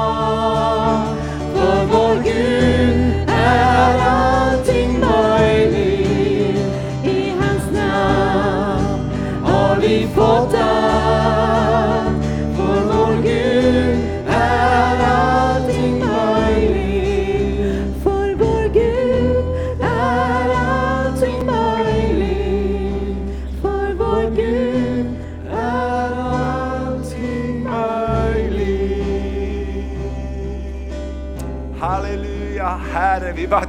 För 0.00 0.59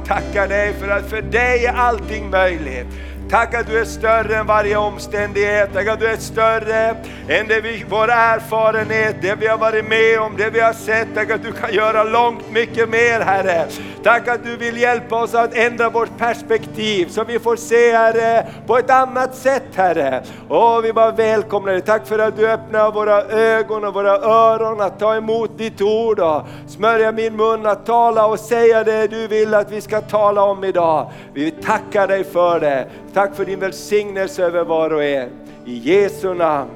Tackar 0.06 0.48
dig 0.48 0.72
för 0.72 0.88
att 0.88 1.10
för 1.10 1.22
dig 1.22 1.66
är 1.66 1.72
allting 1.72 2.30
möjligt. 2.30 2.86
Tack 3.30 3.54
att 3.54 3.66
du 3.66 3.78
är 3.78 3.84
större 3.84 4.36
än 4.36 4.46
varje 4.46 4.76
omständighet, 4.76 5.70
tack 5.72 5.86
att 5.86 6.00
du 6.00 6.06
är 6.06 6.16
större 6.16 6.96
än 7.28 7.48
det 7.48 7.60
vi, 7.60 7.84
vår 7.88 8.10
erfarenhet, 8.10 9.16
det 9.22 9.34
vi 9.34 9.46
har 9.46 9.58
varit 9.58 9.88
med 9.88 10.20
om, 10.20 10.36
det 10.36 10.50
vi 10.50 10.60
har 10.60 10.72
sett. 10.72 11.08
Tack 11.14 11.30
att 11.30 11.42
du 11.42 11.52
kan 11.52 11.74
göra 11.74 12.04
långt 12.04 12.50
mycket 12.50 12.88
mer 12.88 13.20
Herre. 13.20 13.66
Tack 14.02 14.28
att 14.28 14.44
du 14.44 14.56
vill 14.56 14.76
hjälpa 14.76 15.22
oss 15.22 15.34
att 15.34 15.54
ändra 15.54 15.90
vårt 15.90 16.18
perspektiv 16.18 17.06
så 17.06 17.24
vi 17.24 17.38
får 17.38 17.56
se 17.56 17.96
Herre 17.96 18.46
på 18.66 18.78
ett 18.78 18.90
annat 18.90 19.34
sätt 19.34 19.62
Herre. 19.74 20.22
Och 20.48 20.84
vi 20.84 20.92
bara 20.92 21.10
välkomnar 21.10 21.72
dig. 21.72 21.80
Tack 21.80 22.06
för 22.06 22.18
att 22.18 22.36
du 22.36 22.48
öppnar 22.48 22.92
våra 22.92 23.22
ögon 23.22 23.84
och 23.84 23.94
våra 23.94 24.16
öron 24.16 24.80
att 24.80 24.98
ta 24.98 25.16
emot 25.16 25.58
ditt 25.58 25.80
ord 25.80 26.20
och 26.20 26.42
smörja 26.68 27.12
min 27.12 27.36
mun 27.36 27.66
att 27.66 27.86
tala 27.86 28.26
och 28.26 28.38
säga 28.38 28.84
det 28.84 29.06
du 29.06 29.26
vill 29.26 29.54
att 29.54 29.72
vi 29.72 29.80
ska 29.80 30.00
tala 30.00 30.42
om 30.42 30.64
idag. 30.64 31.10
Vi 31.34 31.50
tackar 31.50 32.08
dig 32.08 32.24
för 32.24 32.60
det. 32.60 32.86
Tack 33.14 33.36
för 33.36 33.44
din 33.44 33.60
välsignelse 33.60 34.42
över 34.44 34.64
var 34.64 34.92
och 34.92 35.04
en. 35.04 35.30
I 35.64 35.78
Jesu 35.78 36.34
namn. 36.34 36.70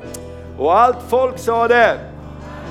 Och 0.59 0.79
allt 0.79 0.99
folk 1.09 1.39
sa 1.39 1.69
det. 1.69 1.99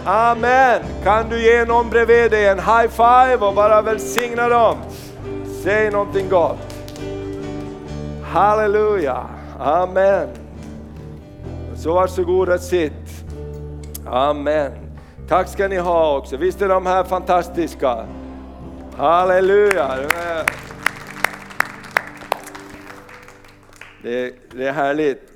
Amen. 0.05 0.81
Kan 1.03 1.29
du 1.29 1.41
ge 1.41 1.65
någon 1.65 1.89
bredvid 1.89 2.31
dig 2.31 2.47
en 2.47 2.59
high 2.59 2.87
five 2.87 3.37
och 3.39 3.53
bara 3.53 3.81
välsigna 3.81 4.49
dem? 4.49 4.77
Säg 5.63 5.91
någonting 5.91 6.29
gott. 6.29 6.75
Halleluja. 8.23 9.25
Amen. 9.59 10.29
Så 11.75 11.93
varsågod 11.93 12.49
och 12.49 12.59
sitt. 12.59 13.25
Amen. 14.07 14.71
Tack 15.29 15.47
ska 15.47 15.67
ni 15.67 15.77
ha 15.77 16.17
också. 16.17 16.37
Visst 16.37 16.61
är 16.61 16.69
de 16.69 16.85
här 16.85 17.03
fantastiska? 17.03 18.05
Halleluja. 18.97 19.97
Det, 24.03 24.33
det 24.51 24.67
är 24.67 24.71
härligt. 24.73 25.34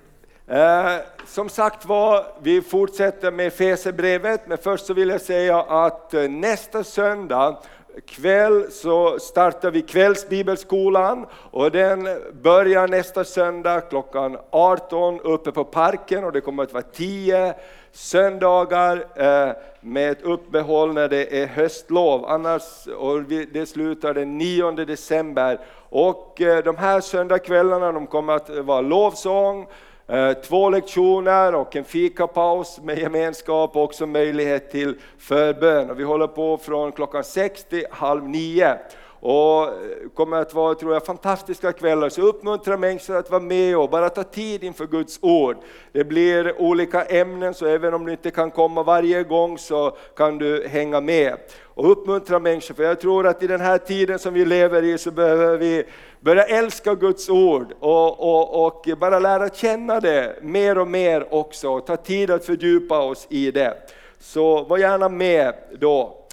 Eh, 0.52 0.96
som 1.26 1.50
sagt 1.50 1.86
var, 1.86 2.26
vi 2.42 2.62
fortsätter 2.62 3.32
med 3.32 3.54
Fesebrevet, 3.54 4.48
men 4.48 4.58
först 4.58 4.86
så 4.86 4.94
vill 4.94 5.10
jag 5.10 5.22
säga 5.22 5.60
att 5.60 6.14
eh, 6.14 6.30
nästa 6.30 6.84
söndag 6.84 7.58
kväll 8.06 8.72
så 8.72 9.20
startar 9.20 9.72
vi 9.72 9.82
kvällsbibelskolan 9.82 11.26
och 11.52 11.72
den 11.72 12.08
börjar 12.42 12.88
nästa 12.88 13.24
söndag 13.24 13.82
klockan 13.82 14.38
18 14.50 15.20
uppe 15.20 15.52
på 15.52 15.64
parken 15.64 16.24
och 16.24 16.32
det 16.32 16.42
kommer 16.42 16.64
att 16.64 16.74
vara 16.74 16.84
10 16.84 17.54
söndagar 17.92 19.06
eh, 19.16 19.56
med 19.82 20.12
ett 20.12 20.22
uppehåll 20.22 20.94
när 20.94 21.08
det 21.08 21.42
är 21.42 21.48
höstlov. 21.48 22.26
Annars, 22.26 22.88
och 22.98 23.24
det 23.24 23.70
slutar 23.70 24.14
den 24.14 24.38
9 24.38 24.72
december. 24.72 25.60
Och 25.90 26.42
eh, 26.42 26.64
de 26.64 26.78
här 26.78 27.02
söndagskvällarna 27.02 27.92
de 27.92 28.08
kommer 28.08 28.34
att 28.34 28.50
vara 28.50 28.82
lovsång, 28.82 29.68
Eh, 30.10 30.34
två 30.34 30.70
lektioner 30.70 31.56
och 31.56 31.76
en 31.76 31.84
fikapaus 31.84 32.80
med 32.84 33.00
gemenskap 33.00 33.76
och 33.76 33.84
också 33.84 34.06
möjlighet 34.06 34.72
till 34.72 34.96
förbön. 35.18 35.90
Och 35.90 36.00
vi 36.00 36.04
håller 36.04 36.28
på 36.28 36.58
från 36.58 36.92
klockan 36.92 37.24
sex 37.24 37.64
till 37.64 37.86
halv 37.92 38.30
nio 38.30 38.78
och 39.20 39.64
eh, 39.64 39.72
kommer 40.14 40.38
att 40.38 40.54
vara 40.54 40.76
tror 40.76 40.94
jag, 40.94 41.06
fantastiska 41.06 41.72
kvällar. 41.72 42.10
Så 42.10 42.22
uppmuntra 42.22 42.78
människor 42.78 43.18
att 43.18 43.32
vara 43.32 43.42
med 43.42 43.78
och 43.78 43.90
bara 43.90 44.10
ta 44.10 44.24
tid 44.24 44.64
inför 44.64 44.88
Guds 44.88 45.20
ord. 45.22 45.58
Det 45.92 46.04
blir 46.04 46.62
olika 46.62 47.04
ämnen, 47.04 47.54
så 47.54 47.66
även 47.66 47.94
om 47.94 48.06
du 48.06 48.12
inte 48.12 48.32
kan 48.32 48.52
komma 48.52 48.84
varje 48.84 49.24
gång 49.24 49.58
så 49.58 49.98
kan 50.16 50.38
du 50.38 50.68
hänga 50.68 51.02
med. 51.02 51.38
Och 51.80 51.92
uppmuntra 51.92 52.40
människor, 52.40 52.76
för 52.76 52.84
jag 52.84 53.00
tror 53.00 53.28
att 53.28 53.44
i 53.44 53.48
den 53.48 53.62
här 53.62 53.78
tiden 53.78 54.20
som 54.20 54.34
vi 54.34 54.46
lever 54.46 54.84
i 54.84 54.98
så 54.98 55.12
behöver 55.12 55.58
vi 55.58 55.84
börja 56.20 56.44
älska 56.44 56.96
Guds 56.96 57.30
ord 57.30 57.74
och, 57.80 58.20
och, 58.20 58.66
och 58.66 58.98
bara 58.98 59.20
lära 59.20 59.50
känna 59.50 60.00
det 60.00 60.36
mer 60.42 60.78
och 60.78 60.88
mer 60.88 61.34
också. 61.34 61.70
och 61.70 61.86
Ta 61.86 61.98
tid 61.98 62.32
att 62.32 62.46
fördjupa 62.46 63.00
oss 63.00 63.28
i 63.30 63.52
det. 63.52 63.78
Så 64.20 64.64
var 64.64 64.78
gärna 64.78 65.10
med 65.10 65.54
då. 65.80 66.28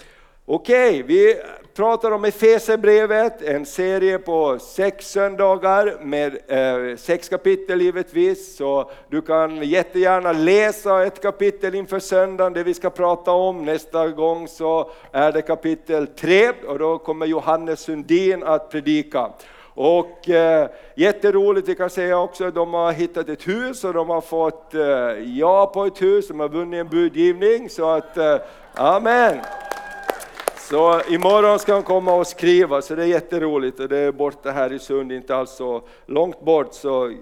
Okej, 0.46 1.02
vi 1.02 1.36
pratar 1.76 2.10
om 2.10 2.24
Efesierbrevet, 2.24 3.42
en 3.42 3.66
serie 3.66 4.18
på 4.18 4.58
sex 4.58 5.10
söndagar 5.10 5.98
med 6.00 6.38
eh, 6.46 6.96
sex 6.96 7.28
kapitel 7.28 7.80
givetvis. 7.80 8.56
Så 8.56 8.90
du 9.08 9.22
kan 9.22 9.62
jättegärna 9.62 10.32
läsa 10.32 11.06
ett 11.06 11.22
kapitel 11.22 11.74
inför 11.74 11.98
söndagen, 11.98 12.52
det 12.52 12.62
vi 12.62 12.74
ska 12.74 12.90
prata 12.90 13.32
om. 13.32 13.64
Nästa 13.64 14.08
gång 14.08 14.48
så 14.48 14.90
är 15.12 15.32
det 15.32 15.42
kapitel 15.42 16.06
3 16.06 16.52
och 16.68 16.78
då 16.78 16.98
kommer 16.98 17.26
Johannes 17.26 17.80
Sundin 17.80 18.42
att 18.42 18.70
predika. 18.70 19.30
Och 19.74 20.28
eh, 20.30 20.68
jätteroligt, 20.94 21.68
vi 21.68 21.74
kan 21.74 21.90
säga 21.90 22.18
också, 22.18 22.44
att 22.44 22.54
de 22.54 22.74
har 22.74 22.92
hittat 22.92 23.28
ett 23.28 23.48
hus 23.48 23.84
och 23.84 23.92
de 23.92 24.10
har 24.10 24.20
fått 24.20 24.74
eh, 24.74 24.80
ja 25.38 25.66
på 25.74 25.84
ett 25.84 26.02
hus, 26.02 26.28
de 26.28 26.40
har 26.40 26.48
vunnit 26.48 26.80
en 26.80 26.88
budgivning. 26.88 27.70
Så 27.70 27.90
att, 27.90 28.16
eh, 28.16 28.36
amen! 28.74 29.38
Så 30.70 31.00
imorgon 31.08 31.58
ska 31.58 31.72
han 31.72 31.82
komma 31.82 32.14
och 32.14 32.26
skriva, 32.26 32.82
så 32.82 32.94
det 32.94 33.02
är 33.02 33.06
jätteroligt. 33.06 33.80
Och 33.80 33.88
det 33.88 33.98
är 33.98 34.12
borta 34.12 34.50
här 34.50 34.72
i 34.72 34.78
Sund, 34.78 35.12
inte 35.12 35.36
alls 35.36 35.50
så 35.50 35.82
långt 36.06 36.40
bort. 36.40 36.74
Så 36.74 37.12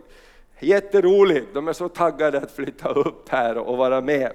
jätteroligt, 0.60 1.46
de 1.54 1.68
är 1.68 1.72
så 1.72 1.88
taggade 1.88 2.38
att 2.38 2.50
flytta 2.50 2.88
upp 2.88 3.28
här 3.28 3.58
och 3.58 3.76
vara 3.76 4.00
med. 4.00 4.32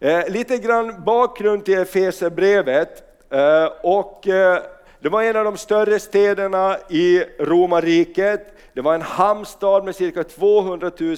Eh, 0.00 0.28
lite 0.28 0.58
grann 0.58 1.02
bakgrund 1.04 1.64
till 1.64 1.78
Efesierbrevet. 1.78 3.02
Eh, 3.30 3.68
och 3.82 4.28
eh, 4.28 4.62
det 5.00 5.08
var 5.08 5.22
en 5.22 5.36
av 5.36 5.44
de 5.44 5.56
större 5.56 5.98
städerna 5.98 6.76
i 6.90 7.24
romarriket. 7.38 8.53
Det 8.74 8.80
var 8.80 8.94
en 8.94 9.02
hamnstad 9.02 9.84
med 9.84 9.94
cirka 9.94 10.24
200 10.24 10.90
000, 10.98 11.16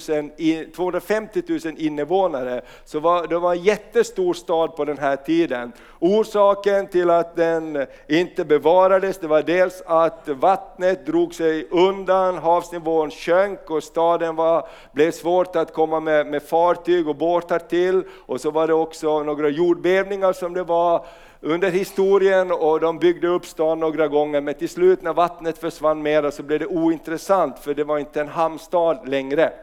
250 0.75 1.43
000 1.47 1.59
invånare, 1.77 2.61
så 2.85 2.99
var, 2.99 3.27
det 3.27 3.39
var 3.39 3.53
en 3.53 3.63
jättestor 3.63 4.33
stad 4.33 4.75
på 4.75 4.85
den 4.85 4.97
här 4.97 5.15
tiden. 5.15 5.71
Orsaken 5.99 6.87
till 6.87 7.09
att 7.09 7.35
den 7.35 7.85
inte 8.07 8.45
bevarades, 8.45 9.17
det 9.17 9.27
var 9.27 9.41
dels 9.41 9.83
att 9.85 10.27
vattnet 10.27 11.05
drog 11.05 11.33
sig 11.33 11.67
undan, 11.71 12.37
havsnivån 12.37 13.11
sjönk 13.11 13.69
och 13.69 13.83
staden 13.83 14.35
var, 14.35 14.67
blev 14.91 15.11
svårt 15.11 15.55
att 15.55 15.73
komma 15.73 15.99
med, 15.99 16.27
med 16.27 16.43
fartyg 16.43 17.07
och 17.07 17.15
båtar 17.15 17.59
till. 17.59 18.03
Och 18.25 18.41
så 18.41 18.51
var 18.51 18.67
det 18.67 18.73
också 18.73 19.23
några 19.23 19.49
jordbävningar 19.49 20.33
som 20.33 20.53
det 20.53 20.63
var 20.63 21.05
under 21.41 21.71
historien 21.71 22.51
och 22.51 22.79
de 22.79 22.99
byggde 22.99 23.27
upp 23.27 23.45
stan 23.45 23.79
några 23.79 24.07
gånger 24.07 24.41
men 24.41 24.53
till 24.53 24.69
slut 24.69 25.01
när 25.01 25.13
vattnet 25.13 25.57
försvann 25.57 26.01
mera 26.01 26.31
så 26.31 26.43
blev 26.43 26.59
det 26.59 26.67
ointressant 26.67 27.59
för 27.59 27.73
det 27.73 27.83
var 27.83 27.99
inte 27.99 28.21
en 28.21 28.27
hamnstad 28.27 29.09
längre. 29.09 29.53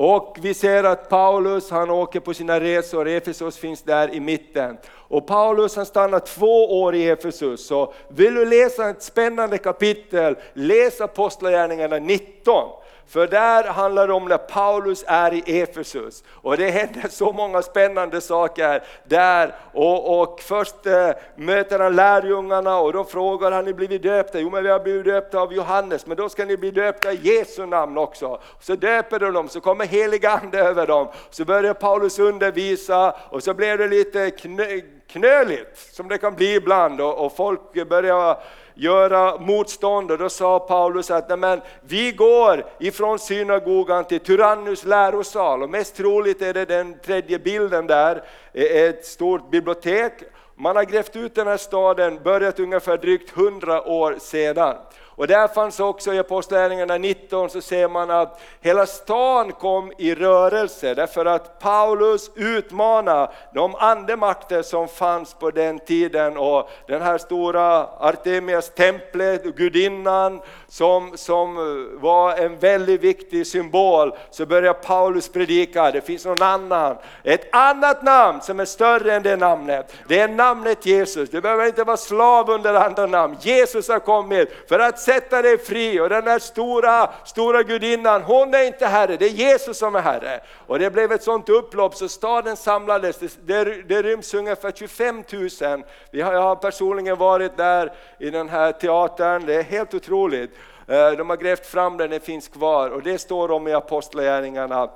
Och 0.00 0.38
vi 0.40 0.54
ser 0.54 0.84
att 0.84 1.08
Paulus 1.08 1.70
han 1.70 1.90
åker 1.90 2.20
på 2.20 2.34
sina 2.34 2.60
resor, 2.60 3.08
Efesos 3.08 3.58
finns 3.58 3.82
där 3.82 4.14
i 4.14 4.20
mitten. 4.20 4.78
Och 4.90 5.26
Paulus 5.26 5.76
han 5.76 5.86
stannar 5.86 6.18
två 6.18 6.82
år 6.82 6.94
i 6.94 7.08
Efesus, 7.08 7.66
så 7.66 7.92
vill 8.08 8.34
du 8.34 8.44
läsa 8.44 8.90
ett 8.90 9.02
spännande 9.02 9.58
kapitel, 9.58 10.36
läs 10.52 11.00
Apostlagärningarna 11.00 11.98
19. 11.98 12.68
För 13.08 13.26
där 13.26 13.64
handlar 13.64 14.06
det 14.06 14.12
om 14.12 14.24
när 14.24 14.38
Paulus 14.38 15.04
är 15.06 15.34
i 15.34 15.60
Efesus 15.60 16.24
och 16.30 16.56
det 16.56 16.70
händer 16.70 17.08
så 17.08 17.32
många 17.32 17.62
spännande 17.62 18.20
saker 18.20 18.82
där. 19.04 19.54
Och, 19.72 20.20
och 20.20 20.40
först 20.40 20.86
eh, 20.86 21.10
möter 21.36 21.78
han 21.78 21.96
lärjungarna 21.96 22.78
och 22.78 22.92
då 22.92 23.04
frågar 23.04 23.52
han, 23.52 23.64
ni 23.64 23.74
blivit 23.74 24.02
döpta? 24.02 24.40
Jo 24.40 24.50
men 24.50 24.62
vi 24.62 24.70
har 24.70 24.80
blivit 24.80 25.04
döpta 25.04 25.40
av 25.40 25.52
Johannes, 25.52 26.06
men 26.06 26.16
då 26.16 26.28
ska 26.28 26.44
ni 26.44 26.56
bli 26.56 26.70
döpta 26.70 27.12
i 27.12 27.20
Jesu 27.22 27.66
namn 27.66 27.98
också. 27.98 28.40
Så 28.60 28.74
döper 28.74 29.18
de 29.18 29.32
dem, 29.32 29.48
så 29.48 29.60
kommer 29.60 29.86
helig 29.86 30.26
ande 30.26 30.58
över 30.58 30.86
dem. 30.86 31.08
Så 31.30 31.44
börjar 31.44 31.74
Paulus 31.74 32.18
undervisa 32.18 33.16
och 33.30 33.42
så 33.42 33.54
blir 33.54 33.78
det 33.78 33.88
lite 33.88 34.30
knö, 34.30 34.80
knöligt 35.08 35.78
som 35.78 36.08
det 36.08 36.18
kan 36.18 36.34
bli 36.34 36.54
ibland 36.54 37.00
och, 37.00 37.26
och 37.26 37.36
folk 37.36 37.88
börjar 37.88 38.38
göra 38.78 39.38
motstånd. 39.38 40.10
Och 40.10 40.18
då 40.18 40.28
sa 40.28 40.58
Paulus 40.58 41.10
att 41.10 41.38
men, 41.38 41.60
vi 41.80 42.12
går 42.12 42.64
ifrån 42.78 43.18
synagogan 43.18 44.04
till 44.04 44.20
Tyrannus 44.20 44.84
lärosal. 44.84 45.62
Och 45.62 45.70
mest 45.70 45.96
troligt 45.96 46.42
är 46.42 46.54
det 46.54 46.64
den 46.64 46.98
tredje 46.98 47.38
bilden 47.38 47.86
där, 47.86 48.22
ett 48.52 49.06
stort 49.06 49.50
bibliotek. 49.50 50.12
Man 50.54 50.76
har 50.76 50.84
grävt 50.84 51.16
ut 51.16 51.34
den 51.34 51.46
här 51.46 51.56
staden, 51.56 52.22
börjat 52.22 52.60
ungefär 52.60 52.96
drygt 52.96 53.36
100 53.36 53.82
år 53.88 54.16
sedan. 54.18 54.76
Och 55.18 55.26
där 55.26 55.48
fanns 55.48 55.80
också 55.80 56.14
i 56.14 56.18
Apostlagärningarna 56.18 56.98
19 56.98 57.50
så 57.50 57.60
ser 57.60 57.88
man 57.88 58.10
att 58.10 58.40
hela 58.60 58.86
stan 58.86 59.52
kom 59.52 59.92
i 59.98 60.14
rörelse 60.14 60.94
därför 60.94 61.26
att 61.26 61.58
Paulus 61.58 62.30
utmanade 62.34 63.32
de 63.54 63.74
andemakter 63.74 64.62
som 64.62 64.88
fanns 64.88 65.34
på 65.34 65.50
den 65.50 65.78
tiden 65.78 66.36
och 66.36 66.70
den 66.86 67.02
här 67.02 67.18
stora 67.18 67.86
Artemias 67.98 68.70
templet, 68.70 69.44
gudinnan 69.44 70.40
som, 70.70 71.16
som 71.16 71.56
eh, 71.56 72.00
var 72.00 72.36
en 72.36 72.58
väldigt 72.58 73.00
viktig 73.00 73.46
symbol, 73.46 74.12
så 74.30 74.46
börjar 74.46 74.72
Paulus 74.72 75.28
predika, 75.28 75.90
det 75.90 76.00
finns 76.00 76.24
någon 76.24 76.42
annan, 76.42 76.96
ett 77.24 77.54
annat 77.54 78.02
namn 78.02 78.40
som 78.40 78.60
är 78.60 78.64
större 78.64 79.14
än 79.14 79.22
det 79.22 79.36
namnet. 79.36 79.94
Det 80.08 80.20
är 80.20 80.28
namnet 80.28 80.86
Jesus, 80.86 81.30
du 81.30 81.40
behöver 81.40 81.66
inte 81.66 81.84
vara 81.84 81.96
slav 81.96 82.50
under 82.50 82.74
andra 82.74 83.06
namn. 83.06 83.36
Jesus 83.40 83.88
har 83.88 83.98
kommit 83.98 84.52
för 84.68 84.78
att 84.78 84.98
sätta 84.98 85.42
dig 85.42 85.58
fri 85.58 86.00
och 86.00 86.08
den 86.08 86.24
där 86.24 86.38
stora, 86.38 87.10
stora 87.24 87.62
gudinnan, 87.62 88.22
hon 88.22 88.54
är 88.54 88.66
inte 88.66 88.86
Herre, 88.86 89.16
det 89.16 89.26
är 89.26 89.28
Jesus 89.28 89.78
som 89.78 89.96
är 89.96 90.00
Herre. 90.00 90.40
Och 90.66 90.78
det 90.78 90.90
blev 90.90 91.12
ett 91.12 91.22
sånt 91.22 91.48
upplopp 91.48 91.94
så 91.94 92.08
staden 92.08 92.56
samlades, 92.56 93.18
det, 93.18 93.38
det, 93.46 93.82
det 93.82 94.02
ryms 94.02 94.34
ungefär 94.34 94.72
25 94.72 95.24
000. 95.60 95.82
Vi 96.10 96.20
har, 96.20 96.32
jag 96.32 96.42
har 96.42 96.56
personligen 96.56 97.18
varit 97.18 97.56
där 97.56 97.92
i 98.18 98.30
den 98.30 98.48
här 98.48 98.72
teatern, 98.72 99.46
det 99.46 99.54
är 99.54 99.62
helt 99.62 99.94
otroligt. 99.94 100.57
Eh, 100.88 101.10
de 101.10 101.30
har 101.30 101.36
grävt 101.36 101.66
fram 101.66 101.96
den, 101.96 102.10
den 102.10 102.20
finns 102.20 102.48
kvar 102.48 102.90
och 102.90 103.02
det 103.02 103.18
står 103.18 103.50
om 103.50 103.68
i 103.68 103.72
Apostlagärningarna 103.72 104.90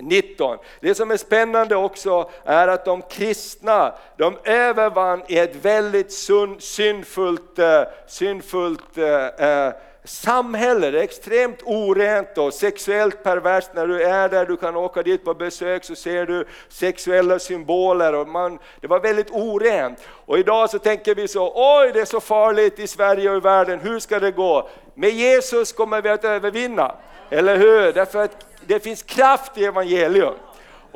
19. 0.00 0.58
Det 0.80 0.94
som 0.94 1.10
är 1.10 1.16
spännande 1.16 1.76
också 1.76 2.30
är 2.44 2.68
att 2.68 2.84
de 2.84 3.02
kristna, 3.02 3.94
de 4.16 4.36
övervann 4.44 5.22
i 5.28 5.38
ett 5.38 5.56
väldigt 5.56 6.12
syndfullt, 6.58 7.58
syndfullt 8.06 8.98
eh, 8.98 9.26
eh, 9.26 9.66
eh 9.66 9.74
samhälle, 10.04 10.90
det 10.90 10.98
är 10.98 11.02
extremt 11.02 11.62
orent 11.64 12.38
och 12.38 12.54
sexuellt 12.54 13.22
perverst. 13.22 13.70
När 13.74 13.86
du 13.86 14.02
är 14.02 14.28
där, 14.28 14.46
du 14.46 14.56
kan 14.56 14.76
åka 14.76 15.02
dit 15.02 15.24
på 15.24 15.34
besök 15.34 15.84
så 15.84 15.94
ser 15.94 16.26
du 16.26 16.44
sexuella 16.68 17.38
symboler. 17.38 18.14
Och 18.14 18.28
man, 18.28 18.58
det 18.80 18.86
var 18.86 19.00
väldigt 19.00 19.30
orent. 19.30 19.98
Och 20.08 20.38
idag 20.38 20.70
så 20.70 20.78
tänker 20.78 21.14
vi 21.14 21.28
så, 21.28 21.52
oj 21.54 21.90
det 21.92 22.00
är 22.00 22.04
så 22.04 22.20
farligt 22.20 22.78
i 22.78 22.86
Sverige 22.86 23.30
och 23.30 23.36
i 23.36 23.40
världen, 23.40 23.80
hur 23.80 23.98
ska 23.98 24.20
det 24.20 24.30
gå? 24.30 24.68
Med 24.94 25.10
Jesus 25.10 25.72
kommer 25.72 26.02
vi 26.02 26.08
att 26.08 26.24
övervinna, 26.24 26.94
eller 27.30 27.56
hur? 27.56 27.92
Därför 27.92 28.24
att 28.24 28.46
det 28.66 28.80
finns 28.80 29.02
kraft 29.02 29.58
i 29.58 29.64
evangelium. 29.64 30.34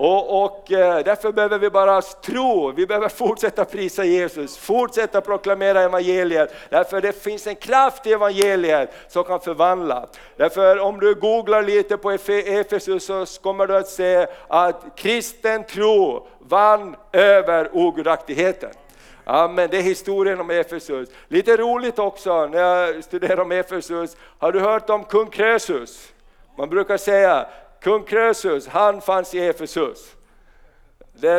Och, 0.00 0.45
och 0.45 0.73
eh, 0.73 1.05
därför 1.05 1.33
behöver 1.33 1.59
vi 1.59 1.71
bara 1.71 2.03
tro, 2.03 2.73
vi 2.73 2.87
behöver 2.87 3.09
fortsätta 3.09 3.65
prisa 3.65 4.05
Jesus, 4.05 4.59
fortsätta 4.59 5.21
proklamera 5.21 5.83
evangeliet. 5.83 6.55
Därför 6.71 7.00
det 7.00 7.23
finns 7.23 7.47
en 7.47 7.56
kraft 7.56 8.06
i 8.06 8.12
evangeliet 8.12 8.91
som 9.09 9.25
kan 9.25 9.41
förvandla. 9.41 10.09
Därför 10.37 10.79
om 10.79 11.00
du 11.00 11.15
googlar 11.15 11.62
lite 11.62 11.97
på 11.97 12.11
Efesus 12.11 13.06
så 13.06 13.27
kommer 13.43 13.67
du 13.67 13.77
att 13.77 13.89
se 13.89 14.27
att 14.49 14.85
kristen 14.97 15.65
tro 15.65 16.27
vann 16.39 16.97
över 17.12 17.71
ogudaktigheten. 17.73 18.71
Amen, 19.25 19.69
det 19.71 19.79
är 19.79 19.83
historien 19.83 20.41
om 20.41 20.50
Efesus. 20.50 21.09
Lite 21.29 21.56
roligt 21.56 21.99
också 21.99 22.47
när 22.47 22.59
jag 22.59 23.05
studerar 23.05 23.41
om 23.41 23.53
Efesus, 23.53 24.17
har 24.39 24.53
du 24.53 24.61
hört 24.61 24.91
om 24.91 25.05
kung 25.05 25.27
Krösus? 25.27 26.12
Man 26.59 26.69
brukar 26.69 26.97
säga 26.97 27.47
Kung 27.81 28.05
Krösus, 28.05 28.69
han 28.69 29.01
fanns 29.01 29.35
i 29.35 29.47
Efesus. 29.47 30.17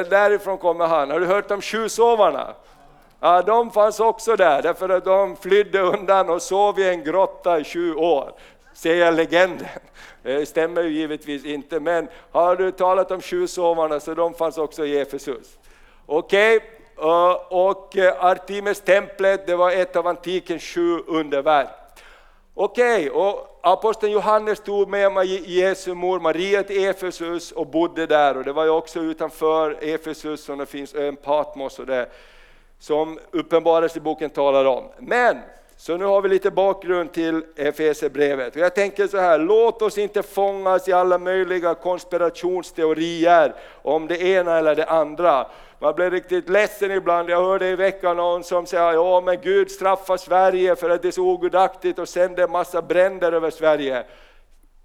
därifrån 0.09 0.57
kommer 0.57 0.87
han. 0.87 1.11
Har 1.11 1.19
du 1.19 1.25
hört 1.25 1.51
om 1.51 1.61
tjusovarna? 1.61 2.55
Ja, 3.19 3.41
de 3.41 3.71
fanns 3.71 3.99
också 3.99 4.35
där, 4.35 4.61
därför 4.61 4.89
att 4.89 5.05
de 5.05 5.35
flydde 5.35 5.79
undan 5.79 6.29
och 6.29 6.41
sov 6.41 6.79
i 6.79 6.89
en 6.89 7.03
grotta 7.03 7.59
i 7.59 7.63
sju 7.63 7.95
år. 7.95 8.31
Säger 8.73 9.11
legenden. 9.11 9.67
Det 10.23 10.45
stämmer 10.45 10.83
ju 10.83 10.89
givetvis 10.89 11.45
inte, 11.45 11.79
men 11.79 12.07
har 12.31 12.55
du 12.55 12.71
talat 12.71 13.11
om 13.11 13.21
tjusovarna 13.21 13.99
så 13.99 14.13
de 14.13 14.33
fanns 14.33 14.57
också 14.57 14.85
i 14.85 14.99
Efesus. 14.99 15.57
Okej, 16.05 16.57
okay. 16.57 17.35
och 17.49 17.97
eh, 17.97 18.25
Artemis 18.25 18.81
templet 18.81 19.47
det 19.47 19.55
var 19.55 19.71
ett 19.71 19.95
av 19.95 20.07
antikens 20.07 20.63
sju 20.63 20.99
underverk. 21.07 21.69
Okej, 22.61 23.09
okay. 23.09 23.21
och 23.21 23.59
aposteln 23.61 24.11
Johannes 24.11 24.59
tog 24.59 24.89
med 24.89 25.25
Jesu 25.25 25.93
mor 25.93 26.19
Maria 26.19 26.63
till 26.63 26.85
Efesus 26.85 27.51
och 27.51 27.67
bodde 27.67 28.05
där 28.05 28.37
och 28.37 28.43
det 28.43 28.53
var 28.53 28.63
ju 28.63 28.69
också 28.69 28.99
utanför 28.99 29.77
Efesus 29.81 30.43
som 30.43 30.57
det 30.57 30.65
finns 30.65 30.95
ön 30.95 31.15
Patmos 31.15 31.79
och 31.79 31.85
det 31.85 32.09
som 32.79 33.19
Uppenbarelseboken 33.31 34.29
talar 34.29 34.65
om. 34.65 34.83
Men, 34.97 35.37
så 35.77 35.97
nu 35.97 36.05
har 36.05 36.21
vi 36.21 36.29
lite 36.29 36.51
bakgrund 36.51 37.11
till 37.11 37.43
Efesierbrevet. 37.55 38.55
Jag 38.55 38.75
tänker 38.75 39.07
så 39.07 39.17
här, 39.17 39.39
låt 39.39 39.81
oss 39.81 39.97
inte 39.97 40.23
fångas 40.23 40.87
i 40.87 40.93
alla 40.93 41.17
möjliga 41.17 41.73
konspirationsteorier 41.73 43.53
om 43.81 44.07
det 44.07 44.21
ena 44.21 44.57
eller 44.57 44.75
det 44.75 44.85
andra. 44.85 45.47
Man 45.81 45.95
blir 45.95 46.11
riktigt 46.11 46.49
ledsen 46.49 46.91
ibland. 46.91 47.29
Jag 47.29 47.43
hörde 47.43 47.67
i 47.67 47.75
veckan 47.75 48.17
någon 48.17 48.43
som 48.43 48.65
säger 48.65 48.93
ja 48.93 49.21
men 49.21 49.41
Gud 49.41 49.71
straffar 49.71 50.17
Sverige 50.17 50.75
för 50.75 50.89
att 50.89 51.01
det 51.01 51.07
är 51.07 51.11
så 51.11 51.23
ogudaktigt 51.23 51.99
och 51.99 52.09
sänder 52.09 52.43
en 52.43 52.51
massa 52.51 52.81
bränder 52.81 53.31
över 53.31 53.49
Sverige. 53.49 54.03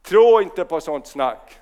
Tro 0.02 0.40
inte 0.40 0.64
på 0.64 0.80
sånt 0.80 1.06
snack. 1.06 1.58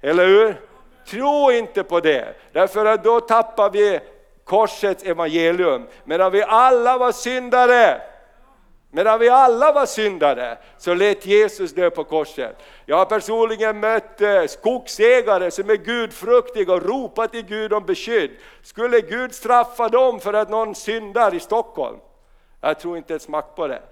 Eller 0.00 0.26
hur? 0.26 0.60
Tro 1.06 1.50
inte 1.50 1.82
på 1.82 2.00
det, 2.00 2.34
därför 2.52 2.86
att 2.86 3.04
då 3.04 3.20
tappar 3.20 3.70
vi 3.70 4.00
korsets 4.44 5.04
evangelium. 5.04 5.86
Medan 6.04 6.32
vi 6.32 6.42
alla 6.42 6.98
var 6.98 7.12
syndare 7.12 8.00
Medan 8.96 9.20
vi 9.20 9.28
alla 9.28 9.72
var 9.72 9.86
syndare 9.86 10.58
så 10.78 10.94
lät 10.94 11.26
Jesus 11.26 11.72
dö 11.72 11.90
på 11.90 12.04
korset. 12.04 12.56
Jag 12.86 12.96
har 12.96 13.04
personligen 13.04 13.80
mött 13.80 14.20
eh, 14.20 14.44
skogsägare 14.44 15.50
som 15.50 15.70
är 15.70 15.76
gudfruktiga 15.76 16.72
och 16.72 16.82
ropar 16.82 17.26
till 17.26 17.42
Gud 17.42 17.72
om 17.72 17.86
beskydd. 17.86 18.30
Skulle 18.62 19.00
Gud 19.00 19.34
straffa 19.34 19.88
dem 19.88 20.20
för 20.20 20.32
att 20.32 20.50
någon 20.50 20.74
syndar 20.74 21.34
i 21.34 21.40
Stockholm? 21.40 21.96
Jag 22.60 22.80
tror 22.80 22.96
inte 22.96 23.14
ett 23.14 23.22
smack 23.22 23.56
på 23.56 23.66
det. 23.66 23.82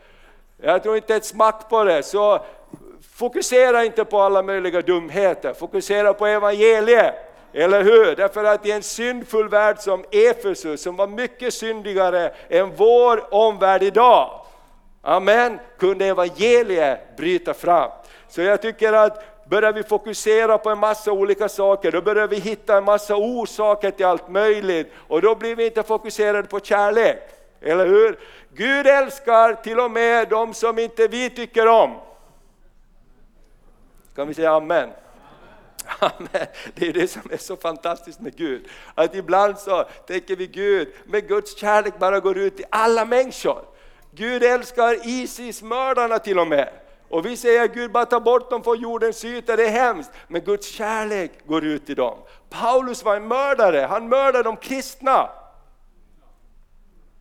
Jag 0.62 0.82
tror 0.82 0.96
inte 0.96 1.16
ett 1.16 1.24
smack 1.24 1.68
på 1.68 1.84
det. 1.84 2.02
Så 2.02 2.44
fokusera 3.14 3.84
inte 3.84 4.04
på 4.04 4.20
alla 4.20 4.42
möjliga 4.42 4.80
dumheter, 4.80 5.54
fokusera 5.54 6.14
på 6.14 6.26
evangeliet. 6.26 7.14
Eller 7.52 7.82
hur? 7.82 8.16
Därför 8.16 8.44
att 8.44 8.66
i 8.66 8.70
en 8.70 8.82
syndfull 8.82 9.48
värld 9.48 9.78
som 9.78 10.04
Efesus, 10.10 10.82
som 10.82 10.96
var 10.96 11.06
mycket 11.06 11.54
syndigare 11.54 12.32
än 12.48 12.72
vår 12.76 13.34
omvärld 13.34 13.82
idag, 13.82 14.43
Amen, 15.06 15.58
kunde 15.78 16.06
evangeliet 16.06 17.16
bryta 17.16 17.54
fram. 17.54 17.90
Så 18.28 18.40
jag 18.42 18.62
tycker 18.62 18.92
att 18.92 19.46
börjar 19.48 19.72
vi 19.72 19.82
fokusera 19.82 20.58
på 20.58 20.70
en 20.70 20.78
massa 20.78 21.12
olika 21.12 21.48
saker, 21.48 21.92
då 21.92 22.02
börjar 22.02 22.28
vi 22.28 22.36
hitta 22.36 22.76
en 22.76 22.84
massa 22.84 23.16
orsaker 23.16 23.90
till 23.90 24.06
allt 24.06 24.28
möjligt 24.28 24.92
och 25.08 25.22
då 25.22 25.34
blir 25.34 25.56
vi 25.56 25.66
inte 25.66 25.82
fokuserade 25.82 26.48
på 26.48 26.60
kärlek. 26.60 27.18
Eller 27.60 27.86
hur? 27.86 28.18
Gud 28.54 28.86
älskar 28.86 29.54
till 29.54 29.80
och 29.80 29.90
med 29.90 30.28
de 30.28 30.54
som 30.54 30.78
inte 30.78 31.08
vi 31.08 31.30
tycker 31.30 31.66
om. 31.66 31.96
Kan 34.16 34.28
vi 34.28 34.34
säga 34.34 34.52
amen? 34.52 34.90
Amen. 35.98 36.46
Det 36.74 36.88
är 36.88 36.92
det 36.92 37.08
som 37.08 37.22
är 37.30 37.36
så 37.36 37.56
fantastiskt 37.56 38.20
med 38.20 38.36
Gud. 38.36 38.66
Att 38.94 39.14
ibland 39.14 39.58
så 39.58 39.84
tänker 40.06 40.36
vi 40.36 40.46
Gud, 40.46 40.88
men 41.04 41.20
Guds 41.20 41.58
kärlek 41.58 41.98
bara 41.98 42.20
går 42.20 42.38
ut 42.38 42.56
till 42.56 42.66
alla 42.70 43.04
människor. 43.04 43.73
Gud 44.16 44.42
älskar 44.42 45.08
Isis-mördarna 45.08 46.18
till 46.18 46.38
och 46.38 46.48
med. 46.48 46.68
Och 47.08 47.26
vi 47.26 47.36
säger 47.36 47.68
Gud 47.68 47.92
bara 47.92 48.06
ta 48.06 48.20
bort 48.20 48.50
dem 48.50 48.62
från 48.62 48.80
jordens 48.80 49.24
yta, 49.24 49.56
det 49.56 49.66
är 49.66 49.70
hemskt. 49.70 50.10
Men 50.28 50.40
Guds 50.40 50.66
kärlek 50.66 51.46
går 51.46 51.64
ut 51.64 51.86
till 51.86 51.96
dem. 51.96 52.18
Paulus 52.50 53.04
var 53.04 53.16
en 53.16 53.28
mördare, 53.28 53.86
han 53.90 54.08
mördade 54.08 54.42
de 54.42 54.56
kristna. 54.56 55.30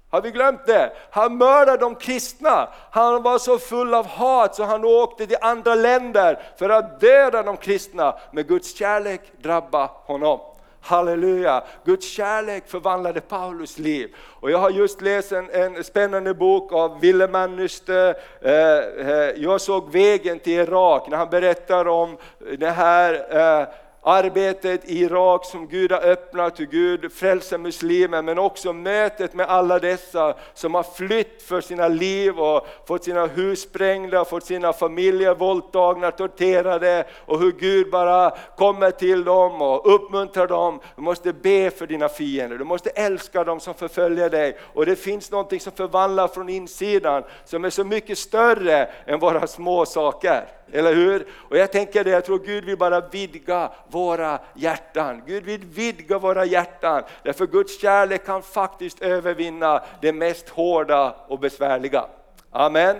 Har 0.09 0.21
vi 0.21 0.31
glömt 0.31 0.65
det? 0.65 0.93
Han 1.11 1.37
mördade 1.37 1.77
de 1.77 1.95
kristna. 1.95 2.69
Han 2.91 3.23
var 3.23 3.39
så 3.39 3.59
full 3.59 3.93
av 3.93 4.07
hat 4.07 4.55
så 4.55 4.63
han 4.63 4.85
åkte 4.85 5.27
till 5.27 5.37
andra 5.41 5.75
länder 5.75 6.39
för 6.57 6.69
att 6.69 6.99
döda 6.99 7.43
de 7.43 7.57
kristna. 7.57 8.15
Men 8.31 8.43
Guds 8.43 8.75
kärlek 8.75 9.21
drabbade 9.41 9.89
honom. 9.93 10.39
Halleluja! 10.85 11.63
Guds 11.85 12.07
kärlek 12.07 12.63
förvandlade 12.67 13.21
Paulus 13.21 13.77
liv. 13.77 14.15
Och 14.39 14.51
jag 14.51 14.57
har 14.57 14.69
just 14.69 15.01
läst 15.01 15.31
en, 15.31 15.49
en 15.49 15.83
spännande 15.83 16.33
bok 16.33 16.73
av 16.73 16.99
Wille 16.99 17.27
Mannyste, 17.27 18.15
eh, 18.41 18.77
eh, 19.07 19.29
Jag 19.35 19.61
såg 19.61 19.91
vägen 19.91 20.39
till 20.39 20.53
Irak, 20.53 21.07
när 21.09 21.17
han 21.17 21.29
berättar 21.29 21.87
om 21.87 22.17
det 22.57 22.69
här 22.69 23.13
eh, 23.61 23.67
arbetet 24.03 24.89
i 24.89 24.99
Irak 24.99 25.45
som 25.45 25.67
Gud 25.67 25.91
har 25.91 26.01
öppnat, 26.01 26.59
hur 26.59 26.65
Gud 26.65 27.11
frälser 27.11 27.57
muslimer, 27.57 28.21
men 28.21 28.39
också 28.39 28.73
mötet 28.73 29.33
med 29.33 29.45
alla 29.45 29.79
dessa 29.79 30.35
som 30.53 30.73
har 30.73 30.83
flytt 30.83 31.41
för 31.41 31.61
sina 31.61 31.87
liv 31.87 32.39
och 32.39 32.67
fått 32.87 33.03
sina 33.03 33.25
hus 33.25 33.61
sprängda, 33.61 34.25
fått 34.25 34.45
sina 34.45 34.73
familjer 34.73 35.35
våldtagna, 35.35 36.11
torterade 36.11 37.05
och 37.25 37.39
hur 37.39 37.51
Gud 37.51 37.91
bara 37.91 38.33
kommer 38.57 38.91
till 38.91 39.23
dem 39.23 39.61
och 39.61 39.95
uppmuntrar 39.95 40.47
dem. 40.47 40.79
Du 40.95 41.01
måste 41.01 41.33
be 41.33 41.71
för 41.71 41.87
dina 41.87 42.09
fiender, 42.09 42.57
du 42.57 42.63
måste 42.63 42.89
älska 42.89 43.43
dem 43.43 43.59
som 43.59 43.73
förföljer 43.73 44.29
dig 44.29 44.57
och 44.73 44.85
det 44.85 44.95
finns 44.95 45.31
någonting 45.31 45.59
som 45.59 45.71
förvandlar 45.71 46.27
från 46.27 46.49
insidan 46.49 47.23
som 47.45 47.65
är 47.65 47.69
så 47.69 47.83
mycket 47.83 48.17
större 48.17 48.89
än 49.05 49.19
våra 49.19 49.47
små 49.47 49.85
saker. 49.85 50.47
Eller 50.73 50.95
hur? 50.95 51.27
Och 51.33 51.57
jag 51.57 51.71
tänker 51.71 52.03
det, 52.03 52.09
jag 52.09 52.25
tror 52.25 52.39
Gud 52.39 52.65
vill 52.65 52.77
bara 52.77 53.01
vidga 53.01 53.71
våra 53.87 54.39
hjärtan. 54.55 55.21
Gud 55.25 55.43
vill 55.43 55.65
vidga 55.65 56.19
våra 56.19 56.45
hjärtan. 56.45 57.03
Därför 57.23 57.47
Guds 57.47 57.81
kärlek 57.81 58.25
kan 58.25 58.41
faktiskt 58.41 59.01
övervinna 59.01 59.83
det 60.01 60.13
mest 60.13 60.49
hårda 60.49 61.15
och 61.27 61.39
besvärliga. 61.39 62.05
Amen. 62.51 62.97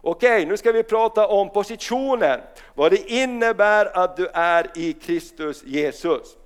Okej, 0.00 0.46
nu 0.46 0.56
ska 0.56 0.72
vi 0.72 0.82
prata 0.82 1.26
om 1.26 1.50
positionen. 1.50 2.40
Vad 2.74 2.90
det 2.90 3.10
innebär 3.10 3.96
att 4.04 4.16
du 4.16 4.28
är 4.32 4.66
i 4.74 4.92
Kristus 4.92 5.62
Jesus. 5.64 6.36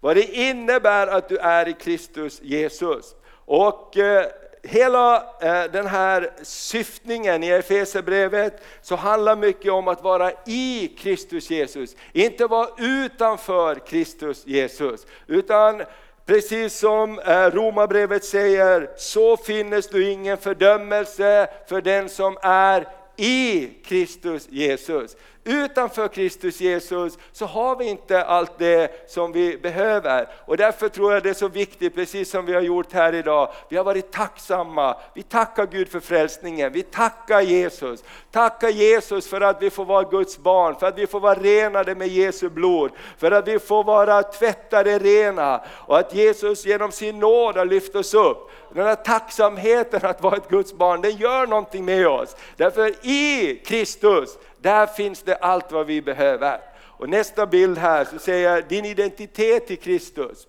Vad 0.00 0.16
det 0.16 0.36
innebär 0.36 1.06
att 1.06 1.28
du 1.28 1.38
är 1.38 1.68
i 1.68 1.72
Kristus 1.72 2.40
Jesus. 2.42 3.14
Och 3.46 3.96
eh, 3.96 4.26
hela 4.64 5.16
eh, 5.40 5.64
den 5.72 5.86
här 5.86 6.30
syftningen 6.42 7.42
i 7.42 7.48
Efesierbrevet 7.48 8.62
så 8.82 8.96
handlar 8.96 9.36
mycket 9.36 9.72
om 9.72 9.88
att 9.88 10.02
vara 10.02 10.32
i 10.46 10.88
Kristus 10.98 11.50
Jesus, 11.50 11.96
inte 12.12 12.46
vara 12.46 12.68
utanför 12.78 13.74
Kristus 13.74 14.46
Jesus. 14.46 15.06
Utan 15.26 15.82
precis 16.26 16.78
som 16.78 17.18
eh, 17.18 17.46
Romarbrevet 17.46 18.24
säger, 18.24 18.90
så 18.96 19.36
finnes 19.36 19.88
du 19.88 20.10
ingen 20.10 20.36
fördömelse 20.36 21.48
för 21.68 21.80
den 21.80 22.08
som 22.08 22.38
är 22.42 22.88
i 23.16 23.70
Kristus 23.84 24.48
Jesus. 24.50 25.16
Utanför 25.44 26.08
Kristus 26.08 26.60
Jesus 26.60 27.18
så 27.32 27.46
har 27.46 27.76
vi 27.76 27.84
inte 27.84 28.24
allt 28.24 28.58
det 28.58 29.10
som 29.10 29.32
vi 29.32 29.58
behöver. 29.58 30.28
Och 30.46 30.56
därför 30.56 30.88
tror 30.88 31.12
jag 31.12 31.22
det 31.22 31.30
är 31.30 31.34
så 31.34 31.48
viktigt, 31.48 31.94
precis 31.94 32.30
som 32.30 32.46
vi 32.46 32.54
har 32.54 32.60
gjort 32.60 32.92
här 32.92 33.14
idag. 33.14 33.52
Vi 33.68 33.76
har 33.76 33.84
varit 33.84 34.12
tacksamma, 34.12 34.96
vi 35.14 35.22
tackar 35.22 35.66
Gud 35.66 35.88
för 35.88 36.00
frälsningen, 36.00 36.72
vi 36.72 36.82
tackar 36.82 37.40
Jesus. 37.40 38.04
Tackar 38.30 38.68
Jesus 38.68 39.28
för 39.28 39.40
att 39.40 39.62
vi 39.62 39.70
får 39.70 39.84
vara 39.84 40.02
Guds 40.02 40.38
barn, 40.38 40.76
för 40.76 40.86
att 40.86 40.98
vi 40.98 41.06
får 41.06 41.20
vara 41.20 41.34
renade 41.34 41.94
med 41.94 42.08
Jesu 42.08 42.48
blod, 42.48 42.90
för 43.18 43.30
att 43.30 43.48
vi 43.48 43.58
får 43.58 43.84
vara 43.84 44.22
tvättade 44.22 44.98
rena 44.98 45.60
och 45.86 45.98
att 45.98 46.14
Jesus 46.14 46.66
genom 46.66 46.92
sin 46.92 47.18
nåd 47.18 47.56
har 47.56 47.64
lyft 47.64 47.94
oss 47.96 48.14
upp. 48.14 48.50
Den 48.74 48.86
här 48.86 48.94
tacksamheten 48.94 50.00
att 50.02 50.22
vara 50.22 50.36
ett 50.36 50.48
Guds 50.48 50.72
barn, 50.72 51.00
den 51.00 51.16
gör 51.16 51.46
någonting 51.46 51.84
med 51.84 52.08
oss. 52.08 52.36
Därför 52.56 53.06
i 53.06 53.56
Kristus 53.66 54.38
där 54.58 54.86
finns 54.86 55.22
det 55.22 55.36
allt 55.36 55.72
vad 55.72 55.86
vi 55.86 56.02
behöver. 56.02 56.60
Och 56.82 57.08
nästa 57.08 57.46
bild 57.46 57.78
här 57.78 58.04
så 58.04 58.18
säger 58.18 58.50
jag 58.50 58.68
din 58.68 58.84
identitet 58.84 59.70
i 59.70 59.76
Kristus. 59.76 60.46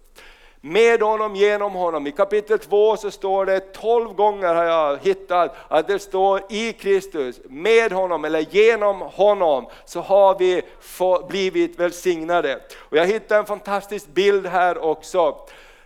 Med 0.61 1.01
honom, 1.01 1.35
genom 1.35 1.73
honom. 1.73 2.07
I 2.07 2.11
kapitel 2.11 2.59
2 2.59 2.97
så 2.97 3.11
står 3.11 3.45
det 3.45 3.59
12 3.59 4.13
gånger 4.13 4.55
har 4.55 4.63
jag 4.63 4.97
hittat 5.01 5.55
att 5.67 5.87
det 5.87 5.99
står 5.99 6.41
i 6.49 6.73
Kristus, 6.73 7.39
med 7.49 7.91
honom 7.91 8.25
eller 8.25 8.45
genom 8.49 9.01
honom 9.01 9.67
så 9.85 10.01
har 10.01 10.39
vi 10.39 10.61
blivit 11.27 11.79
välsignade. 11.79 12.59
Och 12.77 12.97
jag 12.97 13.05
hittade 13.05 13.39
en 13.39 13.45
fantastisk 13.45 14.07
bild 14.07 14.45
här 14.45 14.77
också. 14.77 15.35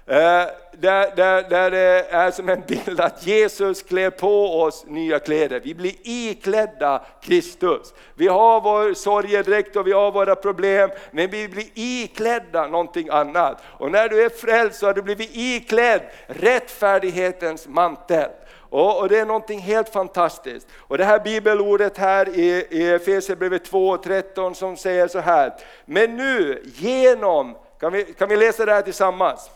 Eh, 0.09 0.45
där, 0.71 1.15
där, 1.15 1.49
där 1.49 1.71
det 1.71 2.05
är 2.09 2.31
som 2.31 2.49
en 2.49 2.61
bild 2.67 2.99
att 2.99 3.27
Jesus 3.27 3.83
klär 3.83 4.09
på 4.09 4.61
oss 4.61 4.85
nya 4.87 5.19
kläder. 5.19 5.59
Vi 5.59 5.75
blir 5.75 5.93
iklädda 6.03 7.05
Kristus. 7.21 7.93
Vi 8.15 8.27
har 8.27 8.61
vår 8.61 8.93
sorgedräkt 8.93 9.75
och 9.75 9.87
vi 9.87 9.91
har 9.91 10.11
våra 10.11 10.35
problem, 10.35 10.89
men 11.11 11.29
vi 11.29 11.47
blir 11.47 11.65
iklädda 11.73 12.67
någonting 12.67 13.09
annat. 13.09 13.61
Och 13.65 13.91
när 13.91 14.09
du 14.09 14.23
är 14.23 14.29
frälst 14.29 14.79
så 14.79 14.85
har 14.85 14.93
du 14.93 15.01
blivit 15.01 15.29
iklädd 15.33 16.01
rättfärdighetens 16.27 17.67
mantel. 17.67 18.29
Och, 18.69 18.99
och, 18.99 19.09
det 19.09 19.19
är 19.19 19.25
någonting 19.25 19.59
helt 19.59 19.89
fantastiskt. 19.89 20.67
Och 20.77 20.97
det 20.97 21.05
här 21.05 21.19
bibelordet 21.19 21.97
här 21.97 22.29
i, 22.29 22.67
i 22.69 22.89
Efesierbrevet 22.89 23.71
2.13 23.71 24.53
som 24.53 24.77
säger 24.77 25.07
så 25.07 25.19
här, 25.19 25.53
men 25.85 26.17
nu 26.17 26.63
genom, 26.75 27.55
kan 27.79 27.93
vi, 27.93 28.03
kan 28.03 28.29
vi 28.29 28.37
läsa 28.37 28.65
det 28.65 28.73
här 28.73 28.81
tillsammans? 28.81 29.49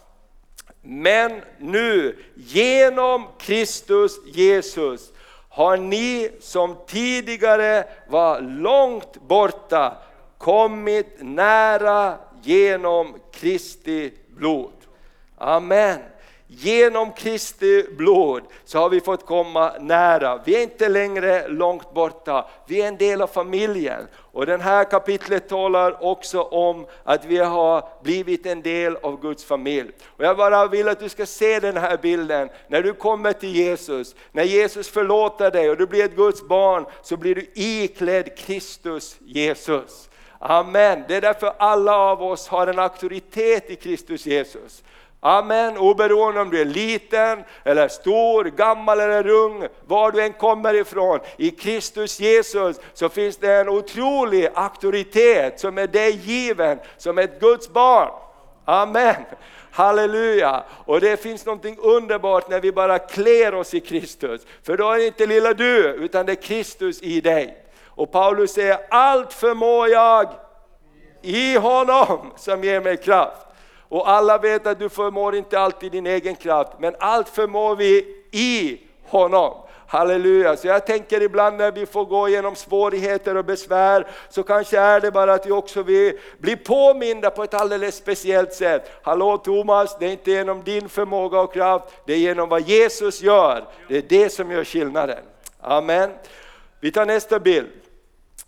Men 0.85 1.41
nu 1.57 2.17
genom 2.35 3.27
Kristus 3.39 4.19
Jesus 4.25 5.11
har 5.49 5.77
ni 5.77 6.29
som 6.39 6.75
tidigare 6.87 7.83
var 8.07 8.41
långt 8.41 9.21
borta 9.21 9.97
kommit 10.37 11.15
nära 11.19 12.17
genom 12.41 13.15
Kristi 13.31 14.13
blod. 14.27 14.73
Amen. 15.37 15.99
Genom 16.55 17.11
Kristi 17.11 17.85
blod 17.97 18.43
så 18.65 18.79
har 18.79 18.89
vi 18.89 19.01
fått 19.01 19.25
komma 19.25 19.73
nära. 19.79 20.41
Vi 20.45 20.55
är 20.55 20.63
inte 20.63 20.89
längre 20.89 21.47
långt 21.47 21.93
borta, 21.93 22.49
vi 22.67 22.81
är 22.81 22.87
en 22.87 22.97
del 22.97 23.21
av 23.21 23.27
familjen. 23.27 24.07
Och 24.15 24.45
det 24.45 24.57
här 24.57 24.83
kapitlet 24.83 25.49
talar 25.49 26.03
också 26.03 26.41
om 26.41 26.85
att 27.03 27.25
vi 27.25 27.37
har 27.37 27.87
blivit 28.03 28.45
en 28.45 28.61
del 28.61 28.95
av 28.95 29.21
Guds 29.21 29.45
familj. 29.45 29.91
Och 30.05 30.25
jag 30.25 30.37
bara 30.37 30.67
vill 30.67 30.87
att 30.87 30.99
du 30.99 31.09
ska 31.09 31.25
se 31.25 31.59
den 31.59 31.77
här 31.77 31.97
bilden, 31.97 32.49
när 32.67 32.81
du 32.81 32.93
kommer 32.93 33.33
till 33.33 33.55
Jesus, 33.55 34.15
när 34.31 34.43
Jesus 34.43 34.89
förlåter 34.89 35.51
dig 35.51 35.69
och 35.69 35.77
du 35.77 35.87
blir 35.87 36.05
ett 36.05 36.15
Guds 36.15 36.47
barn 36.47 36.85
så 37.03 37.17
blir 37.17 37.35
du 37.35 37.51
iklädd 37.53 38.37
Kristus 38.37 39.17
Jesus. 39.19 40.09
Amen. 40.39 41.03
Det 41.07 41.15
är 41.15 41.21
därför 41.21 41.53
alla 41.57 41.97
av 41.97 42.23
oss 42.23 42.47
har 42.47 42.67
en 42.67 42.79
auktoritet 42.79 43.69
i 43.69 43.75
Kristus 43.75 44.25
Jesus. 44.25 44.83
Amen, 45.25 45.77
oberoende 45.77 46.41
om 46.41 46.49
du 46.49 46.61
är 46.61 46.65
liten 46.65 47.43
eller 47.63 47.87
stor, 47.87 48.43
gammal 48.43 48.99
eller 48.99 49.27
ung, 49.27 49.67
var 49.87 50.11
du 50.11 50.21
än 50.21 50.33
kommer 50.33 50.73
ifrån. 50.73 51.19
I 51.37 51.51
Kristus 51.51 52.19
Jesus 52.19 52.79
så 52.93 53.09
finns 53.09 53.37
det 53.37 53.53
en 53.53 53.69
otrolig 53.69 54.49
auktoritet 54.53 55.59
som 55.59 55.77
är 55.77 55.87
dig 55.87 56.11
given 56.11 56.79
som 56.97 57.17
ett 57.17 57.39
Guds 57.39 57.69
barn. 57.69 58.09
Amen. 58.65 59.15
Halleluja! 59.71 60.63
Och 60.85 61.01
det 61.01 61.21
finns 61.21 61.45
något 61.45 61.65
underbart 61.77 62.49
när 62.49 62.59
vi 62.59 62.71
bara 62.71 62.99
klär 62.99 63.55
oss 63.55 63.73
i 63.73 63.79
Kristus. 63.79 64.41
För 64.63 64.77
då 64.77 64.91
är 64.91 64.97
det 64.97 65.07
inte 65.07 65.25
lilla 65.25 65.53
du, 65.53 65.83
utan 65.83 66.25
det 66.25 66.31
är 66.31 66.41
Kristus 66.41 67.01
i 67.01 67.21
dig. 67.21 67.57
Och 67.85 68.11
Paulus 68.11 68.53
säger, 68.53 68.77
allt 68.89 69.33
förmår 69.33 69.89
jag 69.89 70.27
i 71.21 71.55
honom 71.55 72.33
som 72.35 72.63
ger 72.63 72.81
mig 72.81 72.97
kraft. 72.97 73.42
Och 73.93 74.09
alla 74.09 74.37
vet 74.37 74.67
att 74.67 74.79
du 74.79 74.89
förmår 74.89 75.35
inte 75.35 75.59
alltid 75.59 75.91
din 75.91 76.07
egen 76.07 76.35
kraft, 76.35 76.71
men 76.79 76.95
allt 76.99 77.29
förmår 77.29 77.75
vi 77.75 77.97
i 78.31 78.79
honom. 79.03 79.53
Halleluja! 79.87 80.55
Så 80.55 80.67
jag 80.67 80.85
tänker 80.85 81.21
ibland 81.21 81.57
när 81.57 81.71
vi 81.71 81.85
får 81.85 82.05
gå 82.05 82.27
igenom 82.27 82.55
svårigheter 82.55 83.37
och 83.37 83.45
besvär, 83.45 84.07
så 84.29 84.43
kanske 84.43 84.79
är 84.79 84.99
det 85.01 85.11
bara 85.11 85.33
att 85.33 85.45
vi 85.45 85.51
också 85.51 85.83
vill 85.83 86.19
bli 86.37 86.55
påminda 86.55 87.29
på 87.29 87.43
ett 87.43 87.53
alldeles 87.53 87.95
speciellt 87.95 88.53
sätt. 88.53 88.91
Hallå 89.03 89.37
Thomas, 89.37 89.97
det 89.99 90.05
är 90.05 90.11
inte 90.11 90.31
genom 90.31 90.63
din 90.63 90.89
förmåga 90.89 91.39
och 91.39 91.53
kraft, 91.53 91.85
det 92.05 92.13
är 92.13 92.17
genom 92.17 92.49
vad 92.49 92.61
Jesus 92.61 93.21
gör. 93.21 93.63
Det 93.89 93.97
är 93.97 94.03
det 94.09 94.29
som 94.29 94.51
gör 94.51 94.63
skillnaden. 94.63 95.23
Amen. 95.61 96.11
Vi 96.79 96.91
tar 96.91 97.05
nästa 97.05 97.39
bild. 97.39 97.67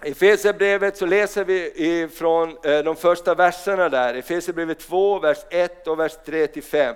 I 0.04 0.12
Efesierbrevet 0.12 0.98
så 0.98 1.06
läser 1.06 1.46
vi 1.46 2.08
från 2.14 2.58
eh, 2.64 2.80
de 2.80 2.96
första 2.96 3.36
verserna 3.36 3.90
där, 3.90 4.14
Efesierbrevet 4.14 4.80
2, 4.80 5.20
vers 5.20 5.38
1 5.50 5.88
och 5.88 6.00
vers 6.00 6.12
3 6.26 6.48
5. 6.62 6.96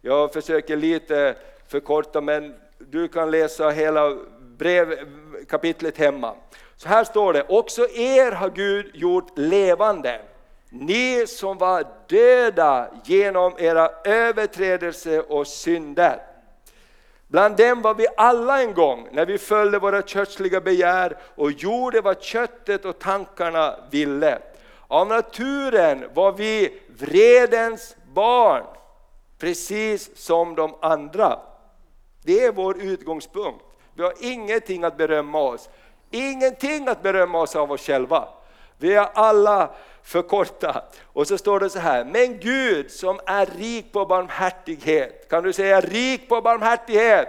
Jag 0.00 0.32
försöker 0.32 0.76
lite 0.76 1.34
förkorta 1.68 2.20
men 2.20 2.54
du 2.78 3.08
kan 3.08 3.30
läsa 3.30 3.70
hela 3.70 4.16
brev, 4.40 4.98
kapitlet 5.48 5.98
hemma. 5.98 6.34
Så 6.76 6.88
här 6.88 7.04
står 7.04 7.32
det, 7.32 7.44
också 7.48 7.88
er 7.90 8.32
har 8.32 8.50
Gud 8.50 8.90
gjort 8.94 9.38
levande, 9.38 10.20
ni 10.68 11.26
som 11.26 11.58
var 11.58 11.84
döda 12.08 12.88
genom 13.04 13.54
era 13.58 13.90
överträdelser 14.04 15.32
och 15.32 15.46
synder. 15.46 16.31
Bland 17.32 17.56
dem 17.56 17.82
var 17.82 17.94
vi 17.94 18.06
alla 18.16 18.62
en 18.62 18.74
gång 18.74 19.08
när 19.12 19.26
vi 19.26 19.38
följde 19.38 19.78
våra 19.78 20.02
kötsliga 20.02 20.60
begär 20.60 21.16
och 21.34 21.52
gjorde 21.52 22.00
vad 22.00 22.22
köttet 22.22 22.84
och 22.84 22.98
tankarna 22.98 23.76
ville. 23.90 24.38
Av 24.88 25.06
naturen 25.06 26.04
var 26.14 26.32
vi 26.32 26.80
vredens 26.98 27.96
barn, 28.14 28.64
precis 29.38 30.16
som 30.16 30.54
de 30.54 30.74
andra. 30.80 31.38
Det 32.22 32.44
är 32.44 32.52
vår 32.52 32.82
utgångspunkt. 32.82 33.64
Vi 33.94 34.02
har 34.02 34.14
ingenting 34.20 34.84
att 34.84 34.96
berömma 34.96 35.40
oss, 35.40 35.68
ingenting 36.10 36.88
att 36.88 37.02
berömma 37.02 37.40
oss 37.40 37.56
av 37.56 37.72
oss 37.72 37.86
själva. 37.86 38.28
Vi 38.78 38.94
är 38.94 39.08
alla 39.14 39.70
förkorta. 40.02 40.84
Och 41.04 41.26
så 41.26 41.38
står 41.38 41.60
det 41.60 41.70
så 41.70 41.78
här, 41.78 42.04
men 42.04 42.38
Gud 42.40 42.90
som 42.90 43.20
är 43.26 43.46
rik 43.46 43.92
på 43.92 44.06
barmhärtighet, 44.06 45.28
kan 45.28 45.42
du 45.42 45.52
säga 45.52 45.80
rik 45.80 46.28
på 46.28 46.40
barmhärtighet? 46.40 47.28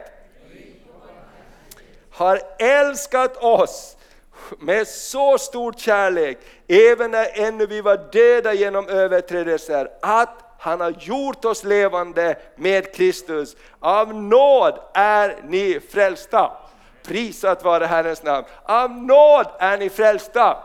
Har 2.11 2.41
älskat 2.59 3.37
oss 3.37 3.97
med 4.59 4.87
så 4.87 5.37
stor 5.37 5.73
kärlek, 5.77 6.37
även 6.67 7.11
när 7.11 7.39
ännu 7.39 7.65
vi 7.65 7.81
var 7.81 7.97
döda 8.11 8.53
genom 8.53 8.89
överträdelser, 8.89 9.89
att 10.01 10.43
han 10.59 10.81
har 10.81 10.93
gjort 10.99 11.45
oss 11.45 11.63
levande 11.63 12.35
med 12.55 12.95
Kristus. 12.95 13.55
Av 13.79 14.15
nåd 14.15 14.79
är 14.93 15.37
ni 15.43 15.79
frälsta. 15.89 16.51
Prisat 17.03 17.63
vare 17.63 17.85
Herrens 17.85 18.23
namn. 18.23 18.45
Av 18.63 18.91
nåd 18.91 19.47
är 19.59 19.77
ni 19.77 19.89
frälsta. 19.89 20.63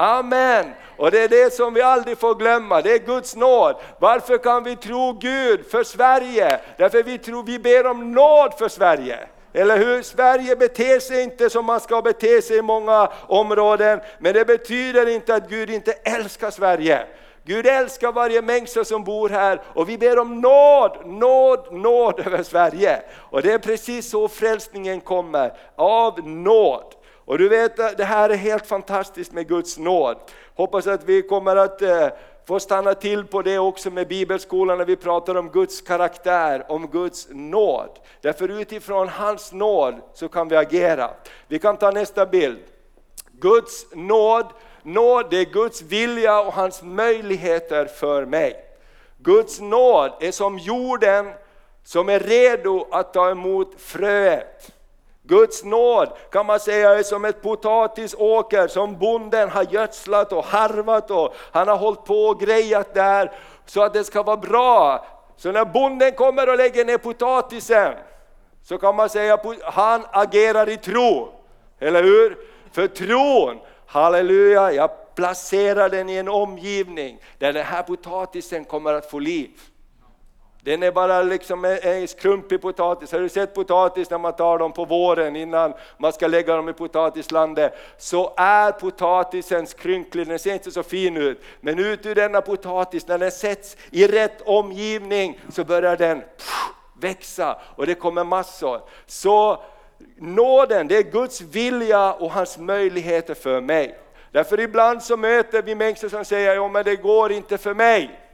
Amen! 0.00 0.72
Och 0.96 1.10
det 1.10 1.22
är 1.22 1.28
det 1.28 1.54
som 1.54 1.74
vi 1.74 1.82
aldrig 1.82 2.18
får 2.18 2.34
glömma, 2.34 2.82
det 2.82 2.92
är 2.92 2.98
Guds 2.98 3.36
nåd. 3.36 3.76
Varför 3.98 4.38
kan 4.38 4.64
vi 4.64 4.76
tro 4.76 5.12
Gud 5.12 5.70
för 5.70 5.84
Sverige? 5.84 6.60
Därför 6.76 7.02
vi 7.02 7.18
tror 7.18 7.42
vi 7.42 7.58
ber 7.58 7.86
om 7.86 8.12
nåd 8.12 8.54
för 8.58 8.68
Sverige. 8.68 9.18
Eller 9.52 9.78
hur? 9.78 10.02
Sverige 10.02 10.56
beter 10.56 11.00
sig 11.00 11.22
inte 11.22 11.50
som 11.50 11.64
man 11.64 11.80
ska 11.80 12.02
bete 12.02 12.42
sig 12.42 12.56
i 12.56 12.62
många 12.62 13.08
områden, 13.26 14.00
men 14.18 14.34
det 14.34 14.44
betyder 14.44 15.08
inte 15.08 15.34
att 15.34 15.48
Gud 15.48 15.70
inte 15.70 15.92
älskar 15.92 16.50
Sverige. 16.50 17.06
Gud 17.44 17.66
älskar 17.66 18.12
varje 18.12 18.42
människa 18.42 18.84
som 18.84 19.04
bor 19.04 19.28
här 19.28 19.62
och 19.74 19.88
vi 19.88 19.98
ber 19.98 20.18
om 20.18 20.40
nåd, 20.40 21.06
nåd, 21.06 21.72
nåd 21.72 22.20
över 22.26 22.42
Sverige. 22.42 23.02
Och 23.16 23.42
det 23.42 23.52
är 23.52 23.58
precis 23.58 24.10
så 24.10 24.28
frälsningen 24.28 25.00
kommer, 25.00 25.52
av 25.76 26.28
nåd. 26.28 26.94
Och 27.28 27.38
du 27.38 27.48
vet, 27.48 27.76
det 27.76 28.04
här 28.04 28.30
är 28.30 28.36
helt 28.36 28.66
fantastiskt 28.66 29.32
med 29.32 29.48
Guds 29.48 29.78
nåd. 29.78 30.16
Hoppas 30.54 30.86
att 30.86 31.04
vi 31.04 31.22
kommer 31.22 31.56
att 31.56 31.82
eh, 31.82 32.08
få 32.46 32.60
stanna 32.60 32.94
till 32.94 33.24
på 33.24 33.42
det 33.42 33.58
också 33.58 33.90
med 33.90 34.08
bibelskolan 34.08 34.78
när 34.78 34.84
vi 34.84 34.96
pratar 34.96 35.34
om 35.34 35.48
Guds 35.48 35.80
karaktär, 35.80 36.64
om 36.68 36.86
Guds 36.86 37.28
nåd. 37.30 37.90
Därför 38.20 38.48
utifrån 38.48 39.08
hans 39.08 39.52
nåd 39.52 39.94
så 40.14 40.28
kan 40.28 40.48
vi 40.48 40.56
agera. 40.56 41.10
Vi 41.48 41.58
kan 41.58 41.76
ta 41.76 41.90
nästa 41.90 42.26
bild. 42.26 42.58
Guds 43.32 43.86
nåd, 43.92 44.46
nåd 44.82 45.26
det 45.30 45.38
är 45.38 45.52
Guds 45.52 45.82
vilja 45.82 46.40
och 46.40 46.52
hans 46.52 46.82
möjligheter 46.82 47.86
för 47.86 48.26
mig. 48.26 48.56
Guds 49.18 49.60
nåd 49.60 50.12
är 50.20 50.32
som 50.32 50.58
jorden 50.58 51.32
som 51.84 52.08
är 52.08 52.20
redo 52.20 52.86
att 52.90 53.12
ta 53.12 53.30
emot 53.30 53.74
fröet. 53.78 54.77
Guds 55.28 55.64
nåd 55.64 56.08
kan 56.30 56.46
man 56.46 56.60
säga 56.60 56.98
är 56.98 57.02
som 57.02 57.24
ett 57.24 57.42
potatisåker 57.42 58.68
som 58.68 58.98
bonden 58.98 59.48
har 59.48 59.66
gödslat 59.70 60.32
och 60.32 60.44
harvat 60.44 61.10
och 61.10 61.34
han 61.52 61.68
har 61.68 61.76
hållit 61.76 62.04
på 62.04 62.14
och 62.14 62.40
grejat 62.40 62.94
där 62.94 63.32
så 63.66 63.82
att 63.82 63.92
det 63.92 64.04
ska 64.04 64.22
vara 64.22 64.36
bra. 64.36 65.06
Så 65.36 65.52
när 65.52 65.64
bonden 65.64 66.12
kommer 66.12 66.48
och 66.48 66.56
lägger 66.56 66.84
ner 66.84 66.98
potatisen 66.98 67.94
så 68.62 68.78
kan 68.78 68.96
man 68.96 69.08
säga 69.08 69.34
att 69.34 69.62
han 69.62 70.04
agerar 70.10 70.68
i 70.68 70.76
tro. 70.76 71.32
Eller 71.78 72.02
hur? 72.02 72.38
För 72.72 72.86
tron, 72.86 73.58
halleluja, 73.86 74.72
jag 74.72 74.90
placerar 75.14 75.88
den 75.88 76.08
i 76.08 76.16
en 76.16 76.28
omgivning 76.28 77.20
där 77.38 77.52
den 77.52 77.64
här 77.64 77.82
potatisen 77.82 78.64
kommer 78.64 78.94
att 78.94 79.10
få 79.10 79.18
liv. 79.18 79.50
Den 80.68 80.82
är 80.82 80.92
bara 80.92 81.22
liksom 81.22 81.64
en 81.64 82.08
skrumpig 82.08 82.62
potatis. 82.62 83.12
Har 83.12 83.20
du 83.20 83.28
sett 83.28 83.54
potatis 83.54 84.10
när 84.10 84.18
man 84.18 84.32
tar 84.32 84.58
dem 84.58 84.72
på 84.72 84.84
våren 84.84 85.36
innan 85.36 85.74
man 85.98 86.12
ska 86.12 86.26
lägga 86.26 86.56
dem 86.56 86.68
i 86.68 86.72
potatislandet? 86.72 87.74
Så 87.98 88.34
är 88.36 88.72
potatisen 88.72 89.66
skrynklig, 89.66 90.26
den 90.26 90.38
ser 90.38 90.52
inte 90.52 90.70
så 90.70 90.82
fin 90.82 91.16
ut. 91.16 91.42
Men 91.60 91.78
ut 91.78 92.06
ur 92.06 92.14
denna 92.14 92.40
potatis, 92.40 93.06
när 93.06 93.18
den 93.18 93.30
sätts 93.30 93.76
i 93.90 94.06
rätt 94.06 94.42
omgivning 94.44 95.40
så 95.48 95.64
börjar 95.64 95.96
den 95.96 96.22
växa 97.00 97.58
och 97.76 97.86
det 97.86 97.94
kommer 97.94 98.24
massor. 98.24 98.80
Så 99.06 99.62
nåden, 100.16 100.88
det 100.88 100.96
är 100.96 101.02
Guds 101.02 101.40
vilja 101.40 102.12
och 102.12 102.30
hans 102.30 102.58
möjligheter 102.58 103.34
för 103.34 103.60
mig. 103.60 103.98
Därför 104.32 104.60
ibland 104.60 105.02
så 105.02 105.16
möter 105.16 105.62
vi 105.62 105.74
människor 105.74 106.08
som 106.08 106.24
säger, 106.24 106.54
ja 106.54 106.68
men 106.68 106.84
det 106.84 106.96
går 106.96 107.32
inte 107.32 107.58
för 107.58 107.74
mig. 107.74 108.27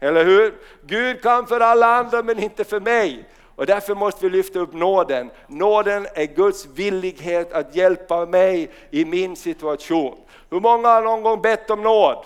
Eller 0.00 0.24
hur? 0.24 0.54
Gud 0.82 1.22
kan 1.22 1.46
för 1.46 1.60
alla 1.60 1.86
andra 1.86 2.22
men 2.22 2.38
inte 2.38 2.64
för 2.64 2.80
mig. 2.80 3.24
Och 3.56 3.66
därför 3.66 3.94
måste 3.94 4.24
vi 4.24 4.30
lyfta 4.30 4.58
upp 4.58 4.72
nåden. 4.72 5.30
Nåden 5.46 6.06
är 6.14 6.26
Guds 6.26 6.66
villighet 6.66 7.52
att 7.52 7.76
hjälpa 7.76 8.26
mig 8.26 8.70
i 8.90 9.04
min 9.04 9.36
situation. 9.36 10.18
Hur 10.50 10.60
många 10.60 10.88
har 10.88 11.02
någon 11.02 11.22
gång 11.22 11.42
bett 11.42 11.70
om 11.70 11.82
nåd? 11.82 12.24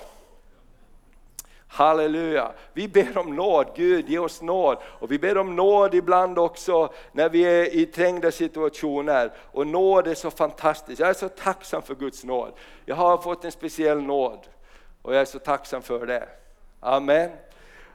Halleluja! 1.72 2.52
Vi 2.72 2.88
ber 2.88 3.18
om 3.18 3.36
nåd, 3.36 3.66
Gud 3.76 4.08
ge 4.08 4.18
oss 4.18 4.42
nåd. 4.42 4.78
Och 4.84 5.12
vi 5.12 5.18
ber 5.18 5.38
om 5.38 5.56
nåd 5.56 5.94
ibland 5.94 6.38
också 6.38 6.92
när 7.12 7.28
vi 7.28 7.42
är 7.42 7.74
i 7.74 7.86
trängda 7.86 8.30
situationer. 8.30 9.32
Och 9.52 9.66
nåd 9.66 10.06
är 10.06 10.14
så 10.14 10.30
fantastiskt, 10.30 11.00
jag 11.00 11.08
är 11.08 11.14
så 11.14 11.28
tacksam 11.28 11.82
för 11.82 11.94
Guds 11.94 12.24
nåd. 12.24 12.52
Jag 12.84 12.96
har 12.96 13.18
fått 13.18 13.44
en 13.44 13.52
speciell 13.52 14.02
nåd 14.02 14.38
och 15.02 15.14
jag 15.14 15.20
är 15.20 15.24
så 15.24 15.38
tacksam 15.38 15.82
för 15.82 16.06
det. 16.06 16.28
Amen. 16.80 17.30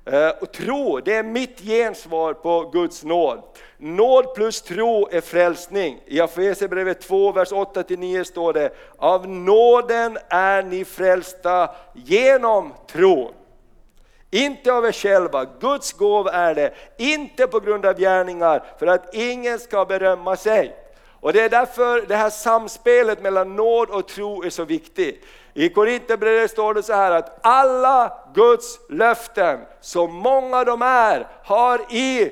Eh, 0.05 0.29
och 0.29 0.51
tro, 0.51 0.99
det 0.99 1.13
är 1.13 1.23
mitt 1.23 1.59
gensvar 1.59 2.33
på 2.33 2.69
Guds 2.73 3.03
nåd. 3.03 3.41
Nåd 3.77 4.35
plus 4.35 4.61
tro 4.61 5.07
är 5.11 5.21
frälsning. 5.21 6.01
I 6.05 6.19
Efesierbrevet 6.19 7.01
2, 7.01 7.31
vers 7.31 7.51
8-9 7.51 8.23
står 8.23 8.53
det, 8.53 8.69
av 8.97 9.29
nåden 9.29 10.17
är 10.29 10.63
ni 10.63 10.85
frälsta 10.85 11.69
genom 11.93 12.73
tron. 12.91 13.33
Inte 14.31 14.73
av 14.73 14.85
er 14.85 14.91
själva, 14.91 15.45
Guds 15.59 15.93
gåva 15.93 16.31
är 16.31 16.55
det, 16.55 16.73
inte 16.97 17.47
på 17.47 17.59
grund 17.59 17.85
av 17.85 17.99
gärningar, 17.99 18.63
för 18.79 18.87
att 18.87 19.15
ingen 19.15 19.59
ska 19.59 19.85
berömma 19.85 20.35
sig. 20.35 20.75
Och 21.19 21.33
det 21.33 21.41
är 21.41 21.49
därför 21.49 22.05
det 22.07 22.15
här 22.15 22.29
samspelet 22.29 23.21
mellan 23.21 23.55
nåd 23.55 23.89
och 23.89 24.07
tro 24.07 24.43
är 24.43 24.49
så 24.49 24.65
viktigt. 24.65 25.25
I 25.57 25.69
Korinthierbrevet 25.69 26.51
står 26.51 26.73
det 26.73 26.83
så 26.83 26.93
här 26.93 27.11
att 27.11 27.39
alla 27.41 28.13
Guds 28.33 28.79
löften, 28.89 29.59
så 29.81 30.07
många 30.07 30.63
de 30.63 30.81
är, 30.81 31.27
har 31.43 31.79
i 31.93 32.31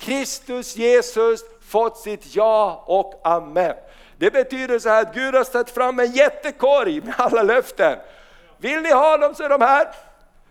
Kristus 0.00 0.76
Jesus 0.76 1.40
fått 1.68 1.98
sitt 1.98 2.34
ja 2.34 2.84
och 2.86 3.20
amen. 3.24 3.74
Det 4.18 4.30
betyder 4.30 4.78
så 4.78 4.88
här 4.88 5.02
att 5.02 5.14
Gud 5.14 5.34
har 5.34 5.44
ställt 5.44 5.70
fram 5.70 5.98
en 5.98 6.12
jättekorg 6.12 7.04
med 7.04 7.14
alla 7.16 7.42
löften. 7.42 7.98
Vill 8.58 8.82
ni 8.82 8.92
ha 8.92 9.16
dem 9.16 9.34
så 9.34 9.42
är 9.42 9.48
de 9.48 9.60
här. 9.60 9.88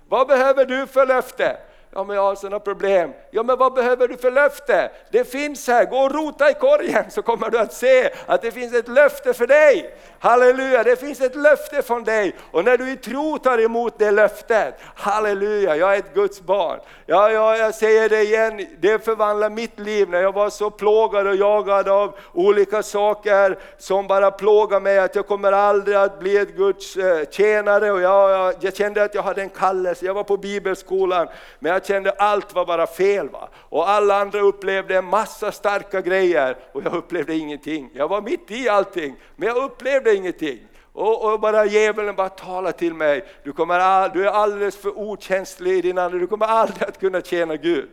Vad 0.09 0.27
behöver 0.27 0.65
du 0.65 0.87
för 0.87 1.05
löfte? 1.05 1.57
Ja 1.91 2.03
men 2.03 2.15
jag 2.15 2.23
har 2.23 2.35
sådana 2.35 2.59
problem. 2.59 3.13
Ja 3.31 3.43
men 3.43 3.57
vad 3.57 3.73
behöver 3.73 4.07
du 4.07 4.17
för 4.17 4.31
löfte? 4.31 4.91
Det 5.11 5.23
finns 5.31 5.67
här, 5.67 5.85
gå 5.85 5.97
och 5.97 6.13
rota 6.13 6.49
i 6.49 6.53
korgen 6.53 7.11
så 7.11 7.21
kommer 7.21 7.49
du 7.49 7.59
att 7.59 7.73
se 7.73 8.09
att 8.25 8.41
det 8.41 8.51
finns 8.51 8.73
ett 8.73 8.87
löfte 8.87 9.33
för 9.33 9.47
dig. 9.47 9.93
Halleluja, 10.19 10.83
det 10.83 10.95
finns 10.95 11.21
ett 11.21 11.35
löfte 11.35 11.81
från 11.81 12.03
dig 12.03 12.35
och 12.51 12.65
när 12.65 12.77
du 12.77 12.91
i 12.91 12.97
tro 12.97 13.37
tar 13.37 13.57
emot 13.57 13.99
det 13.99 14.11
löftet, 14.11 14.75
halleluja, 14.95 15.75
jag 15.75 15.95
är 15.95 15.99
ett 15.99 16.13
Guds 16.13 16.41
barn. 16.41 16.79
Ja, 17.05 17.31
ja, 17.31 17.57
jag 17.57 17.75
säger 17.75 18.09
det 18.09 18.21
igen, 18.21 18.67
det 18.79 19.05
förvandlar 19.05 19.49
mitt 19.49 19.79
liv 19.79 20.09
när 20.09 20.21
jag 20.21 20.33
var 20.33 20.49
så 20.49 20.69
plågad 20.69 21.27
och 21.27 21.35
jagad 21.35 21.89
av 21.89 22.15
olika 22.33 22.83
saker 22.83 23.57
som 23.77 24.07
bara 24.07 24.31
plågar 24.31 24.79
mig, 24.79 24.99
att 24.99 25.15
jag 25.15 25.27
kommer 25.27 25.51
aldrig 25.51 25.97
att 25.97 26.19
bli 26.19 26.37
ett 26.37 26.55
Guds 26.55 26.97
eh, 26.97 27.25
tjänare 27.29 27.91
och 27.91 28.01
jag, 28.01 28.31
jag, 28.31 28.53
jag 28.59 28.75
kände 28.75 29.03
att 29.03 29.15
jag 29.15 29.23
hade 29.23 29.41
en 29.41 29.49
kallelse, 29.49 30.05
jag 30.05 30.13
var 30.13 30.23
på 30.23 30.37
bibelskolan, 30.37 31.27
men 31.59 31.78
jag 31.79 31.87
kände 31.87 32.09
att 32.11 32.21
allt 32.21 32.53
var 32.53 32.65
bara 32.65 32.87
fel. 32.87 33.29
Va? 33.29 33.49
Och 33.55 33.89
alla 33.89 34.21
andra 34.21 34.39
upplevde 34.39 34.97
en 34.97 35.05
massa 35.05 35.51
starka 35.51 36.01
grejer 36.01 36.57
och 36.71 36.83
jag 36.83 36.93
upplevde 36.93 37.35
ingenting. 37.35 37.89
Jag 37.93 38.07
var 38.07 38.21
mitt 38.21 38.51
i 38.51 38.69
allting, 38.69 39.15
men 39.35 39.47
jag 39.47 39.57
upplevde 39.57 40.15
ingenting. 40.15 40.59
Och, 40.93 41.33
och, 41.33 41.39
bara 41.39 41.65
djävulen 41.65 42.15
bara 42.15 42.29
talar 42.29 42.71
till 42.71 42.93
mig, 42.93 43.25
du, 43.43 43.53
kommer 43.53 43.79
all, 43.79 44.09
du 44.13 44.27
är 44.27 44.31
alldeles 44.31 44.77
för 44.77 44.99
okänslig 44.99 45.77
i 45.77 45.81
din 45.81 45.97
ande, 45.97 46.19
du 46.19 46.27
kommer 46.27 46.45
aldrig 46.45 46.83
att 46.83 46.99
kunna 46.99 47.21
tjäna 47.21 47.55
Gud. 47.55 47.89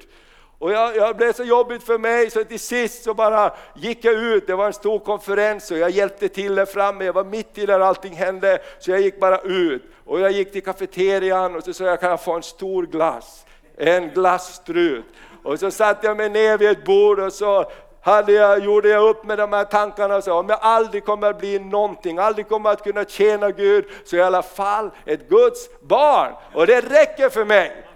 Och 0.59 0.73
jag, 0.73 0.97
jag, 0.97 1.17
blev 1.17 1.33
så 1.33 1.45
jobbigt 1.45 1.83
för 1.83 1.99
mig 1.99 2.31
så 2.31 2.45
till 2.45 2.61
sist 2.61 3.05
så 3.05 3.15
bara 3.15 3.53
gick 3.75 4.05
jag 4.05 4.15
ut, 4.15 4.47
det 4.47 4.55
var 4.55 4.67
en 4.67 4.73
stor 4.73 4.99
konferens 4.99 5.71
och 5.71 5.79
jag 5.79 5.91
hjälpte 5.91 6.29
till 6.29 6.55
där 6.55 6.67
framme, 6.67 7.05
jag 7.05 7.13
var 7.13 7.25
mitt 7.25 7.59
i 7.59 7.67
där 7.67 7.81
allting 7.81 8.15
hände, 8.15 8.59
så 8.79 8.91
jag 8.91 9.01
gick 9.01 9.21
bara 9.21 9.39
ut. 9.39 9.83
Och 10.05 10.21
jag 10.21 10.33
gick 10.33 10.53
till 10.53 10.63
kafeterian 10.63 11.57
och 11.57 11.65
så 11.65 11.73
sa 11.73 11.85
jag, 11.85 12.01
kan 12.01 12.11
jag 12.11 12.25
få 12.25 12.33
en 12.33 12.43
stor 12.43 12.87
glass? 12.87 13.46
En 13.77 14.11
glasstrut. 14.11 15.05
Och 15.43 15.59
så 15.59 15.71
satte 15.71 16.07
jag 16.07 16.17
mig 16.17 16.29
ner 16.29 16.59
vid 16.59 16.69
ett 16.69 16.85
bord 16.85 17.19
och 17.19 17.33
så 17.33 17.71
hade 18.01 18.33
jag, 18.33 18.65
gjorde 18.65 18.89
jag 18.89 19.09
upp 19.09 19.25
med 19.25 19.39
de 19.39 19.53
här 19.53 19.65
tankarna 19.65 20.17
och 20.17 20.25
sa 20.25 20.39
om 20.39 20.49
jag 20.49 20.59
aldrig 20.63 21.05
kommer 21.05 21.27
att 21.31 21.39
bli 21.39 21.59
någonting, 21.59 22.19
aldrig 22.19 22.49
kommer 22.49 22.71
att 22.71 22.85
kunna 22.85 23.05
tjäna 23.05 23.51
Gud, 23.51 23.85
så 24.05 24.17
är 24.17 24.21
jag 24.21 24.25
i 24.25 24.27
alla 24.27 24.43
fall 24.43 24.91
ett 25.05 25.29
Guds 25.29 25.69
barn. 25.81 26.33
Och 26.53 26.67
det 26.67 26.81
räcker 26.81 27.29
för 27.29 27.45
mig. 27.45 27.87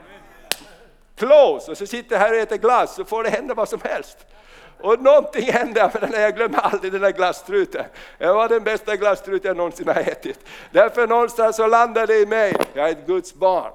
Close! 1.16 1.70
Och 1.70 1.78
så 1.78 1.86
sitter 1.86 2.14
jag 2.14 2.20
här 2.20 2.32
och 2.32 2.38
äter 2.38 2.56
glass 2.56 2.94
så 2.94 3.04
får 3.04 3.24
det 3.24 3.30
hända 3.30 3.54
vad 3.54 3.68
som 3.68 3.80
helst. 3.84 4.18
Och 4.80 5.02
någonting 5.02 5.52
hände, 5.52 5.90
men 6.00 6.20
jag 6.20 6.36
glömmer 6.36 6.58
aldrig 6.58 6.92
den 6.92 7.00
där 7.00 7.10
glasstruten. 7.10 7.84
Det 8.18 8.32
var 8.32 8.48
den 8.48 8.64
bästa 8.64 8.96
glasstruten 8.96 9.48
jag 9.48 9.56
någonsin 9.56 9.88
har 9.88 9.94
ätit. 9.94 10.38
Därför 10.70 11.06
någonstans 11.06 11.56
så 11.56 11.66
landade 11.66 12.06
det 12.06 12.18
i 12.18 12.26
mig, 12.26 12.56
jag 12.74 12.88
är 12.88 12.92
ett 12.92 13.06
Guds 13.06 13.34
barn. 13.34 13.72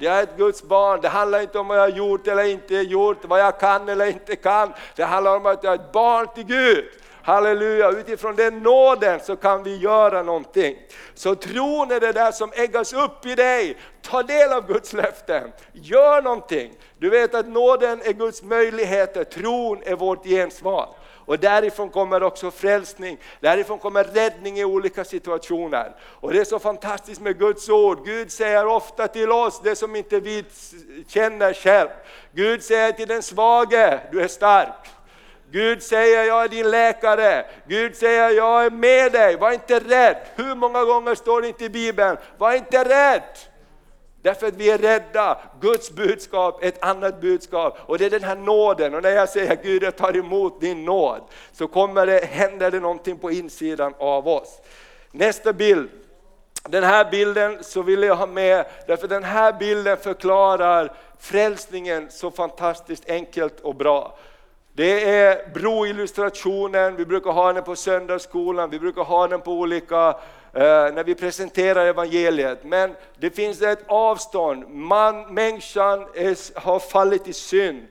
Jag 0.00 0.18
är 0.18 0.22
ett 0.22 0.36
Guds 0.36 0.62
barn. 0.62 1.00
Det 1.00 1.08
handlar 1.08 1.40
inte 1.40 1.58
om 1.58 1.68
vad 1.68 1.76
jag 1.76 1.82
har 1.82 1.88
gjort 1.88 2.26
eller 2.26 2.44
inte 2.44 2.74
gjort, 2.74 3.24
vad 3.24 3.40
jag 3.40 3.60
kan 3.60 3.88
eller 3.88 4.06
inte 4.06 4.36
kan. 4.36 4.72
Det 4.96 5.04
handlar 5.04 5.36
om 5.36 5.46
att 5.46 5.64
jag 5.64 5.72
är 5.72 5.78
ett 5.78 5.92
barn 5.92 6.26
till 6.34 6.44
Gud. 6.44 6.84
Halleluja, 7.22 7.90
utifrån 7.90 8.36
den 8.36 8.62
nåden 8.62 9.20
så 9.20 9.36
kan 9.36 9.62
vi 9.62 9.76
göra 9.76 10.22
någonting. 10.22 10.76
Så 11.14 11.34
tron 11.34 11.90
är 11.90 12.00
det 12.00 12.12
där 12.12 12.32
som 12.32 12.52
äggas 12.54 12.92
upp 12.92 13.26
i 13.26 13.34
dig. 13.34 13.76
Ta 14.02 14.22
del 14.22 14.52
av 14.52 14.66
Guds 14.66 14.92
löften, 14.92 15.52
gör 15.72 16.22
någonting. 16.22 16.72
Du 16.98 17.10
vet 17.10 17.34
att 17.34 17.48
nåden 17.48 18.00
är 18.04 18.12
Guds 18.12 18.42
möjligheter, 18.42 19.24
tron 19.24 19.82
är 19.84 19.96
vårt 19.96 20.24
gensvar. 20.24 20.88
Och 21.28 21.38
därifrån 21.38 21.90
kommer 21.90 22.22
också 22.22 22.50
frälsning, 22.50 23.18
därifrån 23.40 23.78
kommer 23.78 24.04
räddning 24.04 24.58
i 24.58 24.64
olika 24.64 25.04
situationer. 25.04 25.92
Och 26.00 26.32
det 26.32 26.40
är 26.40 26.44
så 26.44 26.58
fantastiskt 26.58 27.20
med 27.20 27.38
Guds 27.38 27.68
ord, 27.68 28.04
Gud 28.04 28.32
säger 28.32 28.66
ofta 28.66 29.08
till 29.08 29.32
oss 29.32 29.60
det 29.64 29.76
som 29.76 29.96
inte 29.96 30.20
vi 30.20 30.44
känner 31.08 31.52
själv. 31.52 31.88
Gud 32.32 32.62
säger 32.62 32.92
till 32.92 33.08
den 33.08 33.22
svage, 33.22 34.00
du 34.12 34.22
är 34.22 34.28
stark. 34.28 34.88
Gud 35.50 35.82
säger 35.82 36.24
jag 36.24 36.44
är 36.44 36.48
din 36.48 36.70
läkare, 36.70 37.44
Gud 37.66 37.96
säger 37.96 38.30
jag 38.30 38.64
är 38.64 38.70
med 38.70 39.12
dig, 39.12 39.36
var 39.36 39.52
inte 39.52 39.78
rädd. 39.78 40.16
Hur 40.34 40.54
många 40.54 40.84
gånger 40.84 41.14
står 41.14 41.42
det 41.42 41.48
inte 41.48 41.64
i 41.64 41.68
Bibeln, 41.70 42.16
var 42.38 42.52
inte 42.52 42.84
rädd. 42.84 43.22
Därför 44.22 44.46
att 44.46 44.54
vi 44.54 44.70
är 44.70 44.78
rädda. 44.78 45.38
Guds 45.60 45.90
budskap 45.90 46.62
är 46.62 46.68
ett 46.68 46.84
annat 46.84 47.20
budskap 47.20 47.78
och 47.86 47.98
det 47.98 48.06
är 48.06 48.10
den 48.10 48.24
här 48.24 48.36
nåden. 48.36 48.94
Och 48.94 49.02
när 49.02 49.10
jag 49.10 49.28
säger 49.28 49.58
Gud 49.62 49.82
jag 49.82 49.96
tar 49.96 50.16
emot 50.16 50.60
din 50.60 50.84
nåd 50.84 51.20
så 51.52 51.66
kommer 51.66 52.06
det, 52.06 52.24
händer 52.24 52.70
det 52.70 52.80
någonting 52.80 53.18
på 53.18 53.30
insidan 53.30 53.94
av 53.98 54.28
oss. 54.28 54.60
Nästa 55.10 55.52
bild. 55.52 55.88
Den 56.68 56.84
här 56.84 57.10
bilden 57.10 57.64
så 57.64 57.82
vill 57.82 58.02
jag 58.02 58.16
ha 58.16 58.26
med, 58.26 58.66
därför 58.86 59.08
den 59.08 59.24
här 59.24 59.52
bilden 59.52 59.96
förklarar 59.96 60.92
frälsningen 61.18 62.10
så 62.10 62.30
fantastiskt 62.30 63.10
enkelt 63.10 63.60
och 63.60 63.74
bra. 63.74 64.18
Det 64.72 65.10
är 65.10 65.48
broillustrationen, 65.54 66.96
vi 66.96 67.06
brukar 67.06 67.30
ha 67.30 67.52
den 67.52 67.64
på 67.64 67.76
söndagsskolan, 67.76 68.70
vi 68.70 68.78
brukar 68.78 69.02
ha 69.02 69.28
den 69.28 69.40
på 69.40 69.52
olika 69.52 70.14
Eh, 70.14 70.14
Eh, 70.52 70.94
när 70.94 71.04
vi 71.04 71.14
presenterar 71.14 71.86
evangeliet. 71.86 72.64
Men 72.64 72.94
det 73.18 73.30
finns 73.30 73.62
ett 73.62 73.84
avstånd, 73.86 74.68
Man, 74.68 75.34
människan 75.34 76.06
är, 76.14 76.60
har 76.60 76.78
fallit 76.78 77.28
i 77.28 77.32
synd. 77.32 77.86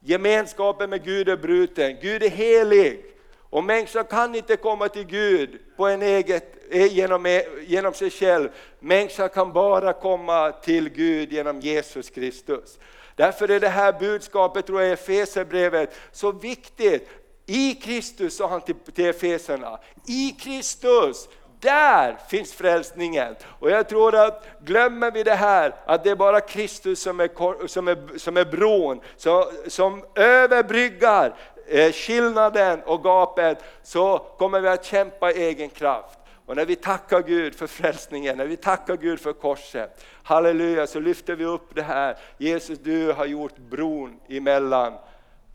Gemenskapen 0.00 0.90
med 0.90 1.04
Gud 1.04 1.28
är 1.28 1.36
bruten, 1.36 1.96
Gud 2.02 2.22
är 2.22 2.28
helig. 2.28 3.04
Och 3.50 3.64
människan 3.64 4.04
kan 4.04 4.34
inte 4.34 4.56
komma 4.56 4.88
till 4.88 5.06
Gud 5.06 5.58
på 5.76 5.86
en 5.86 6.02
eget, 6.02 6.54
eh, 6.70 6.92
genom, 6.92 7.26
eh, 7.26 7.42
genom 7.66 7.94
sig 7.94 8.10
själv. 8.10 8.48
Människan 8.78 9.28
kan 9.28 9.52
bara 9.52 9.92
komma 9.92 10.52
till 10.52 10.88
Gud 10.88 11.32
genom 11.32 11.60
Jesus 11.60 12.10
Kristus. 12.10 12.78
Därför 13.14 13.50
är 13.50 13.60
det 13.60 13.68
här 13.68 13.92
budskapet, 13.92 14.66
tror 14.66 14.80
jag, 14.80 14.90
i 14.90 14.92
Efesierbrevet 14.92 15.94
så 16.12 16.32
viktigt. 16.32 17.08
I 17.46 17.74
Kristus, 17.74 18.36
sa 18.36 18.48
han 18.48 18.60
till, 18.60 18.74
till 18.94 19.06
Efeserna, 19.06 19.78
i 20.06 20.30
Kristus 20.40 21.28
där 21.60 22.16
finns 22.28 22.52
frälsningen. 22.52 23.36
Och 23.46 23.70
jag 23.70 23.88
tror 23.88 24.14
att 24.14 24.46
glömmer 24.60 25.10
vi 25.10 25.22
det 25.22 25.34
här, 25.34 25.74
att 25.84 26.04
det 26.04 26.10
är 26.10 26.16
bara 26.16 26.40
Kristus 26.40 27.02
som 27.02 27.20
är, 27.20 27.66
som 27.66 27.88
är, 27.88 28.18
som 28.18 28.36
är 28.36 28.44
bron, 28.44 29.00
som, 29.16 29.44
som 29.66 30.04
överbryggar 30.14 31.34
eh, 31.68 31.92
skillnaden 31.92 32.82
och 32.82 33.02
gapet, 33.02 33.64
så 33.82 34.18
kommer 34.18 34.60
vi 34.60 34.68
att 34.68 34.84
kämpa 34.84 35.32
i 35.32 35.44
egen 35.44 35.68
kraft. 35.68 36.18
Och 36.46 36.56
när 36.56 36.64
vi 36.64 36.76
tackar 36.76 37.22
Gud 37.22 37.54
för 37.54 37.66
frälsningen, 37.66 38.36
när 38.36 38.46
vi 38.46 38.56
tackar 38.56 38.96
Gud 38.96 39.20
för 39.20 39.32
korset, 39.32 40.04
halleluja, 40.22 40.86
så 40.86 41.00
lyfter 41.00 41.34
vi 41.34 41.44
upp 41.44 41.74
det 41.74 41.82
här. 41.82 42.16
Jesus, 42.38 42.78
du 42.78 43.12
har 43.12 43.26
gjort 43.26 43.58
bron 43.58 44.20
emellan 44.28 44.92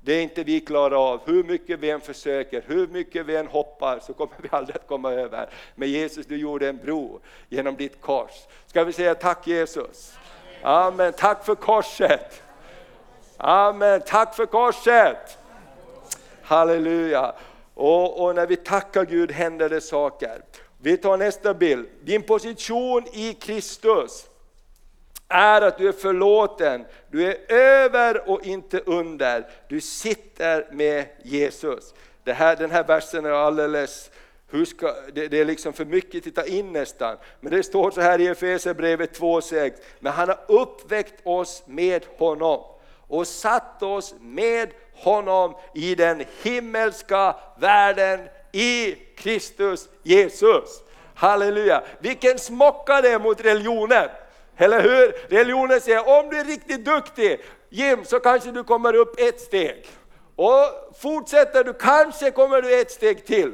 det 0.06 0.13
är 0.13 0.22
inte 0.22 0.44
vi 0.44 0.60
klarar 0.60 1.12
av. 1.12 1.22
Hur 1.26 1.44
mycket 1.44 1.80
vi 1.80 1.89
än 1.89 2.02
försöker, 2.02 2.63
hur 2.68 2.88
mycket 2.88 3.26
vi 3.26 3.36
än 3.36 3.48
hoppar 3.48 4.00
så 4.00 4.13
kommer 4.13 4.36
vi 4.41 4.50
aldrig 4.52 4.76
att 4.76 4.88
komma 4.88 5.12
över. 5.12 5.50
Men 5.76 5.89
Jesus, 5.89 6.26
du 6.26 6.38
gjorde 6.38 6.70
en 6.70 6.78
bro 6.78 7.20
genom 7.50 7.76
ditt 7.76 8.02
kors. 8.02 8.32
Ska 8.68 8.84
vi 8.84 8.94
säga 8.94 9.15
tack 9.15 9.48
Jesus? 9.48 10.13
Amen. 10.62 11.13
Tack 11.18 11.46
för 11.46 11.56
korset. 11.56 12.41
Amen. 13.38 14.02
Tack 14.06 14.36
för 14.36 14.46
korset. 14.46 15.38
Halleluja. 16.41 17.36
Och, 17.74 18.24
och 18.24 18.36
när 18.36 18.48
vi 18.48 18.56
tackar 18.56 19.06
Gud 19.06 19.32
händer 19.32 19.70
det 19.70 19.82
saker. 19.82 20.41
Vi 20.78 20.98
tar 20.98 21.18
nästa 21.18 21.54
bild. 21.54 21.88
Din 22.04 22.22
position 22.22 23.04
i 23.13 23.34
Kristus 23.34 24.26
är 25.28 25.62
att 25.62 25.78
du 25.78 25.88
är 25.88 25.92
förlåten, 25.92 26.86
du 27.12 27.26
är 27.26 27.52
över 27.54 28.30
och 28.30 28.46
inte 28.46 28.80
under. 28.80 29.48
Du 29.68 29.82
sitter 29.82 30.68
med 30.72 31.06
Jesus. 31.24 31.94
Det 32.24 32.34
här, 32.34 32.56
den 32.56 32.72
här 32.72 32.84
versen 32.84 33.26
är 33.26 33.30
alldeles 33.30 34.12
hur 34.48 34.66
ska, 34.66 34.94
det, 35.14 35.28
det, 35.28 35.40
är 35.40 35.46
liksom 35.46 35.74
för 35.74 35.86
mycket 35.86 36.28
att 36.28 36.36
ta 36.36 36.44
in 36.44 36.74
nästan. 36.74 37.18
Men 37.40 37.52
det 37.52 37.64
står 37.64 37.92
så 37.92 38.02
här 38.02 38.22
i 38.22 38.28
Efesierbrevet 38.28 39.20
2.6, 39.20 39.74
men 40.00 40.14
han 40.14 40.28
har 40.28 40.40
uppväckt 40.48 41.22
oss 41.24 41.64
med 41.66 42.06
honom 42.18 42.64
och 43.08 43.28
satt 43.28 43.84
oss 43.84 44.16
med 44.20 44.70
honom 44.94 45.56
i 45.74 45.96
den 45.96 46.24
himmelska 46.44 47.36
världen 47.60 48.20
i 48.52 48.96
Kristus 49.18 49.90
Jesus. 50.04 50.84
Halleluja! 51.16 51.84
Vilken 52.00 52.40
smocka 52.40 53.02
det 53.02 53.10
är 53.10 53.20
mot 53.20 53.46
religionen! 53.46 54.10
Eller 54.58 54.82
hur? 54.82 55.36
Religionen 55.36 55.82
säger 55.82 56.20
om 56.20 56.30
du 56.30 56.39
är 56.39 56.46
riktigt 56.46 56.86
duktig, 56.86 57.41
Jim, 57.70 58.06
så 58.06 58.20
kanske 58.20 58.52
du 58.52 58.63
kommer 58.63 58.96
upp 58.96 59.20
ett 59.20 59.41
steg. 59.41 59.88
Och 60.36 60.94
fortsätter 61.02 61.63
du, 61.63 61.74
kanske 61.74 62.32
kommer 62.32 62.62
du 62.62 62.82
ett 62.82 62.91
steg 62.91 63.26
till. 63.26 63.54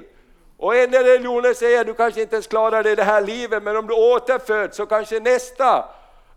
Och 0.57 0.75
en 0.75 0.91
del 0.91 1.05
religioner 1.05 1.53
säger 1.53 1.85
du 1.85 1.93
kanske 1.93 2.21
inte 2.21 2.35
ens 2.35 2.47
klarar 2.47 2.83
det 2.83 2.91
i 2.91 2.95
det 2.95 3.03
här 3.03 3.21
livet, 3.21 3.63
men 3.63 3.77
om 3.77 3.87
du 3.87 3.93
återföds 3.93 4.77
så 4.77 4.85
kanske 4.85 5.19
nästa, 5.19 5.85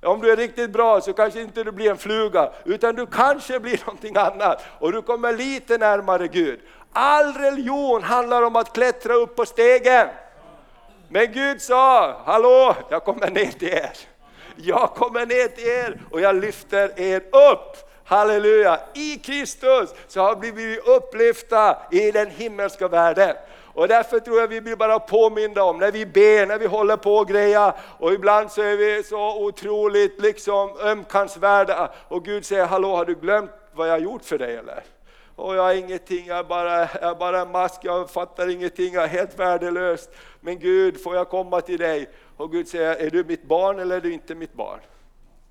om 0.03 0.21
du 0.21 0.31
är 0.31 0.37
riktigt 0.37 0.71
bra 0.71 1.01
så 1.01 1.13
kanske 1.13 1.41
inte 1.41 1.65
du 1.65 1.73
blir 1.73 1.91
en 1.91 1.97
fluga, 1.97 2.53
utan 2.65 2.95
du 2.95 3.07
kanske 3.07 3.61
blir 3.61 3.81
någonting 3.87 4.17
annat 4.17 4.63
och 4.79 4.93
du 4.93 5.03
kommer 5.03 5.33
lite 5.33 5.79
närmare 5.79 6.29
Gud. 6.29 6.61
All 6.93 7.35
religion 7.35 8.03
handlar 8.03 8.43
om 8.43 8.57
att 8.57 8.73
klättra 8.73 9.15
upp 9.15 9.37
på 9.37 9.47
stegen. 9.47 10.09
Men 11.09 11.33
Gud 11.33 11.63
sa, 11.63 12.17
hallå, 12.25 12.75
jag 12.91 13.05
kommer 13.05 13.31
ner 13.31 13.51
till 13.51 13.69
er 13.69 13.93
jag 14.57 14.95
kommer 14.95 15.27
ner 15.27 15.49
till 15.49 15.69
er 15.69 16.01
och 16.11 16.21
jag 16.21 16.37
lyfter 16.37 17.01
er 17.01 17.17
upp. 17.17 17.77
Halleluja! 18.05 18.81
I 18.95 19.17
Kristus 19.17 19.95
så 20.09 20.21
har 20.21 20.37
vi 20.37 20.53
blivit 20.53 20.87
upplyfta 20.87 21.77
i 21.91 22.11
den 22.11 22.31
himmelska 22.31 22.89
världen. 22.89 23.37
Och 23.75 23.89
därför 23.89 24.21
tror 24.21 24.41
jag 24.41 24.49
vi 24.49 24.61
blir 24.61 24.77
bara 24.77 24.99
påminda 24.99 25.63
om 25.63 25.79
när 25.79 25.93
vi 25.93 26.07
ber, 26.07 26.47
när 26.47 26.59
vi 26.59 26.67
håller 26.67 26.97
på 26.97 27.17
och 27.17 27.29
grejer 27.29 27.73
och 27.99 28.13
ibland 28.13 28.51
så 28.51 28.63
är 28.63 28.77
vi 28.77 29.03
så 29.03 29.45
otroligt 29.45 30.21
liksom 30.21 30.71
ömkansvärda 30.81 31.93
och 32.09 32.25
Gud 32.25 32.47
säger, 32.47 32.67
hallå 32.67 32.97
har 32.97 33.05
du 33.05 33.15
glömt 33.15 33.51
vad 33.73 33.89
jag 33.89 33.93
har 33.93 33.99
gjort 33.99 34.25
för 34.25 34.39
dig 34.39 34.57
eller? 34.57 34.83
Och 35.37 35.57
jag 35.57 35.63
har 35.63 35.75
ingenting, 35.75 36.27
jag 36.27 36.39
är, 36.39 36.45
bara, 36.45 36.79
jag 36.81 37.11
är 37.11 37.15
bara 37.15 37.41
en 37.41 37.51
mask, 37.51 37.81
jag 37.83 38.11
fattar 38.11 38.51
ingenting, 38.51 38.95
jag 38.95 39.05
är 39.05 39.09
helt 39.09 39.39
värdelös. 39.39 40.09
Men 40.41 40.59
Gud, 40.59 41.03
får 41.03 41.17
jag 41.17 41.29
komma 41.29 41.61
till 41.61 41.79
dig? 41.79 42.11
Och 42.37 42.53
Gud 42.53 42.69
säger, 42.69 42.97
är 42.97 43.11
du 43.11 43.25
mitt 43.25 43.45
barn 43.45 43.79
eller 43.79 43.97
är 43.97 44.01
du 44.01 44.13
inte 44.13 44.35
mitt 44.35 44.55
barn? 44.55 44.81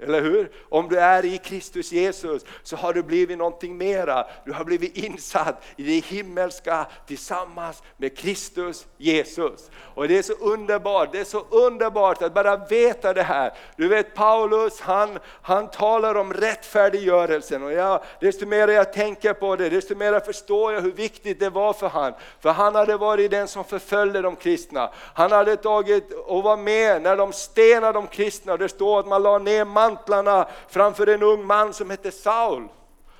Eller 0.04 0.22
hur? 0.22 0.52
Om 0.70 0.90
du 0.90 1.00
är 1.00 1.26
i 1.26 1.38
Kristus 1.38 1.92
Jesus 1.92 2.46
så 2.64 2.76
har 2.76 2.94
du 2.94 3.04
blivit 3.04 3.38
någonting 3.38 3.78
mera. 3.78 4.28
Du 4.46 4.52
har 4.52 4.66
blivit 4.66 4.98
insatt 4.98 5.64
i 5.76 5.84
det 5.84 6.06
himmelska 6.06 6.88
tillsammans 7.08 7.84
med 7.98 8.18
Kristus 8.18 8.86
Jesus. 8.98 9.70
Och 9.96 10.08
det 10.08 10.18
är 10.18 10.22
så 10.22 10.34
underbart, 10.34 11.12
det 11.12 11.20
är 11.20 11.24
så 11.24 11.46
underbart 11.50 12.22
att 12.22 12.34
bara 12.34 12.58
veta 12.58 13.14
det 13.14 13.24
här. 13.24 13.54
Du 13.76 13.88
vet 13.88 14.16
Paulus, 14.16 14.82
han, 14.82 15.20
han 15.42 15.70
talar 15.70 16.16
om 16.16 16.34
rättfärdiggörelsen 16.34 17.64
och 17.64 17.74
jag, 17.74 18.04
desto 18.20 18.46
mer 18.46 18.68
jag 18.68 18.94
tänker 18.94 19.34
på 19.34 19.56
det, 19.56 19.70
desto 19.70 19.96
mer 19.96 20.20
förstår 20.20 20.74
jag 20.74 20.82
hur 20.82 20.92
viktigt 20.92 21.40
det 21.40 21.50
var 21.50 21.74
för 21.74 21.90
han. 21.90 22.14
För 22.40 22.50
han 22.50 22.76
hade 22.76 22.98
varit 22.98 23.32
den 23.32 23.48
som 23.48 23.64
förföljde 23.64 24.22
de 24.22 24.36
kristna. 24.36 24.90
Han 25.14 25.32
hade 25.32 25.56
tagit 25.56 26.12
och 26.12 26.44
var 26.44 26.58
med 26.58 27.02
när 27.02 27.18
de 27.18 27.34
stenade 27.34 27.94
de 27.94 28.08
kristna. 28.08 28.58
Det 28.58 28.70
står 28.70 29.00
att 29.00 29.08
man 29.08 29.24
la 29.24 29.38
ner 29.38 29.66
mantlarna 29.94 30.48
framför 30.70 31.08
en 31.08 31.24
ung 31.24 31.46
man 31.46 31.74
som 31.74 31.90
hette 31.90 32.12
Saul. 32.12 32.68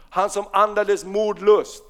Han 0.10 0.30
som 0.30 0.46
andades 0.52 1.06
mordlust. 1.06 1.84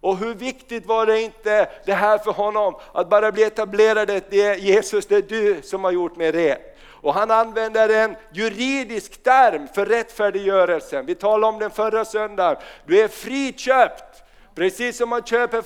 Och 0.00 0.16
hur 0.16 0.34
viktigt 0.34 0.86
var 0.86 1.06
det 1.06 1.20
inte 1.20 1.68
det 1.86 1.92
här 1.92 2.18
för 2.18 2.32
honom 2.32 2.74
att 2.92 3.10
bara 3.10 3.32
bli 3.32 3.42
etablerad 3.42 4.08
det 4.08 4.42
är 4.42 4.54
Jesus, 4.54 5.06
det 5.06 5.16
är 5.16 5.22
du 5.22 5.62
som 5.62 5.84
har 5.84 5.90
gjort 5.90 6.16
mig 6.16 6.32
ren. 6.32 6.58
Och 6.86 7.14
han 7.14 7.30
använder 7.30 7.88
en 7.88 8.16
juridisk 8.32 9.22
term 9.22 9.68
för 9.74 9.86
rättfärdiggörelsen. 9.86 11.06
Vi 11.06 11.14
talade 11.14 11.52
om 11.52 11.58
den 11.58 11.70
förra 11.70 12.04
söndagen. 12.04 12.62
Du 12.86 13.00
är 13.00 13.08
friköpt. 13.08 14.22
Precis 14.54 14.96
som 14.96 15.08
man 15.08 15.22
köper 15.22 15.64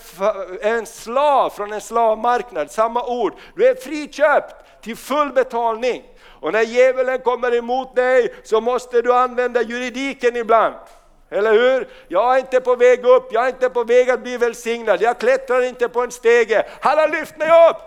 en 0.66 0.87
slav 0.87 1.50
från 1.50 1.72
en 1.72 1.81
slavmarknad, 1.81 2.70
samma 2.70 3.07
ord. 3.07 3.33
Du 3.57 3.68
är 3.68 3.74
friköpt 3.74 4.83
till 4.83 4.96
full 4.96 5.33
betalning. 5.33 6.02
Och 6.40 6.53
när 6.53 6.62
djävulen 6.62 7.18
kommer 7.18 7.55
emot 7.55 7.96
dig 7.96 8.35
så 8.44 8.61
måste 8.61 9.03
du 9.03 9.12
använda 9.12 9.62
juridiken 9.62 10.37
ibland. 10.37 10.74
Eller 11.31 11.53
hur? 11.53 11.88
Jag 12.09 12.35
är 12.35 12.38
inte 12.38 12.61
på 12.61 12.77
väg 12.77 13.05
upp, 13.05 13.29
jag 13.33 13.44
är 13.44 13.48
inte 13.48 13.70
på 13.70 13.85
väg 13.85 14.11
att 14.11 14.20
bli 14.20 14.37
välsignad, 14.37 15.03
jag 15.03 15.18
klättrar 15.18 15.62
inte 15.62 15.88
på 15.88 16.01
en 16.03 16.11
stege. 16.11 16.66
Han 16.81 16.98
har 16.98 17.09
lyft 17.09 17.37
mig 17.37 17.48
upp! 17.70 17.83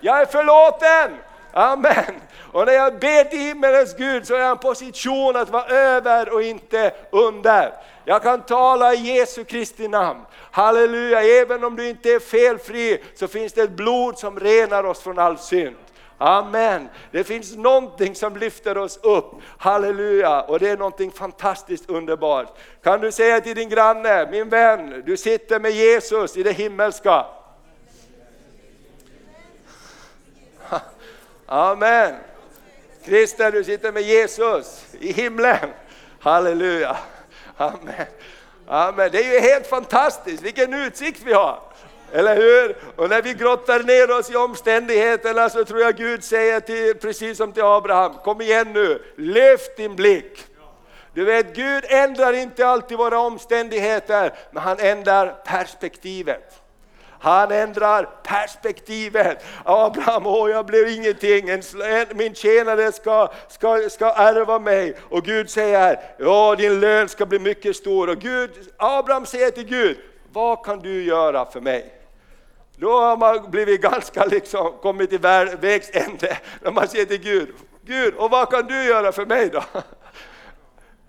Jag 0.00 0.20
är 0.20 0.26
förlåten! 0.26 1.16
Amen! 1.52 2.20
Och 2.52 2.66
när 2.66 2.72
jag 2.72 2.98
ber 2.98 3.24
till 3.24 3.38
himmelens 3.38 3.96
Gud 3.96 4.26
så 4.26 4.34
är 4.34 4.38
jag 4.38 4.48
i 4.48 4.50
en 4.50 4.58
position 4.58 5.36
att 5.36 5.50
vara 5.50 5.66
över 5.66 6.34
och 6.34 6.42
inte 6.42 6.92
under. 7.10 7.72
Jag 8.04 8.22
kan 8.22 8.42
tala 8.42 8.94
i 8.94 9.16
Jesu 9.16 9.44
Kristi 9.44 9.88
namn. 9.88 10.20
Halleluja, 10.50 11.22
även 11.22 11.64
om 11.64 11.76
du 11.76 11.88
inte 11.88 12.08
är 12.08 12.18
felfri 12.18 13.02
så 13.14 13.28
finns 13.28 13.52
det 13.52 13.62
ett 13.62 13.70
blod 13.70 14.18
som 14.18 14.40
renar 14.40 14.84
oss 14.84 15.00
från 15.00 15.18
all 15.18 15.38
synd. 15.38 15.76
Amen. 16.22 16.88
Det 17.10 17.24
finns 17.24 17.56
någonting 17.56 18.14
som 18.14 18.36
lyfter 18.36 18.78
oss 18.78 18.96
upp. 19.02 19.32
Halleluja. 19.58 20.40
Och 20.40 20.58
det 20.58 20.68
är 20.68 20.76
någonting 20.76 21.10
fantastiskt 21.10 21.90
underbart. 21.90 22.58
Kan 22.82 23.00
du 23.00 23.12
säga 23.12 23.40
till 23.40 23.56
din 23.56 23.68
granne, 23.68 24.30
min 24.30 24.48
vän, 24.48 25.02
du 25.06 25.16
sitter 25.16 25.60
med 25.60 25.70
Jesus 25.70 26.36
i 26.36 26.42
det 26.42 26.52
himmelska. 26.52 27.26
Amen. 31.46 32.14
Kristen, 33.04 33.52
du 33.52 33.64
sitter 33.64 33.92
med 33.92 34.02
Jesus 34.02 34.84
i 35.00 35.12
himlen. 35.12 35.70
Halleluja. 36.20 36.96
Amen. 37.56 38.06
Amen. 38.66 39.08
Det 39.12 39.18
är 39.18 39.32
ju 39.34 39.40
helt 39.40 39.66
fantastiskt, 39.66 40.42
vilken 40.42 40.74
utsikt 40.74 41.22
vi 41.24 41.32
har. 41.32 41.60
Eller 42.12 42.36
hur? 42.36 42.76
Och 42.96 43.10
när 43.10 43.22
vi 43.22 43.34
grottar 43.34 43.82
ner 43.82 44.18
oss 44.18 44.30
i 44.30 44.36
omständigheterna 44.36 45.48
så 45.48 45.64
tror 45.64 45.80
jag 45.80 45.96
Gud 45.96 46.24
säger 46.24 46.60
till, 46.60 46.94
precis 46.94 47.38
som 47.38 47.52
till 47.52 47.62
Abraham, 47.62 48.14
kom 48.14 48.40
igen 48.40 48.72
nu, 48.72 49.02
lyft 49.16 49.76
din 49.76 49.96
blick. 49.96 50.46
Du 51.14 51.24
vet, 51.24 51.56
Gud 51.56 51.84
ändrar 51.88 52.32
inte 52.32 52.66
alltid 52.66 52.98
våra 52.98 53.18
omständigheter, 53.18 54.34
men 54.50 54.62
han 54.62 54.78
ändrar 54.80 55.36
perspektivet. 55.44 56.60
Han 57.22 57.50
ändrar 57.50 58.08
perspektivet. 58.22 59.44
Abraham, 59.64 60.26
åh 60.26 60.50
jag 60.50 60.66
blir 60.66 60.96
ingenting, 60.96 61.48
en, 61.48 61.62
en, 61.84 62.06
min 62.14 62.34
tjänare 62.34 62.92
ska, 62.92 63.28
ska, 63.48 63.88
ska 63.90 64.12
ärva 64.12 64.58
mig. 64.58 64.96
Och 65.08 65.24
Gud 65.24 65.50
säger, 65.50 66.00
ja 66.18 66.54
din 66.58 66.80
lön 66.80 67.08
ska 67.08 67.26
bli 67.26 67.38
mycket 67.38 67.76
stor. 67.76 68.08
Och 68.08 68.18
Gud, 68.18 68.50
Abraham 68.76 69.26
säger 69.26 69.50
till 69.50 69.66
Gud, 69.66 69.98
vad 70.32 70.64
kan 70.64 70.78
du 70.78 71.04
göra 71.04 71.46
för 71.46 71.60
mig? 71.60 71.99
Då 72.80 73.00
har 73.00 73.16
man 73.16 73.50
blivit 73.50 73.80
ganska 73.80 74.24
liksom, 74.24 74.72
kommit 74.82 75.10
till 75.10 75.18
vägs 75.18 75.90
ände, 75.92 76.38
när 76.62 76.70
man 76.70 76.88
säger 76.88 77.04
till 77.04 77.20
Gud, 77.20 77.48
Gud, 77.84 78.14
och 78.14 78.30
vad 78.30 78.50
kan 78.50 78.66
du 78.66 78.84
göra 78.84 79.12
för 79.12 79.26
mig 79.26 79.50
då? 79.52 79.62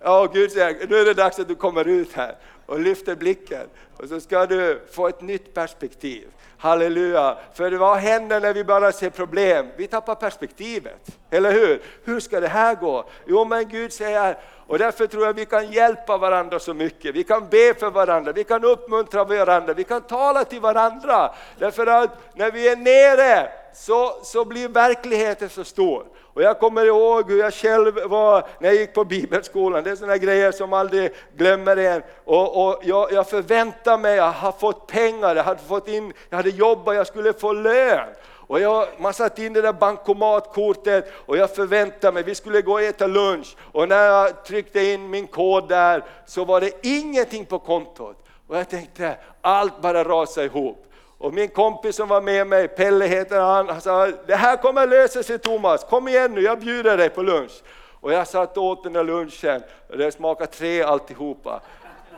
Ja, 0.04 0.26
Gud 0.32 0.52
säger, 0.52 0.86
nu 0.88 0.96
är 0.96 1.04
det 1.04 1.14
dags 1.14 1.38
att 1.38 1.48
du 1.48 1.54
kommer 1.54 1.88
ut 1.88 2.12
här 2.12 2.36
och 2.66 2.80
lyfter 2.80 3.16
blicken 3.16 3.66
och 3.96 4.08
så 4.08 4.20
ska 4.20 4.46
du 4.46 4.82
få 4.92 5.08
ett 5.08 5.22
nytt 5.22 5.54
perspektiv. 5.54 6.28
Halleluja! 6.58 7.38
För 7.54 7.72
vad 7.72 7.96
händer 7.96 8.40
när 8.40 8.54
vi 8.54 8.64
bara 8.64 8.92
ser 8.92 9.10
problem? 9.10 9.66
Vi 9.76 9.86
tappar 9.86 10.14
perspektivet, 10.14 11.18
eller 11.30 11.52
hur? 11.52 11.82
Hur 12.04 12.20
ska 12.20 12.40
det 12.40 12.48
här 12.48 12.74
gå? 12.74 13.04
Jo, 13.26 13.44
men 13.44 13.68
Gud 13.68 13.92
säger, 13.92 14.38
och 14.72 14.78
därför 14.78 15.06
tror 15.06 15.26
jag 15.26 15.32
vi 15.32 15.46
kan 15.46 15.72
hjälpa 15.72 16.18
varandra 16.18 16.58
så 16.58 16.74
mycket. 16.74 17.14
Vi 17.14 17.24
kan 17.24 17.48
be 17.48 17.74
för 17.74 17.90
varandra, 17.90 18.32
vi 18.32 18.44
kan 18.44 18.64
uppmuntra 18.64 19.24
varandra, 19.24 19.74
vi 19.74 19.84
kan 19.84 20.00
tala 20.00 20.44
till 20.44 20.60
varandra. 20.60 21.34
Därför 21.58 21.86
att 21.86 22.10
när 22.34 22.50
vi 22.50 22.68
är 22.68 22.76
nere 22.76 23.48
så, 23.74 24.20
så 24.22 24.44
blir 24.44 24.68
verkligheten 24.68 25.48
så 25.48 25.64
stor. 25.64 26.06
Och 26.34 26.42
jag 26.42 26.58
kommer 26.58 26.86
ihåg 26.86 27.30
hur 27.30 27.38
jag 27.38 27.54
själv 27.54 27.94
var 28.04 28.46
när 28.58 28.68
jag 28.68 28.74
gick 28.74 28.94
på 28.94 29.04
bibelskolan, 29.04 29.84
det 29.84 29.90
är 29.90 29.96
sådana 29.96 30.16
grejer 30.16 30.52
som 30.52 30.72
aldrig 30.72 31.12
glömmer 31.36 31.76
en. 31.76 32.02
Och, 32.24 32.66
och 32.66 32.80
jag, 32.84 33.12
jag 33.12 33.28
förväntade 33.28 33.98
mig, 33.98 34.16
jag 34.16 34.32
hade 34.32 34.58
fått 34.58 34.86
pengar, 34.86 35.36
jag 35.36 35.44
hade, 35.44 35.60
fått 35.60 35.88
in, 35.88 36.12
jag 36.30 36.36
hade 36.36 36.50
jobbat, 36.50 36.96
jag 36.96 37.06
skulle 37.06 37.32
få 37.32 37.52
lön. 37.52 38.08
Och 38.46 38.60
jag, 38.60 38.86
man 38.98 39.14
satte 39.14 39.44
in 39.44 39.52
det 39.52 39.62
där 39.62 39.72
bankomatkortet 39.72 41.12
och 41.26 41.36
jag 41.36 41.54
förväntade 41.54 42.12
mig, 42.12 42.22
vi 42.22 42.34
skulle 42.34 42.62
gå 42.62 42.72
och 42.72 42.82
äta 42.82 43.06
lunch. 43.06 43.56
Och 43.72 43.88
när 43.88 44.04
jag 44.04 44.44
tryckte 44.44 44.84
in 44.84 45.10
min 45.10 45.26
kod 45.26 45.68
där 45.68 46.04
så 46.26 46.44
var 46.44 46.60
det 46.60 46.86
ingenting 46.86 47.46
på 47.46 47.58
kontot. 47.58 48.16
Och 48.48 48.56
jag 48.56 48.68
tänkte, 48.68 49.16
allt 49.40 49.80
bara 49.80 50.04
rasade 50.04 50.46
ihop. 50.46 50.86
Och 51.18 51.34
min 51.34 51.48
kompis 51.48 51.96
som 51.96 52.08
var 52.08 52.20
med 52.20 52.46
mig, 52.46 52.68
Pelle 52.68 53.06
heter 53.06 53.40
han, 53.40 53.68
han 53.68 53.80
sa 53.80 54.06
det 54.26 54.36
här 54.36 54.56
kommer 54.56 54.86
lösa 54.86 55.22
sig 55.22 55.38
Thomas, 55.38 55.84
kom 55.84 56.08
igen 56.08 56.34
nu, 56.34 56.40
jag 56.40 56.60
bjuder 56.60 56.96
dig 56.96 57.08
på 57.08 57.22
lunch. 57.22 57.62
Och 58.00 58.12
jag 58.12 58.28
satt 58.28 58.56
och 58.56 58.64
åt 58.64 58.82
den 58.82 58.92
där 58.92 59.04
lunchen, 59.04 59.62
och 59.90 59.98
det 59.98 60.12
smakade 60.12 60.50
tre 60.50 60.82
alltihopa. 60.82 61.60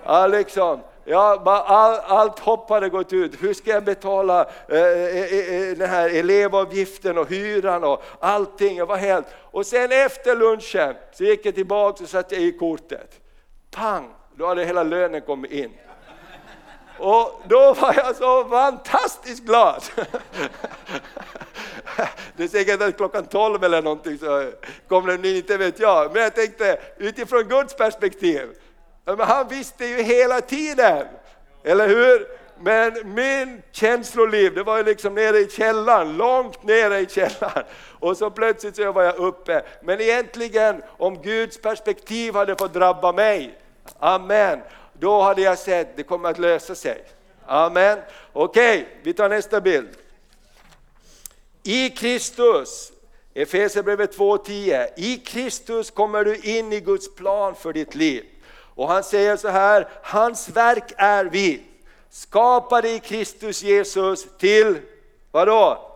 Ja, 0.05 0.27
liksom, 0.27 0.81
ja, 1.05 1.43
all, 1.67 2.19
allt 2.19 2.39
hopp 2.39 2.71
hade 2.71 2.89
gått 2.89 3.13
ut, 3.13 3.43
hur 3.43 3.55
ska 3.55 3.71
jag 3.71 3.85
betala 3.85 4.47
eh, 4.69 4.79
eh, 4.79 5.33
eh, 5.33 5.55
eh 5.55 5.77
den 5.77 5.91
här 5.91 6.09
elevavgiften 6.09 7.19
och 7.19 7.29
hyran 7.29 7.85
och 7.85 8.03
allting, 8.21 8.77
jag 8.77 8.87
var 8.87 8.97
helt... 8.97 9.27
Och 9.37 9.67
sen 9.67 9.93
efter 9.93 10.37
lunchen 10.37 10.95
så 11.13 11.25
gick 11.25 11.47
jag 11.47 11.55
tillbaka 11.55 12.05
och 12.05 12.11
satte 12.11 12.37
i 12.37 12.53
kortet. 12.53 13.21
Pang, 13.71 14.11
då 14.35 14.47
hade 14.47 14.65
hela 14.65 14.83
lönen 14.83 15.21
kommit 15.21 15.51
in. 15.51 15.71
Och 16.99 17.43
då 17.49 17.75
var 17.75 17.95
jag 17.97 18.17
så 18.17 18.45
fantastiskt 18.45 19.45
glad. 19.45 19.83
Det 22.37 22.45
är 22.45 22.49
säkert 22.49 22.83
att 22.83 22.97
klockan 22.97 23.27
12 23.27 23.65
eller 23.65 23.83
någonting 23.83 24.19
så 24.19 24.51
kom 24.89 25.07
den 25.07 25.25
in, 25.25 25.37
inte 25.37 25.57
vet 25.57 25.81
jag. 25.81 26.13
Men 26.13 26.23
jag 26.23 26.35
tänkte 26.35 26.79
utifrån 26.99 27.43
Guds 27.43 27.77
perspektiv, 27.77 28.49
men 29.05 29.21
han 29.21 29.49
visste 29.49 29.87
ju 29.87 30.03
hela 30.03 30.41
tiden, 30.41 31.07
eller 31.65 31.89
hur? 31.89 32.27
Men 32.59 33.15
min 33.15 33.63
känsloliv, 33.73 34.55
det 34.55 34.63
var 34.63 34.77
ju 34.77 34.83
liksom 34.83 35.15
nere 35.15 35.39
i 35.39 35.49
källaren, 35.51 36.17
långt 36.17 36.63
nere 36.63 37.01
i 37.01 37.07
källaren. 37.07 37.65
Och 38.01 38.17
så 38.17 38.31
plötsligt 38.31 38.77
så 38.77 38.93
var 38.93 39.03
jag 39.03 39.17
uppe. 39.17 39.63
Men 39.83 40.01
egentligen, 40.01 40.83
om 40.89 41.23
Guds 41.23 41.61
perspektiv 41.61 42.35
hade 42.35 42.57
fått 42.57 42.75
drabba 42.75 43.13
mig, 43.13 43.59
amen, 43.99 44.61
då 44.93 45.23
hade 45.23 45.43
jag 45.43 45.59
sett 45.59 45.97
det 45.97 46.03
kommer 46.03 46.29
att 46.29 46.39
lösa 46.39 46.75
sig. 46.75 47.05
Amen. 47.47 47.99
Okej, 48.33 48.79
okay, 48.79 48.95
vi 49.03 49.13
tar 49.13 49.29
nästa 49.29 49.61
bild. 49.61 49.89
I 51.63 51.91
Kristus, 51.91 52.93
Efesierbrevet 53.35 54.19
2.10, 54.19 54.89
i 54.97 55.17
Kristus 55.17 55.91
kommer 55.91 56.25
du 56.25 56.37
in 56.37 56.73
i 56.73 56.81
Guds 56.81 57.15
plan 57.15 57.55
för 57.55 57.73
ditt 57.73 57.95
liv. 57.95 58.25
Och 58.75 58.89
han 58.89 59.05
säger 59.05 59.37
så 59.37 59.49
här, 59.49 59.89
hans 60.03 60.49
verk 60.49 60.93
är 60.97 61.25
vi, 61.25 61.63
skapade 62.11 62.91
i 62.91 62.99
Kristus 62.99 63.63
Jesus 63.63 64.27
till, 64.39 64.79
vadå? 65.31 65.91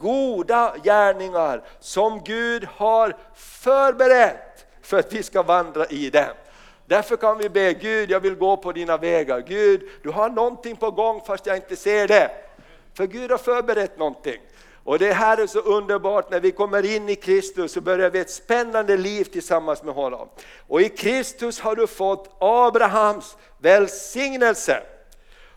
Goda 0.00 0.74
gärningar 0.84 1.62
som 1.80 2.20
Gud 2.24 2.68
har 2.76 3.16
förberett 3.34 4.66
för 4.82 4.98
att 4.98 5.12
vi 5.12 5.22
ska 5.22 5.42
vandra 5.42 5.86
i 5.86 6.10
dem. 6.10 6.34
Därför 6.86 7.16
kan 7.16 7.38
vi 7.38 7.48
be 7.48 7.72
Gud, 7.72 8.10
jag 8.10 8.20
vill 8.20 8.34
gå 8.34 8.56
på 8.56 8.72
dina 8.72 8.96
vägar. 8.96 9.40
Gud, 9.40 9.88
du 10.02 10.10
har 10.10 10.28
någonting 10.28 10.76
på 10.76 10.90
gång 10.90 11.20
fast 11.26 11.46
jag 11.46 11.56
inte 11.56 11.76
ser 11.76 12.08
det. 12.08 12.30
För 12.94 13.06
Gud 13.06 13.30
har 13.30 13.38
förberett 13.38 13.98
någonting. 13.98 14.40
Och 14.84 14.98
det 14.98 15.12
här 15.12 15.38
är 15.38 15.46
så 15.46 15.58
underbart, 15.58 16.30
när 16.30 16.40
vi 16.40 16.50
kommer 16.50 16.84
in 16.84 17.08
i 17.08 17.16
Kristus 17.16 17.72
så 17.72 17.80
börjar 17.80 18.10
vi 18.10 18.18
ett 18.18 18.30
spännande 18.30 18.96
liv 18.96 19.24
tillsammans 19.24 19.82
med 19.82 19.94
honom. 19.94 20.28
Och 20.68 20.80
i 20.80 20.88
Kristus 20.88 21.60
har 21.60 21.76
du 21.76 21.86
fått 21.86 22.36
Abrahams 22.38 23.36
välsignelse. 23.58 24.82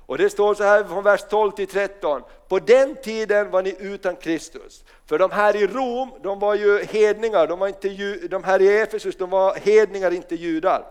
Och 0.06 0.18
det 0.18 0.30
står 0.30 0.54
så 0.54 0.64
här 0.64 0.84
från 0.84 1.04
vers 1.04 1.22
12 1.30 1.52
till 1.52 1.68
13. 1.68 2.22
På 2.48 2.60
den 2.60 2.96
tiden 2.96 3.52
var 3.52 3.64
ni 3.64 3.76
utan 3.80 4.16
Kristus. 4.16 4.84
För 5.06 5.20
de 5.20 5.32
här 5.32 5.56
i 5.56 5.68
Rom, 5.68 6.12
de 6.24 6.40
var 6.40 6.56
ju 6.56 6.84
hedningar, 6.84 7.48
de, 7.48 7.60
var 7.60 7.68
inte, 7.68 7.88
de 8.28 8.44
här 8.44 8.62
i 8.62 8.80
Efesus, 8.80 9.18
de 9.18 9.30
var 9.30 9.56
hedningar, 9.56 10.12
inte 10.12 10.36
judar. 10.36 10.86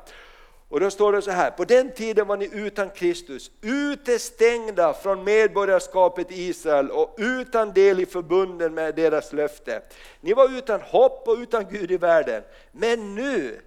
Och 0.69 0.81
då 0.81 0.91
står 0.91 1.13
det 1.13 1.23
så 1.23 1.31
här, 1.31 1.51
på 1.51 1.65
den 1.65 1.93
tiden 1.93 2.27
var 2.27 2.37
ni 2.37 2.51
utan 2.53 2.91
Kristus, 2.91 3.51
utestängda 3.61 4.95
från 4.95 5.25
medborgarskapet 5.25 6.33
i 6.33 6.43
Israel 6.43 6.91
och 6.91 7.15
utan 7.19 7.73
del 7.73 8.01
i 8.01 8.07
förbunden 8.07 8.75
med 8.75 8.95
deras 8.95 9.33
löfte. 9.33 9.83
Ni 10.21 10.33
var 10.33 10.59
utan 10.59 10.81
hopp 10.81 11.29
och 11.29 11.37
utan 11.39 11.67
Gud 11.71 11.91
i 11.91 11.97
världen. 11.97 12.43
Men 12.73 13.15
nu, 13.15 13.61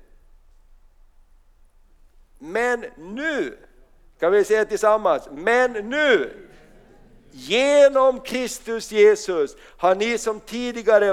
men 2.40 2.86
nu, 2.98 3.58
kan 4.20 4.32
vi 4.32 4.44
säga 4.44 4.66
tillsammans, 4.66 5.30
men 5.32 5.72
nu, 5.74 6.34
genom 7.32 8.20
Kristus 8.20 8.92
Jesus 8.92 9.56
har 9.78 9.96
ni 9.96 10.18
som 10.18 10.40
tidigare 10.40 11.12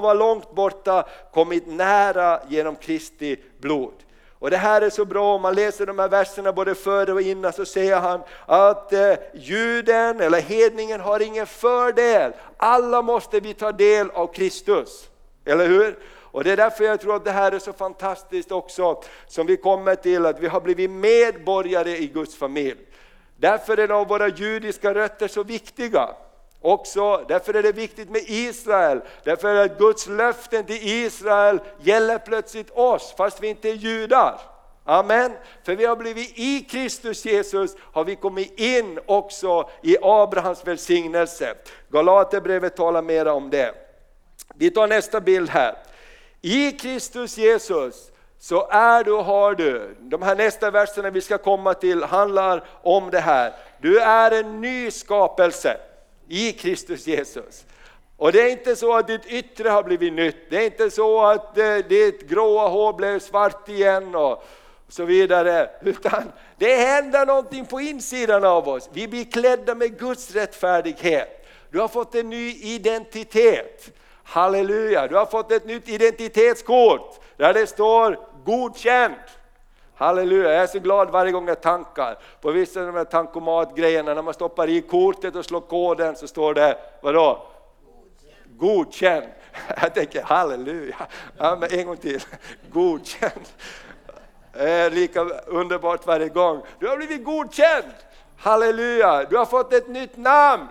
var 0.00 0.14
långt 0.14 0.54
borta 0.54 1.08
kommit 1.32 1.66
nära 1.66 2.40
genom 2.48 2.76
Kristi 2.76 3.36
blod. 3.58 3.94
Och 4.40 4.50
det 4.50 4.56
här 4.56 4.82
är 4.82 4.90
så 4.90 5.04
bra, 5.04 5.34
om 5.34 5.42
man 5.42 5.54
läser 5.54 5.86
de 5.86 5.98
här 5.98 6.08
verserna 6.08 6.52
både 6.52 6.74
före 6.74 7.12
och 7.12 7.20
innan 7.20 7.52
så 7.52 7.64
säger 7.64 8.00
han 8.00 8.20
att 8.46 8.92
eh, 8.92 9.14
juden 9.34 10.20
eller 10.20 10.40
hedningen 10.40 11.00
har 11.00 11.20
ingen 11.22 11.46
fördel. 11.46 12.32
Alla 12.56 13.02
måste 13.02 13.40
vi 13.40 13.54
ta 13.54 13.72
del 13.72 14.10
av 14.10 14.26
Kristus. 14.32 15.08
Eller 15.44 15.66
hur? 15.66 15.98
Och 16.32 16.44
det 16.44 16.52
är 16.52 16.56
därför 16.56 16.84
jag 16.84 17.00
tror 17.00 17.16
att 17.16 17.24
det 17.24 17.30
här 17.30 17.52
är 17.52 17.58
så 17.58 17.72
fantastiskt 17.72 18.52
också, 18.52 19.02
som 19.26 19.46
vi 19.46 19.56
kommer 19.56 19.94
till 19.94 20.26
att 20.26 20.40
vi 20.40 20.46
har 20.46 20.60
blivit 20.60 20.90
medborgare 20.90 21.96
i 21.96 22.06
Guds 22.06 22.36
familj. 22.36 22.80
Därför 23.36 23.76
är 23.76 23.88
då 23.88 24.04
våra 24.04 24.28
judiska 24.28 24.94
rötter 24.94 25.28
så 25.28 25.42
viktiga. 25.42 26.08
Också, 26.62 27.24
därför 27.28 27.54
är 27.54 27.62
det 27.62 27.72
viktigt 27.72 28.10
med 28.10 28.22
Israel, 28.26 29.00
därför 29.24 29.48
är 29.48 29.54
det 29.54 29.62
att 29.62 29.78
Guds 29.78 30.06
löften 30.06 30.64
till 30.64 30.78
Israel 30.82 31.60
gäller 31.80 32.18
plötsligt 32.18 32.70
oss, 32.70 33.14
fast 33.16 33.42
vi 33.42 33.48
inte 33.48 33.70
är 33.70 33.74
judar. 33.74 34.40
Amen. 34.84 35.32
För 35.64 35.76
vi 35.76 35.84
har 35.84 35.96
blivit 35.96 36.38
i 36.38 36.60
Kristus 36.60 37.24
Jesus, 37.24 37.76
har 37.92 38.04
vi 38.04 38.16
kommit 38.16 38.60
in 38.60 38.98
också 39.06 39.70
i 39.82 39.96
Abrahams 40.02 40.66
välsignelse. 40.66 41.54
Galaterbrevet 41.88 42.76
talar 42.76 43.02
mer 43.02 43.28
om 43.28 43.50
det. 43.50 43.74
Vi 44.54 44.70
tar 44.70 44.86
nästa 44.86 45.20
bild 45.20 45.50
här. 45.50 45.76
I 46.40 46.72
Kristus 46.72 47.38
Jesus 47.38 48.10
så 48.38 48.68
är 48.70 49.04
du 49.04 49.12
och 49.12 49.24
har 49.24 49.54
du, 49.54 49.96
de 50.00 50.22
här 50.22 50.36
nästa 50.36 50.70
verserna 50.70 51.10
vi 51.10 51.20
ska 51.20 51.38
komma 51.38 51.74
till 51.74 52.02
handlar 52.02 52.64
om 52.82 53.10
det 53.10 53.20
här. 53.20 53.52
Du 53.80 54.00
är 54.00 54.30
en 54.30 54.60
ny 54.60 54.90
skapelse 54.90 55.76
i 56.30 56.52
Kristus 56.52 57.06
Jesus. 57.06 57.64
Och 58.16 58.32
det 58.32 58.42
är 58.42 58.50
inte 58.50 58.76
så 58.76 58.96
att 58.96 59.06
ditt 59.06 59.26
yttre 59.26 59.68
har 59.68 59.82
blivit 59.82 60.12
nytt, 60.12 60.36
det 60.50 60.56
är 60.56 60.64
inte 60.64 60.90
så 60.90 61.26
att 61.26 61.58
eh, 61.58 61.76
ditt 61.76 62.28
gråa 62.28 62.68
hår 62.68 62.92
blev 62.92 63.18
svart 63.18 63.68
igen 63.68 64.14
och 64.14 64.44
så 64.88 65.04
vidare, 65.04 65.70
utan 65.82 66.32
det 66.58 66.74
händer 66.74 67.26
någonting 67.26 67.66
på 67.66 67.80
insidan 67.80 68.44
av 68.44 68.68
oss. 68.68 68.90
Vi 68.92 69.08
blir 69.08 69.24
klädda 69.24 69.74
med 69.74 69.98
Guds 69.98 70.30
rättfärdighet. 70.30 71.46
Du 71.70 71.80
har 71.80 71.88
fått 71.88 72.14
en 72.14 72.30
ny 72.30 72.54
identitet. 72.54 73.90
Halleluja, 74.24 75.06
du 75.06 75.16
har 75.16 75.26
fått 75.26 75.52
ett 75.52 75.66
nytt 75.66 75.88
identitetskort 75.88 77.20
där 77.36 77.54
det 77.54 77.66
står 77.66 78.18
godkänd. 78.44 79.14
Halleluja, 80.00 80.52
jag 80.52 80.62
är 80.62 80.66
så 80.66 80.78
glad 80.78 81.10
varje 81.10 81.32
gång 81.32 81.48
jag 81.48 81.60
tankar. 81.60 82.18
På 82.40 82.50
vissa 82.50 82.80
av 82.80 82.86
de 82.86 82.96
här 82.96 83.04
tankomatgrejerna, 83.04 84.14
när 84.14 84.22
man 84.22 84.34
stoppar 84.34 84.68
i 84.68 84.80
kortet 84.80 85.36
och 85.36 85.44
slår 85.44 85.60
koden 85.60 86.16
så 86.16 86.28
står 86.28 86.54
det, 86.54 86.78
vadå? 87.00 87.46
Godkänd. 88.46 89.26
Jag 89.82 89.94
tänker 89.94 90.22
halleluja, 90.22 90.96
ja, 91.38 91.56
men 91.60 91.72
en 91.72 91.86
gång 91.86 91.96
till. 91.96 92.20
Godkänd. 92.72 93.48
Det 94.52 94.70
är 94.70 94.90
lika 94.90 95.20
underbart 95.46 96.06
varje 96.06 96.28
gång. 96.28 96.62
Du 96.78 96.88
har 96.88 96.96
blivit 96.96 97.24
godkänd. 97.24 97.92
Halleluja, 98.36 99.24
du 99.24 99.36
har 99.36 99.46
fått 99.46 99.72
ett 99.72 99.88
nytt 99.88 100.16
namn. 100.16 100.66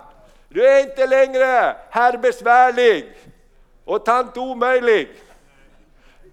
Du 0.50 0.68
är 0.68 0.80
inte 0.80 1.08
längre 1.08 1.76
herr 1.90 2.18
besvärlig 2.18 3.18
och 3.86 4.06
tant 4.06 4.38
omöjlig. 4.38 5.10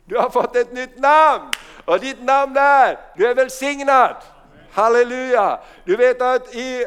Du 0.04 0.18
har 0.18 0.30
fått 0.30 0.56
ett 0.56 0.72
nytt 0.72 0.98
namn 0.98 1.50
och 1.86 2.00
ditt 2.00 2.22
namn 2.22 2.56
är, 2.56 2.98
du 3.16 3.26
är 3.26 3.34
välsignad. 3.34 4.16
Halleluja! 4.72 5.60
Du 5.84 5.96
vet 5.96 6.22
att 6.22 6.54
i 6.54 6.86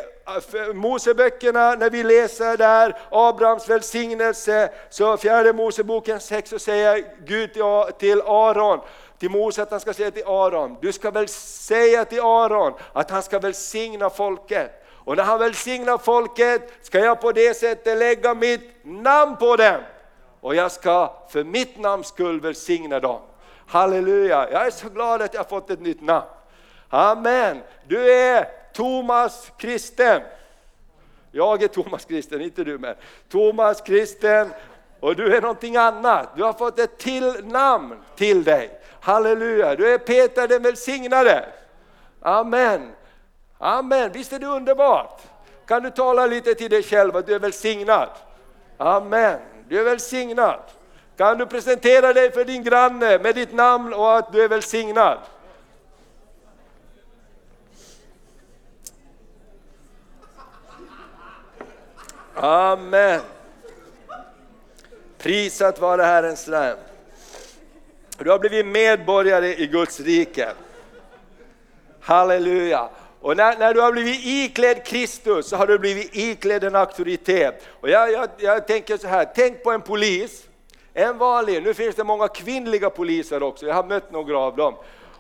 äh, 0.55 0.73
Moseböckerna 0.73 1.75
när 1.75 1.89
vi 1.89 2.03
läser 2.03 2.57
där 2.57 2.97
Abrahams 3.11 3.69
välsignelse, 3.69 4.71
så 4.89 5.17
fjärde 5.17 5.53
Moseboken 5.53 6.19
6 6.19 6.49
så 6.49 6.59
säger 6.59 7.03
Gud 7.25 7.53
till 7.97 8.21
Aron, 8.21 8.79
till 9.19 9.29
Mose 9.29 9.63
att 9.63 9.71
han 9.71 9.79
ska 9.79 9.93
säga 9.93 10.11
till 10.11 10.25
Aron, 10.25 10.77
du 10.81 10.91
ska 10.91 11.11
väl 11.11 11.27
säga 11.27 12.05
till 12.05 12.21
Aron 12.21 12.73
att 12.93 13.11
han 13.11 13.23
ska 13.23 13.39
välsigna 13.39 14.09
folket. 14.09 14.71
Och 15.05 15.17
när 15.17 15.23
han 15.23 15.39
välsignar 15.39 15.97
folket 15.97 16.71
ska 16.81 16.99
jag 16.99 17.21
på 17.21 17.31
det 17.31 17.57
sättet 17.57 17.97
lägga 17.97 18.33
mitt 18.33 18.71
namn 18.83 19.35
på 19.37 19.55
dem. 19.55 19.81
Och 20.41 20.55
jag 20.55 20.71
ska 20.71 21.13
för 21.29 21.43
mitt 21.43 21.77
namns 21.77 22.07
skull 22.07 22.41
välsigna 22.41 22.99
dem. 22.99 23.21
Halleluja, 23.69 24.51
jag 24.51 24.65
är 24.65 24.71
så 24.71 24.89
glad 24.89 25.21
att 25.21 25.33
jag 25.33 25.41
har 25.41 25.49
fått 25.49 25.69
ett 25.69 25.81
nytt 25.81 26.01
namn. 26.01 26.25
Amen, 26.89 27.61
du 27.87 28.13
är 28.13 28.47
Thomas 28.73 29.51
Kristen. 29.57 30.21
Jag 31.31 31.63
är 31.63 31.67
Thomas 31.67 32.05
Kristen, 32.05 32.41
inte 32.41 32.63
du 32.63 32.77
men. 32.77 32.95
Thomas 33.29 33.81
Kristen 33.81 34.49
och 34.99 35.15
du 35.15 35.35
är 35.35 35.41
någonting 35.41 35.75
annat. 35.75 36.29
Du 36.35 36.43
har 36.43 36.53
fått 36.53 36.79
ett 36.79 36.97
till 36.97 37.45
namn 37.45 37.95
till 38.15 38.43
dig. 38.43 38.79
Halleluja, 39.01 39.75
du 39.75 39.93
är 39.93 39.97
Peter 39.97 40.47
den 40.47 40.63
välsignade. 40.63 41.45
Amen. 42.21 42.91
Amen, 43.57 44.11
visst 44.11 44.33
är 44.33 44.39
det 44.39 44.47
underbart? 44.47 45.21
Kan 45.65 45.83
du 45.83 45.89
tala 45.89 46.25
lite 46.25 46.53
till 46.53 46.69
dig 46.69 46.83
själv 46.83 47.15
att 47.15 47.27
du 47.27 47.35
är 47.35 47.39
välsignad? 47.39 48.09
Amen, 48.77 49.39
du 49.67 49.79
är 49.79 49.83
välsignad. 49.83 50.59
Kan 51.19 51.37
du 51.37 51.45
presentera 51.45 52.13
dig 52.13 52.31
för 52.31 52.45
din 52.45 52.63
granne 52.63 53.19
med 53.19 53.35
ditt 53.35 53.53
namn 53.53 53.93
och 53.93 54.17
att 54.17 54.31
du 54.31 54.43
är 54.43 54.47
välsignad? 54.47 55.17
Amen. 62.35 63.21
Prisat 65.17 65.79
vare 65.79 66.01
Herrens 66.01 66.47
namn. 66.47 66.79
Du 68.17 68.29
har 68.29 68.39
blivit 68.39 68.65
medborgare 68.65 69.55
i 69.55 69.67
Guds 69.67 69.99
rike. 69.99 70.49
Halleluja. 72.01 72.89
Och 73.21 73.37
när, 73.37 73.57
när, 73.57 73.73
du 73.73 73.81
har 73.81 73.91
blivit 73.91 74.25
iklädd 74.25 74.85
Kristus 74.85 75.49
så 75.49 75.55
har 75.55 75.67
du 75.67 75.79
blivit 75.79 76.15
iklädd 76.15 76.63
en 76.63 76.75
auktoritet. 76.75 77.67
Och 77.81 77.89
jag, 77.89 78.11
jag, 78.11 78.29
jag 78.37 78.67
tänker 78.67 78.97
så 78.97 79.07
här, 79.07 79.31
tänk 79.35 79.63
på 79.63 79.71
en 79.71 79.81
polis, 79.81 80.48
en 80.99 81.17
vanlig, 81.17 81.63
nu 81.63 81.73
finns 81.73 81.95
det 81.95 82.03
många 82.03 82.27
kvinnliga 82.27 82.89
poliser 82.89 83.43
också, 83.43 83.65
jag 83.65 83.75
har 83.75 83.83
mött 83.83 84.11
några 84.11 84.39
av 84.39 84.55
dem. 84.55 84.75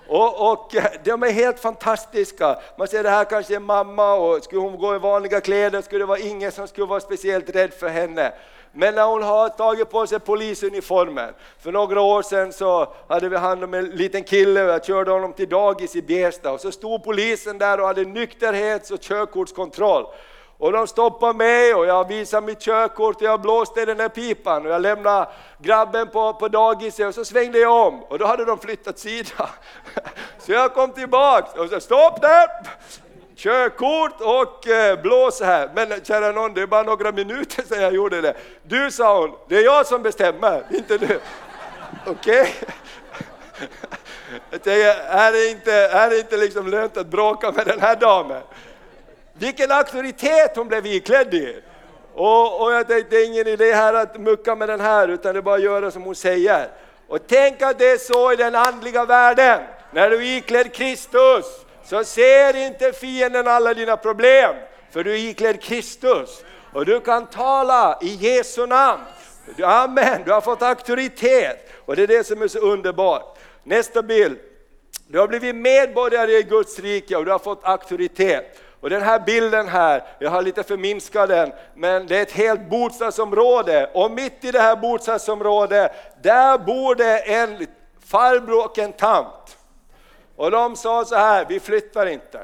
Och, 0.07 0.51
och, 0.51 0.75
eh, 0.75 0.83
de 1.03 1.23
är 1.23 1.31
helt 1.31 1.59
fantastiska. 1.59 2.59
Man 2.77 2.87
ser 2.87 3.03
det 3.03 3.09
här 3.09 3.25
kanske 3.25 3.55
är 3.55 3.59
mamma 3.59 4.13
och 4.13 4.43
skulle 4.43 4.61
hon 4.61 4.77
gå 4.77 4.95
i 4.95 4.99
vanliga 4.99 5.41
kläder 5.41 5.81
skulle 5.81 6.01
det 6.01 6.05
vara 6.05 6.19
ingen 6.19 6.51
som 6.51 6.67
skulle 6.67 6.87
vara 6.87 6.99
speciellt 6.99 7.55
rädd 7.55 7.73
för 7.73 7.87
henne. 7.89 8.33
Men 8.71 8.95
när 8.95 9.05
hon 9.05 9.23
har 9.23 9.49
tagit 9.49 9.89
på 9.89 10.07
sig 10.07 10.19
polisuniformen, 10.19 11.33
för 11.59 11.71
några 11.71 12.01
år 12.01 12.21
sedan 12.21 12.53
så 12.53 12.93
hade 13.07 13.29
vi 13.29 13.37
hand 13.37 13.63
om 13.63 13.73
en 13.73 13.85
liten 13.85 14.23
kille 14.23 14.63
och 14.63 14.69
jag 14.69 14.85
körde 14.85 15.11
honom 15.11 15.33
till 15.33 15.49
dagis 15.49 15.95
i 15.95 16.01
Bjästa 16.01 16.51
och 16.51 16.61
så 16.61 16.71
stod 16.71 17.03
polisen 17.03 17.57
där 17.57 17.79
och 17.79 17.87
hade 17.87 18.03
nykterhets 18.03 18.91
och 18.91 18.99
körkortskontroll. 18.99 20.05
Och 20.59 20.71
de 20.71 20.87
stoppade 20.87 21.33
mig 21.33 21.73
och 21.73 21.85
jag 21.85 22.07
visade 22.07 22.47
mitt 22.47 22.59
körkort 22.59 23.15
och 23.15 23.21
jag 23.21 23.41
blåste 23.41 23.81
i 23.81 23.85
den 23.85 23.97
där 23.97 24.09
pipan 24.09 24.65
och 24.65 24.71
jag 24.71 24.81
lämnade 24.81 25.27
grabben 25.57 26.07
på, 26.07 26.33
på 26.33 26.47
dagiset 26.47 27.07
och 27.07 27.15
så 27.15 27.25
svängde 27.25 27.59
jag 27.59 27.87
om 27.87 28.03
och 28.03 28.19
då 28.19 28.25
hade 28.25 28.45
de 28.45 28.59
flyttat 28.59 28.99
sida. 28.99 29.49
Så 30.39 30.51
jag 30.51 30.73
kom 30.73 30.91
tillbaks 30.91 31.53
och 31.53 31.69
så 31.69 31.79
stopp 31.79 32.21
där! 32.21 32.47
körkort 33.35 34.21
och 34.21 34.67
eh, 34.67 35.01
blås 35.01 35.41
här. 35.41 35.69
Men 35.75 36.03
kära 36.03 36.31
någon, 36.31 36.53
det 36.53 36.61
är 36.61 36.67
bara 36.67 36.83
några 36.83 37.11
minuter 37.11 37.63
sedan 37.63 37.81
jag 37.81 37.93
gjorde 37.93 38.21
det. 38.21 38.33
Du 38.63 38.91
sa 38.91 39.21
hon, 39.21 39.35
det 39.47 39.57
är 39.57 39.63
jag 39.63 39.85
som 39.85 40.01
bestämmer, 40.01 40.63
inte 40.71 40.97
du. 40.97 41.19
Okej? 42.05 42.41
Okay? 42.41 42.47
Jag 44.51 44.63
tänker, 44.63 44.87
är 45.07 45.31
det 45.31 45.49
inte, 45.49 45.73
är 45.73 46.09
det 46.09 46.19
inte 46.19 46.37
liksom 46.37 46.67
lönt 46.67 46.97
att 46.97 47.07
bråka 47.07 47.51
med 47.51 47.65
den 47.65 47.81
här 47.81 47.95
damen? 47.95 48.41
Vilken 49.39 49.71
auktoritet 49.71 50.55
hon 50.55 50.67
blev 50.67 50.85
iklädd 50.85 51.33
i! 51.33 51.61
Och, 52.13 52.61
och 52.61 52.73
jag 52.73 52.87
tänkte, 52.87 53.15
det 53.15 53.21
är 53.21 53.27
ingen 53.27 53.47
idé 53.47 53.73
här 53.73 53.93
att 53.93 54.19
mucka 54.19 54.55
med 54.55 54.69
den 54.69 54.79
här, 54.79 55.07
utan 55.07 55.33
det 55.33 55.39
är 55.39 55.41
bara 55.41 55.55
att 55.55 55.61
göra 55.61 55.91
som 55.91 56.03
hon 56.03 56.15
säger. 56.15 56.69
Och 57.07 57.19
tänk 57.27 57.61
att 57.61 57.79
det 57.79 57.89
är 57.91 57.97
så 57.97 58.33
i 58.33 58.35
den 58.35 58.55
andliga 58.55 59.05
världen, 59.05 59.61
när 59.91 60.09
du 60.09 60.15
är 60.15 60.37
iklädd 60.37 60.73
Kristus, 60.73 61.45
så 61.85 62.03
ser 62.03 62.55
inte 62.55 62.93
fienden 62.93 63.47
alla 63.47 63.73
dina 63.73 63.97
problem, 63.97 64.55
för 64.91 65.03
du 65.03 65.11
är 65.11 65.29
iklädd 65.29 65.61
Kristus. 65.61 66.43
Och 66.73 66.85
du 66.85 66.99
kan 66.99 67.27
tala 67.27 67.99
i 68.01 68.07
Jesu 68.07 68.67
namn. 68.67 69.03
Amen, 69.63 70.21
du 70.25 70.31
har 70.31 70.41
fått 70.41 70.61
auktoritet. 70.61 71.69
Och 71.85 71.95
det 71.95 72.03
är 72.03 72.07
det 72.07 72.23
som 72.23 72.41
är 72.41 72.47
så 72.47 72.59
underbart. 72.59 73.37
Nästa 73.63 74.01
bild. 74.03 74.37
Du 75.07 75.19
har 75.19 75.27
blivit 75.27 75.55
medborgare 75.55 76.31
i 76.31 76.43
Guds 76.43 76.79
rike 76.79 77.15
och 77.15 77.25
du 77.25 77.31
har 77.31 77.39
fått 77.39 77.63
auktoritet. 77.63 78.59
Och 78.81 78.89
den 78.89 79.01
här 79.01 79.19
bilden 79.19 79.67
här, 79.67 80.03
jag 80.19 80.29
har 80.29 80.41
lite 80.41 80.63
förminskat 80.63 81.29
den, 81.29 81.51
men 81.75 82.07
det 82.07 82.17
är 82.17 82.21
ett 82.21 82.31
helt 82.31 82.69
bostadsområde 82.69 83.89
och 83.93 84.11
mitt 84.11 84.43
i 84.43 84.51
det 84.51 84.59
här 84.59 84.75
bostadsområdet, 84.75 85.91
där 86.21 86.57
bor 86.57 86.95
det 86.95 87.19
en 87.19 87.67
farbror 88.05 88.65
och 88.65 88.79
en 88.79 88.93
tant. 88.93 89.57
Och 90.35 90.51
de 90.51 90.75
sa 90.75 91.05
så 91.05 91.15
här, 91.15 91.45
vi 91.49 91.59
flyttar 91.59 92.05
inte. 92.05 92.39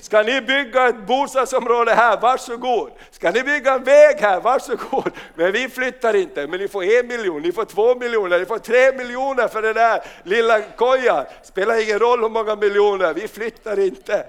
Ska 0.00 0.22
ni 0.22 0.40
bygga 0.40 0.88
ett 0.88 1.06
bostadsområde 1.06 1.94
här, 1.94 2.20
varsågod. 2.20 2.90
Ska 3.10 3.30
ni 3.30 3.42
bygga 3.42 3.72
en 3.72 3.84
väg 3.84 4.20
här, 4.20 4.40
varsågod. 4.40 5.10
Men 5.34 5.52
vi 5.52 5.68
flyttar 5.68 6.16
inte, 6.16 6.46
men 6.46 6.60
ni 6.60 6.68
får 6.68 6.84
en 6.84 7.06
miljon, 7.06 7.42
ni 7.42 7.52
får 7.52 7.64
två 7.64 7.94
miljoner, 7.94 8.38
ni 8.38 8.46
får 8.46 8.58
tre 8.58 8.92
miljoner 8.92 9.48
för 9.48 9.62
den 9.62 9.74
där 9.74 10.02
lilla 10.22 10.60
kojan. 10.60 11.24
Spelar 11.42 11.82
ingen 11.82 11.98
roll 11.98 12.20
hur 12.20 12.28
många 12.28 12.56
miljoner, 12.56 13.14
vi 13.14 13.28
flyttar 13.28 13.78
inte. 13.78 14.24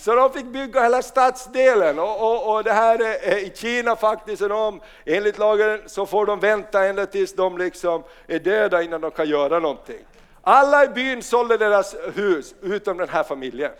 Så 0.00 0.14
de 0.14 0.32
fick 0.32 0.46
bygga 0.46 0.82
hela 0.82 1.02
stadsdelen 1.02 1.98
och, 1.98 2.20
och, 2.20 2.54
och 2.54 2.64
det 2.64 2.72
här 2.72 3.02
är 3.02 3.38
i 3.38 3.52
Kina 3.54 3.96
faktiskt, 3.96 4.42
de, 4.42 4.80
enligt 5.04 5.38
lagen 5.38 5.80
så 5.86 6.06
får 6.06 6.26
de 6.26 6.40
vänta 6.40 6.84
ända 6.84 7.06
tills 7.06 7.34
de 7.34 7.58
liksom 7.58 8.02
är 8.26 8.38
döda 8.38 8.82
innan 8.82 9.00
de 9.00 9.10
kan 9.10 9.28
göra 9.28 9.58
någonting. 9.58 9.98
Alla 10.42 10.84
i 10.84 10.88
byn 10.88 11.22
sålde 11.22 11.56
deras 11.56 11.96
hus 12.14 12.54
utom 12.62 12.96
den 12.96 13.08
här 13.08 13.22
familjen. 13.22 13.70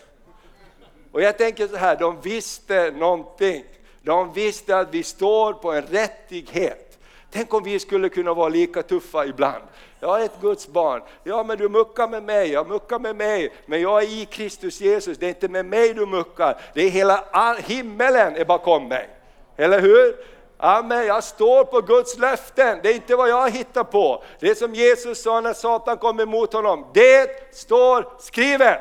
Och 1.13 1.23
jag 1.23 1.39
tänker 1.39 1.69
så 1.69 1.77
här, 1.77 1.97
de 1.97 2.21
visste 2.21 2.91
någonting. 2.91 3.65
De 4.03 4.33
visste 4.33 4.79
att 4.79 4.95
vi 4.95 5.03
står 5.03 5.53
på 5.53 5.73
en 5.73 5.83
rättighet. 5.83 6.99
Tänk 7.31 7.55
om 7.55 7.63
vi 7.63 7.79
skulle 7.79 8.09
kunna 8.09 8.35
vara 8.35 8.49
lika 8.49 8.83
tuffa 8.83 9.27
ibland. 9.27 9.63
Jag 10.01 10.21
är 10.21 10.25
ett 10.25 10.41
Guds 10.41 10.69
barn. 10.69 11.03
Ja, 11.25 11.43
men 11.43 11.59
du 11.59 11.69
muckar 11.69 12.09
med 12.09 12.23
mig, 12.23 12.53
jag 12.53 12.69
muckar 12.69 12.99
med 12.99 13.17
mig, 13.17 13.53
men 13.67 13.81
jag 13.81 14.03
är 14.03 14.09
i 14.09 14.25
Kristus 14.25 14.81
Jesus. 14.81 15.19
Det 15.19 15.27
är 15.27 15.29
inte 15.29 15.49
med 15.49 15.67
mig 15.67 15.95
du 15.95 16.07
muckar, 16.07 16.61
det 16.75 16.83
är 16.83 16.91
hela 16.91 17.25
himmelen 17.59 18.37
är 18.37 18.45
bakom 18.45 18.89
mig. 18.89 19.09
Eller 19.57 19.81
hur? 19.81 20.17
Amen, 20.57 21.07
jag 21.07 21.25
står 21.25 21.65
på 21.65 21.81
Guds 21.81 22.19
löften, 22.19 22.79
det 22.83 22.89
är 22.89 22.95
inte 22.95 23.17
vad 23.17 23.29
jag 23.29 23.51
hittar 23.51 23.85
på. 23.85 24.23
Det 24.41 24.55
som 24.55 24.75
Jesus 24.75 25.23
sa 25.23 25.41
när 25.41 25.53
Satan 25.53 25.97
kom 25.97 26.21
emot 26.21 26.53
honom, 26.53 26.87
det 26.95 27.55
står 27.57 28.13
skrivet. 28.19 28.81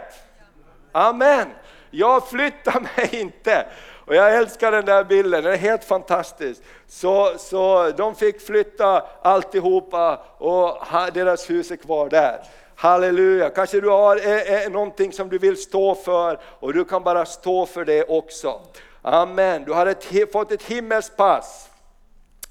Amen. 0.91 1.47
Jag 1.91 2.29
flyttar 2.29 2.79
mig 2.79 3.21
inte. 3.21 3.65
Och 4.09 4.15
jag 4.15 4.35
älskar 4.35 4.71
den 4.71 4.85
där 4.85 5.03
bilden, 5.03 5.43
den 5.43 5.53
är 5.53 5.57
helt 5.57 5.83
fantastisk. 5.83 6.61
Så, 6.87 7.33
så 7.37 7.91
de 7.97 8.15
fick 8.15 8.41
flytta 8.41 9.03
alltihopa 9.21 10.21
och 10.37 10.77
deras 11.13 11.49
hus 11.49 11.71
är 11.71 11.75
kvar 11.75 12.09
där. 12.09 12.43
Halleluja, 12.75 13.49
kanske 13.49 13.81
du 13.81 13.89
har 13.89 14.17
eh, 14.17 14.63
eh, 14.63 14.71
någonting 14.71 15.13
som 15.13 15.29
du 15.29 15.37
vill 15.37 15.57
stå 15.57 15.95
för 15.95 16.39
och 16.43 16.73
du 16.73 16.85
kan 16.85 17.03
bara 17.03 17.25
stå 17.25 17.65
för 17.65 17.85
det 17.85 18.03
också. 18.03 18.61
Amen, 19.01 19.63
du 19.63 19.71
har 19.71 19.85
ett, 19.85 20.31
fått 20.31 20.51
ett 20.51 20.63
himmelspass. 20.63 21.69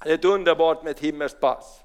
Det 0.03 0.23
är 0.23 0.25
underbart 0.25 0.83
med 0.83 0.91
ett 0.91 0.99
himmelspass. 0.99 1.79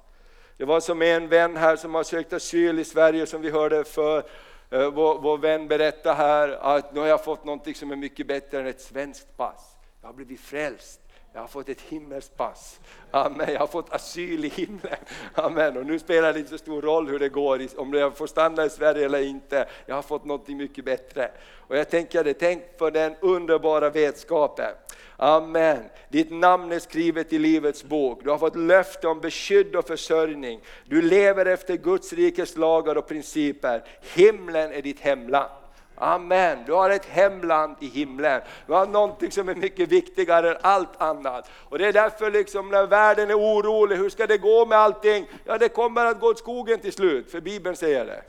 Det 0.57 0.65
var 0.65 0.79
som 0.79 1.01
en 1.01 1.27
vän 1.27 1.57
här 1.57 1.75
som 1.75 1.95
har 1.95 2.03
sökt 2.03 2.33
asyl 2.33 2.79
i 2.79 2.83
Sverige 2.83 3.25
som 3.25 3.41
vi 3.41 3.49
hörde 3.49 3.83
för 3.83 4.23
Eh, 4.69 4.89
vår, 4.89 5.19
vår 5.19 5.37
vän 5.37 5.67
berättar 5.67 6.15
här 6.15 6.49
att 6.49 6.93
nu 6.93 6.99
har 6.99 7.07
jag 7.07 7.23
fått 7.23 7.45
någonting 7.45 7.75
som 7.75 7.91
är 7.91 7.95
mycket 7.95 8.27
bättre 8.27 8.59
än 8.59 8.67
ett 8.67 8.81
svenskt 8.81 9.37
pass. 9.37 9.75
Jag 10.01 10.07
har 10.07 10.13
blivit 10.13 10.39
frälst. 10.39 11.01
Jag 11.35 11.41
har 11.41 11.47
fått 11.47 11.69
ett 11.69 11.81
himmelspass. 11.81 12.79
Amen. 13.11 13.53
Jag 13.53 13.59
har 13.59 13.67
fått 13.67 13.93
asyl 13.93 14.45
i 14.45 14.47
himlen. 14.47 14.95
Amen. 15.33 15.77
Och 15.77 15.85
nu 15.85 15.99
spelar 15.99 16.33
det 16.33 16.39
inte 16.39 16.51
så 16.51 16.57
stor 16.57 16.81
roll 16.81 17.07
hur 17.07 17.19
det 17.19 17.29
går, 17.29 17.61
om 17.77 17.93
jag 17.93 18.17
får 18.17 18.27
stanna 18.27 18.65
i 18.65 18.69
Sverige 18.69 19.05
eller 19.05 19.21
inte. 19.21 19.67
Jag 19.85 19.95
har 19.95 20.01
fått 20.01 20.25
något 20.25 20.47
mycket 20.47 20.85
bättre. 20.85 21.31
Och 21.53 21.77
jag 21.77 21.89
tänker 21.89 22.33
tänk 22.33 22.77
på 22.77 22.89
den 22.89 23.15
underbara 23.21 23.89
vetskapen. 23.89 24.71
Amen. 25.17 25.83
Ditt 26.09 26.31
namn 26.31 26.71
är 26.71 26.79
skrivet 26.79 27.33
i 27.33 27.39
Livets 27.39 27.83
bok. 27.83 28.23
Du 28.23 28.29
har 28.29 28.37
fått 28.37 28.55
löfte 28.55 29.07
om 29.07 29.19
beskydd 29.19 29.75
och 29.75 29.87
försörjning. 29.87 30.61
Du 30.85 31.01
lever 31.01 31.45
efter 31.45 31.75
Guds 31.75 32.13
rikes 32.13 32.57
lagar 32.57 32.95
och 32.97 33.07
principer. 33.07 33.83
Himlen 34.15 34.71
är 34.71 34.81
ditt 34.81 34.99
hemland. 34.99 35.49
Amen, 35.97 36.57
du 36.65 36.73
har 36.73 36.89
ett 36.89 37.05
hemland 37.05 37.75
i 37.79 37.87
himlen. 37.87 38.41
Du 38.67 38.73
har 38.73 38.85
någonting 38.85 39.31
som 39.31 39.49
är 39.49 39.55
mycket 39.55 39.89
viktigare 39.89 40.51
än 40.51 40.57
allt 40.61 41.01
annat. 41.01 41.49
Och 41.69 41.77
det 41.77 41.87
är 41.87 41.93
därför 41.93 42.31
liksom 42.31 42.69
när 42.69 42.87
världen 42.87 43.29
är 43.29 43.39
orolig, 43.39 43.95
hur 43.95 44.09
ska 44.09 44.27
det 44.27 44.37
gå 44.37 44.65
med 44.65 44.77
allting? 44.77 45.27
Ja, 45.45 45.57
det 45.57 45.69
kommer 45.69 46.05
att 46.05 46.19
gå 46.19 46.27
åt 46.27 46.39
skogen 46.39 46.79
till 46.79 46.93
slut, 46.93 47.31
för 47.31 47.41
Bibeln 47.41 47.75
säger 47.75 48.05
det. 48.05 48.21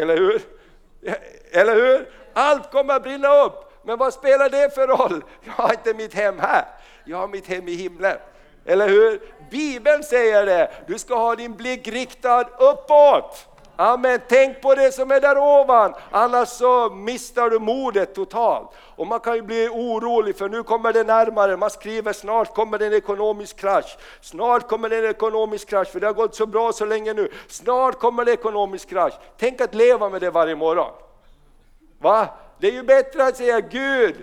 Eller 0.00 0.16
hur? 0.16 0.42
Eller 1.50 1.74
hur? 1.74 2.08
Allt 2.32 2.70
kommer 2.70 2.94
att 2.94 3.02
brinna 3.02 3.44
upp. 3.44 3.73
Men 3.84 3.98
vad 3.98 4.14
spelar 4.14 4.48
det 4.48 4.74
för 4.74 4.86
roll? 4.86 5.24
Jag 5.44 5.52
har 5.52 5.70
inte 5.70 5.94
mitt 5.94 6.14
hem 6.14 6.38
här, 6.38 6.64
jag 7.04 7.18
har 7.18 7.28
mitt 7.28 7.46
hem 7.46 7.68
i 7.68 7.74
himlen. 7.74 8.16
Eller 8.64 8.88
hur? 8.88 9.20
Bibeln 9.50 10.02
säger 10.02 10.46
det, 10.46 10.70
du 10.86 10.98
ska 10.98 11.14
ha 11.14 11.34
din 11.34 11.56
blick 11.56 11.88
riktad 11.88 12.44
uppåt. 12.58 13.48
Amen, 13.76 14.20
tänk 14.28 14.60
på 14.60 14.74
det 14.74 14.92
som 14.92 15.10
är 15.10 15.20
där 15.20 15.38
ovan, 15.38 15.94
annars 16.10 16.48
så 16.48 16.90
mister 16.90 17.50
du 17.50 17.58
modet 17.58 18.14
totalt. 18.14 18.70
Och 18.96 19.06
man 19.06 19.20
kan 19.20 19.34
ju 19.34 19.42
bli 19.42 19.68
orolig 19.68 20.36
för 20.38 20.48
nu 20.48 20.62
kommer 20.62 20.92
det 20.92 21.04
närmare, 21.04 21.56
man 21.56 21.70
skriver 21.70 22.12
snart 22.12 22.54
kommer 22.54 22.78
det 22.78 22.86
en 22.86 22.92
ekonomisk 22.92 23.56
krasch. 23.56 23.98
Snart 24.20 24.68
kommer 24.68 24.88
det 24.88 24.98
en 24.98 25.10
ekonomisk 25.10 25.68
krasch, 25.68 25.88
för 25.88 26.00
det 26.00 26.06
har 26.06 26.14
gått 26.14 26.34
så 26.34 26.46
bra 26.46 26.72
så 26.72 26.84
länge 26.84 27.12
nu. 27.12 27.32
Snart 27.48 27.98
kommer 27.98 28.24
det 28.24 28.32
ekonomisk 28.32 28.88
krasch. 28.88 29.14
Tänk 29.38 29.60
att 29.60 29.74
leva 29.74 30.08
med 30.08 30.20
det 30.20 30.30
varje 30.30 30.56
morgon. 30.56 30.92
Va? 31.98 32.28
Det 32.64 32.68
är 32.68 32.72
ju 32.72 32.82
bättre 32.82 33.24
att 33.24 33.36
säga 33.36 33.60
Gud, 33.60 34.14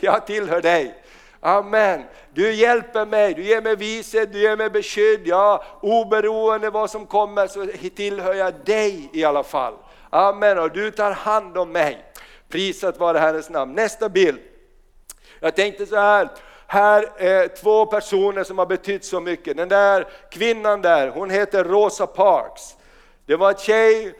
jag 0.00 0.26
tillhör 0.26 0.60
dig. 0.60 1.02
Amen. 1.40 2.02
Du 2.34 2.52
hjälper 2.52 3.06
mig, 3.06 3.34
du 3.34 3.42
ger 3.42 3.62
mig 3.62 3.76
vishet, 3.76 4.32
du 4.32 4.38
ger 4.38 4.56
mig 4.56 4.70
beskydd. 4.70 5.20
Ja, 5.24 5.64
oberoende 5.80 6.70
vad 6.70 6.90
som 6.90 7.06
kommer 7.06 7.46
så 7.46 7.66
tillhör 7.96 8.34
jag 8.34 8.54
dig 8.64 9.10
i 9.12 9.24
alla 9.24 9.42
fall. 9.42 9.74
Amen, 10.10 10.58
och 10.58 10.70
du 10.70 10.90
tar 10.90 11.10
hand 11.10 11.58
om 11.58 11.72
mig. 11.72 12.04
Prisat 12.48 12.98
vare 12.98 13.18
Herrens 13.18 13.50
namn. 13.50 13.72
Nästa 13.72 14.08
bild. 14.08 14.38
Jag 15.40 15.56
tänkte 15.56 15.86
så 15.86 15.96
här, 15.96 16.28
här 16.66 17.08
är 17.16 17.48
två 17.48 17.86
personer 17.86 18.44
som 18.44 18.58
har 18.58 18.66
betytt 18.66 19.04
så 19.04 19.20
mycket. 19.20 19.56
Den 19.56 19.68
där 19.68 20.06
kvinnan 20.30 20.82
där, 20.82 21.08
hon 21.08 21.30
heter 21.30 21.64
Rosa 21.64 22.06
Parks. 22.06 22.76
Det 23.26 23.36
var 23.36 23.48
en 23.48 23.58
tjej 23.58 24.14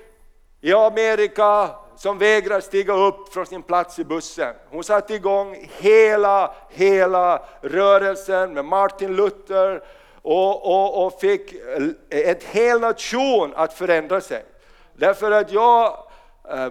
i 0.60 0.72
Amerika 0.72 1.70
som 1.96 2.18
vägrar 2.18 2.60
stiga 2.60 2.92
upp 2.92 3.32
från 3.32 3.46
sin 3.46 3.62
plats 3.62 3.98
i 3.98 4.04
bussen. 4.04 4.54
Hon 4.70 4.84
satte 4.84 5.14
igång 5.14 5.68
hela, 5.78 6.54
hela 6.70 7.42
rörelsen 7.60 8.54
med 8.54 8.64
Martin 8.64 9.16
Luther 9.16 9.82
och, 10.22 10.66
och, 10.66 11.06
och 11.06 11.20
fick 11.20 11.54
en 12.10 12.36
hel 12.50 12.80
nation 12.80 13.52
att 13.56 13.74
förändra 13.74 14.20
sig. 14.20 14.44
Därför 14.94 15.30
att 15.30 15.52
jag 15.52 16.05
Eh, 16.50 16.70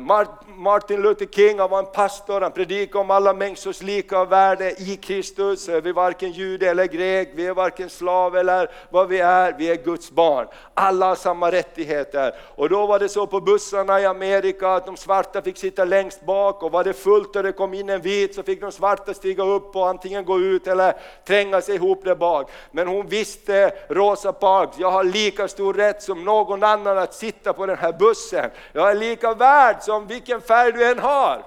Martin 0.55 1.01
Luther 1.01 1.25
King 1.25 1.59
han 1.59 1.69
var 1.69 1.79
en 1.79 1.85
pastor, 1.85 2.41
han 2.41 2.51
predikade 2.51 2.99
om 2.99 3.11
alla 3.11 3.33
människors 3.33 3.81
lika 3.81 4.25
värde 4.25 4.71
i 4.71 4.97
Kristus. 4.97 5.69
Eh, 5.69 5.81
vi 5.81 5.89
är 5.89 5.93
varken 5.93 6.31
jude 6.31 6.69
eller 6.69 6.85
grek, 6.85 7.31
vi 7.35 7.47
är 7.47 7.53
varken 7.53 7.89
slav 7.89 8.37
eller 8.37 8.71
vad 8.89 9.07
vi 9.07 9.19
är, 9.19 9.55
vi 9.57 9.69
är 9.69 9.75
Guds 9.75 10.11
barn. 10.11 10.47
Alla 10.73 11.05
har 11.05 11.15
samma 11.15 11.51
rättigheter. 11.51 12.35
Och 12.55 12.69
då 12.69 12.85
var 12.85 12.99
det 12.99 13.09
så 13.09 13.27
på 13.27 13.41
bussarna 13.41 14.01
i 14.01 14.05
Amerika 14.05 14.69
att 14.69 14.85
de 14.85 14.97
svarta 14.97 15.41
fick 15.41 15.57
sitta 15.57 15.85
längst 15.85 16.25
bak 16.25 16.63
och 16.63 16.71
var 16.71 16.83
det 16.83 16.93
fullt 16.93 17.35
och 17.35 17.43
det 17.43 17.51
kom 17.51 17.73
in 17.73 17.89
en 17.89 18.01
vit 18.01 18.35
så 18.35 18.43
fick 18.43 18.61
de 18.61 18.71
svarta 18.71 19.13
stiga 19.13 19.43
upp 19.43 19.75
och 19.75 19.87
antingen 19.89 20.25
gå 20.25 20.39
ut 20.39 20.67
eller 20.67 20.93
tränga 21.27 21.61
sig 21.61 21.75
ihop 21.75 22.03
där 22.03 22.15
bak. 22.15 22.51
Men 22.71 22.87
hon 22.87 23.07
visste, 23.07 23.73
Rosa 23.89 24.33
Parks, 24.33 24.79
jag 24.79 24.91
har 24.91 25.03
lika 25.03 25.47
stor 25.47 25.73
rätt 25.73 26.03
som 26.03 26.23
någon 26.23 26.63
annan 26.63 26.97
att 26.97 27.13
sitta 27.13 27.53
på 27.53 27.65
den 27.65 27.77
här 27.77 27.93
bussen. 27.93 28.49
Jag 28.73 28.91
är 28.91 28.95
lika 28.95 29.33
värd 29.33 29.64
värld 29.65 29.81
som 29.81 30.07
vilken 30.07 30.41
färg 30.41 30.71
du 30.71 30.85
än 30.85 30.99
har. 30.99 31.45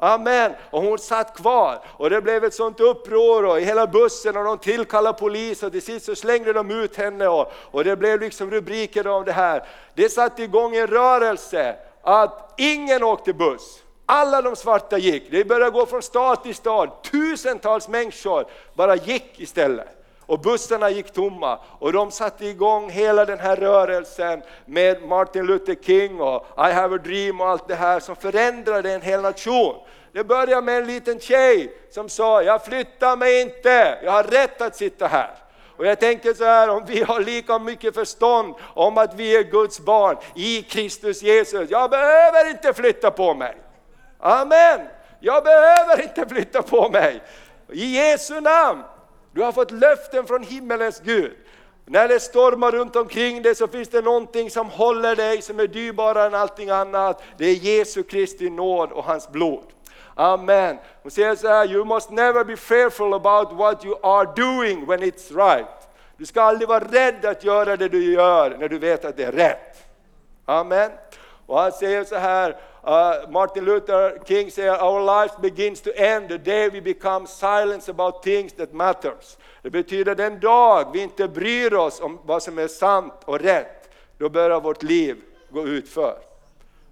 Amen. 0.00 0.52
Och 0.70 0.82
hon 0.82 0.98
satt 0.98 1.36
kvar 1.36 1.78
och 1.96 2.10
det 2.10 2.22
blev 2.22 2.44
ett 2.44 2.54
sånt 2.54 2.80
uppror 2.80 3.44
och 3.44 3.60
i 3.60 3.64
hela 3.64 3.86
bussen 3.86 4.36
och 4.36 4.44
de 4.44 4.58
tillkallade 4.58 5.18
polis 5.18 5.62
och 5.62 5.72
till 5.72 5.82
sist 5.82 6.06
så 6.06 6.14
slängde 6.14 6.52
de 6.52 6.70
ut 6.70 6.96
henne 6.96 7.28
och, 7.28 7.52
och 7.70 7.84
det 7.84 7.96
blev 7.96 8.20
liksom 8.20 8.50
rubriker 8.50 9.06
om 9.06 9.24
det 9.24 9.32
här. 9.32 9.64
Det 9.94 10.08
satte 10.08 10.42
igång 10.42 10.76
en 10.76 10.86
rörelse 10.86 11.76
att 12.02 12.54
ingen 12.56 13.02
åkte 13.02 13.32
buss. 13.32 13.82
Alla 14.06 14.42
de 14.42 14.56
svarta 14.56 14.98
gick, 14.98 15.30
det 15.30 15.44
började 15.44 15.70
gå 15.70 15.86
från 15.86 16.02
stad 16.02 16.42
till 16.42 16.54
stad, 16.54 16.90
tusentals 17.02 17.88
människor 17.88 18.46
bara 18.74 18.96
gick 18.96 19.40
istället 19.40 19.97
och 20.28 20.40
bussarna 20.40 20.90
gick 20.90 21.12
tomma 21.12 21.58
och 21.78 21.92
de 21.92 22.10
satte 22.10 22.46
igång 22.46 22.90
hela 22.90 23.24
den 23.24 23.38
här 23.38 23.56
rörelsen 23.56 24.42
med 24.64 25.02
Martin 25.02 25.46
Luther 25.46 25.74
King 25.74 26.20
och 26.20 26.46
I 26.56 26.72
have 26.72 26.94
a 26.94 26.98
dream 27.04 27.40
och 27.40 27.48
allt 27.48 27.68
det 27.68 27.74
här 27.74 28.00
som 28.00 28.16
förändrade 28.16 28.92
en 28.92 29.02
hel 29.02 29.20
nation. 29.20 29.74
Det 30.12 30.24
började 30.24 30.62
med 30.62 30.78
en 30.78 30.86
liten 30.86 31.20
tjej 31.20 31.72
som 31.90 32.08
sa, 32.08 32.42
jag 32.42 32.64
flyttar 32.64 33.16
mig 33.16 33.40
inte, 33.40 33.98
jag 34.04 34.12
har 34.12 34.22
rätt 34.24 34.62
att 34.62 34.76
sitta 34.76 35.06
här. 35.06 35.30
Och 35.76 35.86
jag 35.86 36.00
tänker 36.00 36.34
så 36.34 36.44
här, 36.44 36.68
om 36.70 36.84
vi 36.86 37.02
har 37.02 37.20
lika 37.20 37.58
mycket 37.58 37.94
förstånd 37.94 38.54
om 38.74 38.98
att 38.98 39.14
vi 39.14 39.36
är 39.36 39.42
Guds 39.42 39.80
barn 39.80 40.16
i 40.34 40.62
Kristus 40.62 41.22
Jesus, 41.22 41.70
jag 41.70 41.90
behöver 41.90 42.50
inte 42.50 42.72
flytta 42.72 43.10
på 43.10 43.34
mig. 43.34 43.56
Amen! 44.18 44.80
Jag 45.20 45.44
behöver 45.44 46.02
inte 46.02 46.26
flytta 46.28 46.62
på 46.62 46.88
mig. 46.88 47.22
I 47.72 47.96
Jesu 47.96 48.40
namn 48.40 48.82
du 49.32 49.42
har 49.42 49.52
fått 49.52 49.70
löften 49.70 50.26
från 50.26 50.42
himmelens 50.42 51.00
Gud. 51.00 51.32
När 51.84 52.08
det 52.08 52.20
stormar 52.20 52.72
runt 52.72 52.96
omkring 52.96 53.42
dig 53.42 53.54
så 53.54 53.68
finns 53.68 53.88
det 53.88 54.00
någonting 54.00 54.50
som 54.50 54.70
håller 54.70 55.16
dig, 55.16 55.42
som 55.42 55.60
är 55.60 55.66
dyrbarare 55.66 56.26
än 56.26 56.34
allting 56.34 56.70
annat. 56.70 57.22
Det 57.38 57.44
är 57.44 57.54
Jesu 57.54 58.02
Kristi 58.02 58.50
nåd 58.50 58.92
och 58.92 59.04
hans 59.04 59.28
blod. 59.28 59.64
Amen. 60.14 60.78
Hon 61.02 61.10
säger 61.10 61.36
så 61.36 61.48
här, 61.48 61.72
you 61.72 61.84
must 61.84 62.10
never 62.10 62.44
be 62.44 62.56
fearful 62.56 63.14
about 63.14 63.52
what 63.52 63.84
you 63.84 63.98
are 64.02 64.28
doing 64.36 64.86
when 64.86 65.02
it's 65.02 65.36
right. 65.36 65.66
Du 66.16 66.26
ska 66.26 66.42
aldrig 66.42 66.68
vara 66.68 66.84
rädd 66.84 67.24
att 67.24 67.44
göra 67.44 67.76
det 67.76 67.88
du 67.88 68.12
gör 68.12 68.56
när 68.58 68.68
du 68.68 68.78
vet 68.78 69.04
att 69.04 69.16
det 69.16 69.24
är 69.24 69.32
rätt. 69.32 69.88
Amen. 70.44 70.90
Och 71.46 71.58
han 71.58 71.72
säger 71.72 72.04
så 72.04 72.16
här, 72.16 72.56
uh, 72.88 73.30
Martin 73.30 73.64
Luther 73.64 74.24
King 74.24 74.50
säger, 74.50 74.82
our 74.82 75.00
lives 75.00 75.36
begins 75.36 75.80
to 75.80 75.90
end 75.90 76.28
the 76.28 76.38
day 76.38 76.68
we 76.68 76.80
become 76.80 77.26
silent 77.26 77.88
about 77.88 78.22
things 78.22 78.52
that 78.52 78.72
matters. 78.72 79.36
Det 79.62 79.70
betyder 79.70 80.14
den 80.14 80.40
dag 80.40 80.92
vi 80.92 81.02
inte 81.02 81.28
bryr 81.28 81.74
oss 81.74 82.00
om 82.00 82.18
vad 82.24 82.42
som 82.42 82.58
är 82.58 82.68
sant 82.68 83.12
och 83.24 83.40
rätt, 83.40 83.90
då 84.18 84.28
börjar 84.28 84.60
vårt 84.60 84.82
liv 84.82 85.16
gå 85.50 85.66
utför. 85.66 86.18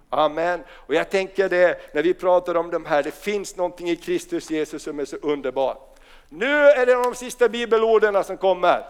Amen. 0.09 0.63
Och 0.69 0.95
jag 0.95 1.09
tänker 1.09 1.49
det, 1.49 1.93
när 1.93 2.03
vi 2.03 2.13
pratar 2.13 2.55
om 2.55 2.71
de 2.71 2.85
här, 2.85 3.03
det 3.03 3.11
finns 3.11 3.55
någonting 3.55 3.89
i 3.89 3.95
Kristus 3.95 4.51
Jesus 4.51 4.83
som 4.83 4.99
är 4.99 5.05
så 5.05 5.15
underbart. 5.15 5.97
Nu 6.29 6.55
är 6.55 6.85
det 6.85 6.93
de 6.93 7.15
sista 7.15 7.49
bibelorden 7.49 8.23
som 8.23 8.37
kommer. 8.37 8.85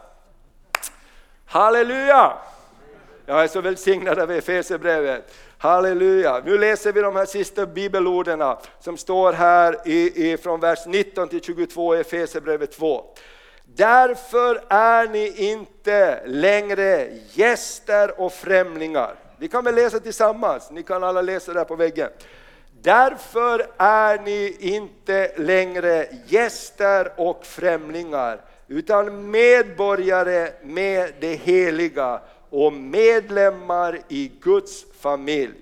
Halleluja! 1.46 2.34
Jag 3.30 3.44
är 3.44 3.48
så 3.48 3.62
välsignad 3.62 4.20
av 4.20 4.32
Efesierbrevet. 4.32 5.34
Halleluja! 5.58 6.42
Nu 6.46 6.58
läser 6.58 6.94
vi 6.94 7.02
de 7.02 7.16
här 7.16 7.26
sista 7.26 7.66
bibelorden 7.66 8.56
som 8.80 8.98
står 8.98 9.34
här 9.34 9.78
i, 9.86 10.32
i, 10.32 10.38
från 10.38 10.60
vers 10.60 10.80
19 10.86 11.30
till 11.30 11.42
22 11.42 11.96
i 11.96 12.00
Efesierbrevet 12.00 12.72
2. 12.72 13.04
Därför 13.66 14.62
är 14.70 15.08
ni 15.08 15.50
inte 15.52 16.22
längre 16.26 17.08
gäster 17.34 18.22
och 18.22 18.34
främlingar. 18.34 19.16
Vi 19.38 19.48
kan 19.48 19.64
väl 19.64 19.76
läsa 19.76 20.00
tillsammans, 20.00 20.72
ni 20.72 20.84
kan 20.84 21.04
alla 21.04 21.22
läsa 21.22 21.54
där 21.54 21.64
på 21.64 21.76
väggen. 21.76 22.10
Därför 22.82 23.68
är 23.78 24.20
ni 24.20 24.58
inte 24.60 25.32
längre 25.38 26.08
gäster 26.26 27.12
och 27.16 27.46
främlingar, 27.46 28.42
utan 28.68 29.32
medborgare 29.32 30.52
med 30.64 31.14
det 31.20 31.34
heliga 31.34 32.20
och 32.58 32.74
medlemmar 32.74 34.02
i 34.08 34.32
Guds 34.42 34.86
familj. 35.00 35.54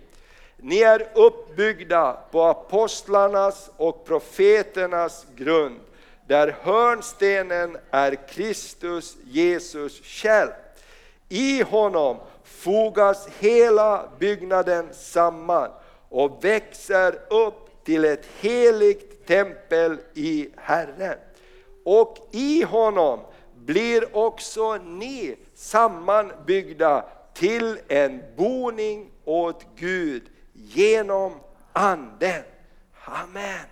Ni 0.58 0.80
är 0.80 1.08
uppbyggda 1.16 2.18
på 2.32 2.44
apostlarnas 2.44 3.70
och 3.78 4.06
profeternas 4.06 5.26
grund, 5.36 5.80
där 6.28 6.56
hörnstenen 6.62 7.78
är 7.92 8.28
Kristus 8.28 9.18
Jesus 9.26 10.02
själv. 10.04 10.50
I 11.30 11.62
honom 11.64 12.18
fogas 12.44 13.28
hela 13.40 14.10
byggnaden 14.20 14.90
samman 14.94 15.70
och 16.10 16.46
växer 16.46 17.20
upp 17.30 17.86
till 17.86 18.06
ett 18.06 18.26
heligt 18.40 19.28
tempel 19.28 19.98
i 20.14 20.50
Herren. 20.56 21.18
Och 21.86 22.18
i 22.32 22.64
honom 22.64 23.20
blir 23.66 24.18
också 24.18 24.78
ni 24.78 25.36
sammanbyggda 25.54 27.06
till 27.34 27.78
en 27.88 28.24
boning 28.38 29.12
åt 29.26 29.66
Gud 29.76 30.24
genom 30.54 31.34
Anden. 31.74 32.44
Amen 33.06 33.66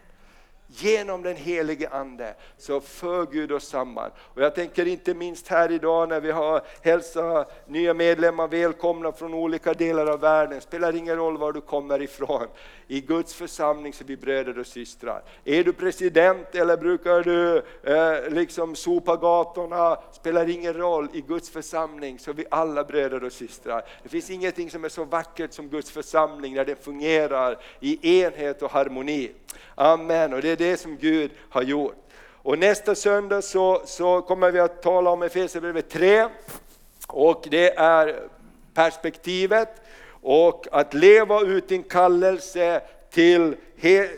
genom 0.75 1.21
den 1.21 1.35
helige 1.35 1.89
Ande 1.89 2.35
så 2.57 2.81
för 2.81 3.25
Gud 3.25 3.51
oss 3.51 3.67
samman. 3.67 4.11
Och 4.17 4.41
jag 4.41 4.55
tänker 4.55 4.87
inte 4.87 5.13
minst 5.13 5.47
här 5.47 5.71
idag 5.71 6.09
när 6.09 6.21
vi 6.21 6.31
har 6.31 6.61
hälsat 6.81 7.69
nya 7.69 7.93
medlemmar 7.93 8.47
välkomna 8.47 9.11
från 9.11 9.33
olika 9.33 9.73
delar 9.73 10.07
av 10.07 10.19
världen, 10.19 10.61
spelar 10.61 10.95
ingen 10.95 11.15
roll 11.15 11.37
var 11.37 11.53
du 11.53 11.61
kommer 11.61 12.01
ifrån. 12.01 12.47
I 12.87 13.01
Guds 13.01 13.33
församling 13.33 13.93
så 13.93 14.03
är 14.03 14.07
vi 14.07 14.17
bröder 14.17 14.59
och 14.59 14.67
systrar. 14.67 15.23
Är 15.45 15.63
du 15.63 15.73
president 15.73 16.55
eller 16.55 16.77
brukar 16.77 17.23
du 17.23 17.57
eh, 17.83 18.33
liksom 18.33 18.75
sopa 18.75 19.15
gatorna, 19.15 19.97
spelar 20.11 20.49
ingen 20.49 20.73
roll. 20.73 21.07
I 21.13 21.21
Guds 21.21 21.49
församling 21.49 22.19
så 22.19 22.31
är 22.31 22.35
vi 22.35 22.45
alla 22.51 22.83
bröder 22.83 23.23
och 23.23 23.31
systrar. 23.31 23.85
Det 24.03 24.09
finns 24.09 24.29
ingenting 24.29 24.71
som 24.71 24.85
är 24.85 24.89
så 24.89 25.05
vackert 25.05 25.53
som 25.53 25.69
Guds 25.69 25.91
församling 25.91 26.53
när 26.53 26.65
den 26.65 26.75
fungerar 26.75 27.57
i 27.79 28.19
enhet 28.21 28.61
och 28.61 28.71
harmoni. 28.71 29.31
Amen, 29.75 30.33
och 30.33 30.41
det 30.41 30.49
är 30.49 30.55
det 30.55 30.77
som 30.77 30.97
Gud 30.97 31.31
har 31.49 31.61
gjort. 31.61 31.95
Och 32.43 32.59
nästa 32.59 32.95
söndag 32.95 33.41
så, 33.41 33.81
så 33.85 34.21
kommer 34.21 34.51
vi 34.51 34.59
att 34.59 34.81
tala 34.81 35.09
om 35.09 35.23
Efesierbrevet 35.23 35.89
3 35.89 36.27
och 37.07 37.47
det 37.51 37.77
är 37.77 38.19
perspektivet 38.73 39.81
och 40.23 40.67
att 40.71 40.93
leva 40.93 41.41
ut 41.41 41.67
din 41.67 41.83
kallelse 41.83 42.81
till, 43.09 43.55
he, 43.77 44.09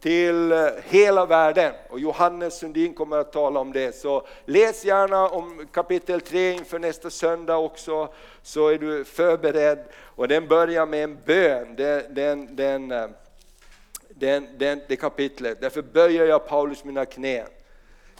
till 0.00 0.52
eh, 0.52 0.66
hela 0.84 1.26
världen. 1.26 1.72
Och 1.90 2.00
Johannes 2.00 2.58
Sundin 2.58 2.94
kommer 2.94 3.18
att 3.18 3.32
tala 3.32 3.60
om 3.60 3.72
det. 3.72 3.96
Så 3.96 4.26
läs 4.44 4.84
gärna 4.84 5.28
om 5.28 5.66
kapitel 5.72 6.20
3 6.20 6.52
inför 6.52 6.78
nästa 6.78 7.10
söndag 7.10 7.56
också, 7.56 8.12
så 8.42 8.68
är 8.68 8.78
du 8.78 9.04
förberedd. 9.04 9.84
Och 9.94 10.28
den 10.28 10.48
börjar 10.48 10.86
med 10.86 11.04
en 11.04 11.18
bön. 11.24 11.74
Den, 11.76 12.14
den, 12.14 12.56
den, 12.56 12.88
den, 14.08 14.58
den, 14.58 14.80
det 14.88 14.96
kapitlet. 14.96 15.60
Därför 15.60 15.82
böjer 15.82 16.26
jag 16.26 16.48
Paulus 16.48 16.84
mina 16.84 17.04
knän. 17.04 17.46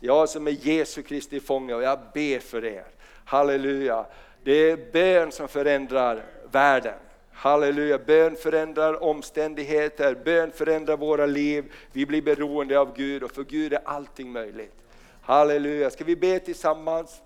Jag 0.01 0.29
som 0.29 0.47
är 0.47 0.51
Jesu 0.51 1.03
Kristi 1.03 1.41
fånge 1.41 1.75
och 1.75 1.83
jag 1.83 1.99
ber 2.15 2.39
för 2.39 2.65
er. 2.65 2.85
Halleluja. 3.25 4.07
Det 4.45 4.71
är 4.71 4.93
bön 4.93 5.33
som 5.33 5.49
förändrar 5.49 6.23
världen. 6.51 6.95
Halleluja, 7.41 7.99
bön 7.99 8.37
förändrar 8.37 9.03
omständigheter, 9.03 10.15
bön 10.25 10.53
förändrar 10.53 10.97
våra 10.97 11.27
liv. 11.27 11.73
Vi 11.93 12.07
blir 12.07 12.23
beroende 12.23 12.79
av 12.79 12.97
Gud 12.97 13.23
och 13.23 13.31
för 13.31 13.45
Gud 13.45 13.73
är 13.73 13.81
allting 13.85 14.33
möjligt. 14.33 14.75
Halleluja, 15.23 15.91
ska 15.91 16.05
vi 16.05 16.17
be 16.17 16.39
tillsammans? 16.39 17.23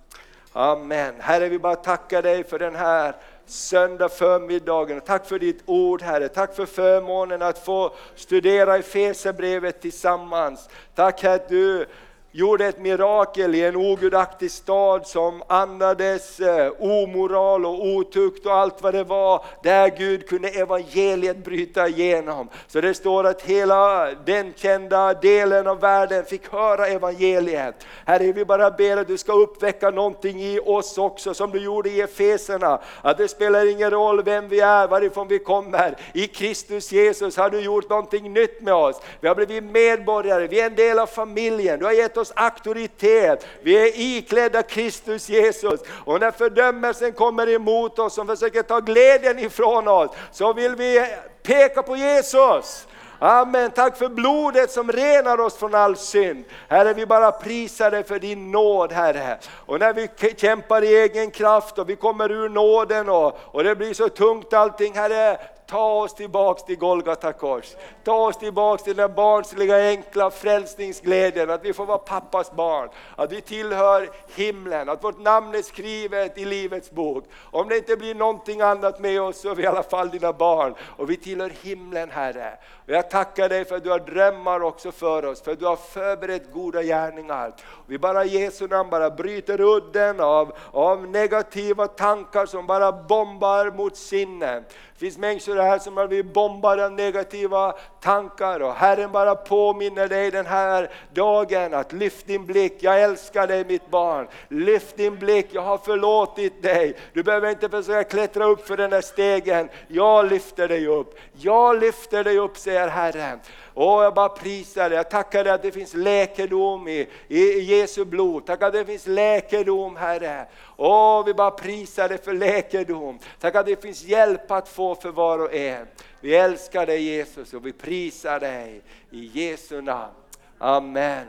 Amen. 0.52 1.14
Herre, 1.18 1.48
vi 1.48 1.58
bara 1.58 1.76
tackar 1.76 2.22
dig 2.22 2.44
för 2.44 2.58
den 2.58 2.74
här 2.74 3.14
söndag 3.46 4.08
förmiddagen. 4.08 5.00
Tack 5.00 5.26
för 5.26 5.38
ditt 5.38 5.62
ord 5.66 6.02
Herre, 6.02 6.28
tack 6.28 6.56
för 6.56 6.66
förmånen 6.66 7.42
att 7.42 7.64
få 7.64 7.94
studera 8.14 8.76
Efesierbrevet 8.76 9.80
tillsammans. 9.80 10.68
Tack 10.94 11.24
att 11.24 11.48
du 11.48 11.86
gjorde 12.32 12.66
ett 12.66 12.78
mirakel 12.78 13.54
i 13.54 13.64
en 13.64 13.76
ogudaktig 13.76 14.50
stad 14.50 15.06
som 15.06 15.42
andades 15.46 16.40
eh, 16.40 16.72
omoral 16.78 17.66
och 17.66 17.86
otukt 17.86 18.46
och 18.46 18.52
allt 18.52 18.82
vad 18.82 18.94
det 18.94 19.04
var, 19.04 19.44
där 19.62 19.88
Gud 19.98 20.28
kunde 20.28 20.48
evangeliet 20.48 21.44
bryta 21.44 21.88
igenom. 21.88 22.48
Så 22.66 22.80
det 22.80 22.94
står 22.94 23.26
att 23.26 23.42
hela 23.42 24.10
den 24.24 24.52
kända 24.56 25.14
delen 25.14 25.66
av 25.66 25.80
världen 25.80 26.24
fick 26.24 26.52
höra 26.52 26.86
evangeliet. 26.86 27.74
Herre, 28.06 28.32
vi 28.32 28.44
bara 28.44 28.70
ber 28.70 28.96
att 28.96 29.08
du 29.08 29.18
ska 29.18 29.32
uppväcka 29.32 29.90
någonting 29.90 30.40
i 30.40 30.60
oss 30.64 30.98
också, 30.98 31.34
som 31.34 31.50
du 31.50 31.58
gjorde 31.58 31.90
i 31.90 32.00
Efeserna. 32.00 32.80
Att 33.02 33.18
det 33.18 33.28
spelar 33.28 33.66
ingen 33.66 33.90
roll 33.90 34.22
vem 34.22 34.48
vi 34.48 34.60
är, 34.60 34.88
varifrån 34.88 35.28
vi 35.28 35.38
kommer. 35.38 35.96
I 36.14 36.26
Kristus 36.26 36.92
Jesus 36.92 37.36
har 37.36 37.50
du 37.50 37.60
gjort 37.60 37.90
någonting 37.90 38.32
nytt 38.32 38.60
med 38.60 38.74
oss. 38.74 39.00
Vi 39.20 39.28
har 39.28 39.34
blivit 39.34 39.64
medborgare, 39.64 40.46
vi 40.46 40.60
är 40.60 40.66
en 40.66 40.74
del 40.74 40.98
av 40.98 41.06
familjen. 41.06 41.78
Du 41.78 41.84
har 41.84 41.92
gett 41.92 42.16
Jesus 42.22 42.32
auktoritet. 42.36 43.46
Vi 43.62 43.88
är 43.88 43.90
iklädda 43.94 44.62
Kristus 44.62 45.28
Jesus. 45.28 45.80
Och 46.04 46.20
när 46.20 46.30
fördömelsen 46.30 47.12
kommer 47.12 47.48
emot 47.48 47.98
oss 47.98 48.14
som 48.14 48.26
försöker 48.26 48.62
ta 48.62 48.80
glädjen 48.80 49.38
ifrån 49.38 49.88
oss, 49.88 50.10
så 50.32 50.52
vill 50.52 50.74
vi 50.74 51.06
peka 51.42 51.82
på 51.82 51.96
Jesus. 51.96 52.86
Amen, 53.18 53.70
tack 53.70 53.96
för 53.96 54.08
blodet 54.08 54.70
som 54.70 54.92
renar 54.92 55.40
oss 55.40 55.56
från 55.56 55.74
all 55.74 55.96
synd. 55.96 56.44
Herre, 56.68 56.94
vi 56.94 57.06
bara 57.06 57.32
prisar 57.32 57.90
dig 57.90 58.04
för 58.04 58.18
din 58.18 58.50
nåd 58.50 58.92
Herre. 58.92 59.38
Och 59.66 59.78
när 59.78 59.92
vi 59.92 60.08
kämpar 60.36 60.82
i 60.84 60.96
egen 60.96 61.30
kraft 61.30 61.78
och 61.78 61.88
vi 61.88 61.96
kommer 61.96 62.32
ur 62.32 62.48
nåden 62.48 63.08
och, 63.08 63.38
och 63.42 63.64
det 63.64 63.76
blir 63.76 63.94
så 63.94 64.08
tungt 64.08 64.52
allting 64.52 64.94
Herre, 64.94 65.38
Ta 65.72 66.02
oss 66.02 66.14
tillbaks 66.14 66.64
till 66.64 66.78
Golgata 66.78 67.32
kors. 67.32 67.76
Ta 68.04 68.28
oss 68.28 68.36
tillbaks 68.36 68.82
till 68.82 68.96
den 68.96 69.14
barnsliga 69.14 69.88
enkla 69.88 70.30
frälsningsglädjen, 70.30 71.50
att 71.50 71.64
vi 71.64 71.72
får 71.72 71.86
vara 71.86 71.98
pappas 71.98 72.52
barn. 72.52 72.88
Att 73.16 73.32
vi 73.32 73.40
tillhör 73.40 74.10
himlen, 74.36 74.88
att 74.88 75.04
vårt 75.04 75.20
namn 75.20 75.54
är 75.54 75.62
skrivet 75.62 76.38
i 76.38 76.44
Livets 76.44 76.90
bok. 76.90 77.24
Om 77.50 77.68
det 77.68 77.76
inte 77.76 77.96
blir 77.96 78.14
någonting 78.14 78.60
annat 78.60 79.00
med 79.00 79.22
oss 79.22 79.40
så 79.40 79.50
är 79.50 79.54
vi 79.54 79.62
i 79.62 79.66
alla 79.66 79.82
fall 79.82 80.10
dina 80.10 80.32
barn. 80.32 80.74
Och 80.80 81.10
vi 81.10 81.16
tillhör 81.16 81.52
himlen 81.62 82.10
Herre. 82.10 82.58
Och 82.86 82.90
jag 82.90 83.10
tackar 83.10 83.48
dig 83.48 83.64
för 83.64 83.76
att 83.76 83.84
du 83.84 83.90
har 83.90 83.98
drömmar 83.98 84.62
också 84.62 84.92
för 84.92 85.24
oss, 85.24 85.42
för 85.42 85.52
att 85.52 85.58
du 85.58 85.66
har 85.66 85.76
förberett 85.76 86.52
goda 86.52 86.82
gärningar. 86.82 87.54
Vi 87.86 87.98
bara 87.98 88.24
i 88.24 88.28
Jesu 88.28 88.68
namn 88.68 88.90
bara 88.90 89.10
bryter 89.10 89.60
udden 89.60 90.20
av, 90.20 90.52
av 90.72 91.08
negativa 91.08 91.86
tankar 91.86 92.46
som 92.46 92.66
bara 92.66 92.92
bombar 92.92 93.70
mot 93.70 93.96
sinnen. 93.96 94.64
Det 95.02 95.06
finns 95.06 95.18
människor 95.18 95.56
här 95.56 95.78
som 95.78 95.96
har 95.96 96.08
blivit 96.08 96.32
bombade 96.32 96.86
av 96.86 96.92
negativa 96.92 97.74
tankar 98.00 98.60
och 98.60 98.74
Herren 98.74 99.12
bara 99.12 99.34
påminner 99.34 100.08
dig 100.08 100.30
den 100.30 100.46
här 100.46 100.90
dagen 101.14 101.74
att 101.74 101.92
lyft 101.92 102.26
din 102.26 102.46
blick, 102.46 102.76
jag 102.80 103.02
älskar 103.02 103.46
dig 103.46 103.64
mitt 103.64 103.90
barn. 103.90 104.28
Lyft 104.48 104.96
din 104.96 105.18
blick, 105.18 105.46
jag 105.50 105.62
har 105.62 105.78
förlåtit 105.78 106.62
dig. 106.62 106.96
Du 107.12 107.22
behöver 107.22 107.50
inte 107.50 107.68
försöka 107.68 108.04
klättra 108.04 108.44
upp 108.44 108.66
för 108.66 108.76
den 108.76 108.92
här 108.92 109.00
stegen, 109.00 109.68
jag 109.88 110.30
lyfter 110.30 110.68
dig 110.68 110.86
upp. 110.86 111.18
Jag 111.32 111.80
lyfter 111.80 112.24
dig 112.24 112.38
upp 112.38 112.56
säger 112.56 112.88
Herren. 112.88 113.38
Åh, 113.74 114.04
jag 114.04 114.14
bara 114.14 114.28
prisar 114.28 114.90
dig. 114.90 114.96
Jag 114.96 115.10
tackar 115.10 115.44
dig 115.44 115.52
att 115.52 115.62
det 115.62 115.72
finns 115.72 115.94
läkedom 115.94 116.88
i, 116.88 117.08
i 117.28 117.60
Jesu 117.60 118.04
blod. 118.04 118.46
Tack 118.46 118.62
att 118.62 118.72
det 118.72 118.84
finns 118.84 119.06
läkedom 119.06 119.96
Herre. 119.96 120.46
Åh, 120.76 121.24
vi 121.24 121.34
bara 121.34 121.50
prisar 121.50 122.08
dig 122.08 122.18
för 122.18 122.32
läkedom. 122.32 123.18
Tack 123.40 123.54
att 123.54 123.66
det 123.66 123.82
finns 123.82 124.04
hjälp 124.04 124.50
att 124.50 124.68
få 124.68 124.94
för 124.94 125.10
var 125.10 125.38
och 125.38 125.54
en. 125.54 125.86
Vi 126.20 126.34
älskar 126.34 126.86
dig 126.86 127.02
Jesus 127.02 127.54
och 127.54 127.66
vi 127.66 127.72
prisar 127.72 128.40
dig 128.40 128.82
i 129.10 129.26
Jesu 129.26 129.80
namn. 129.80 130.12
Amen. 130.58 131.26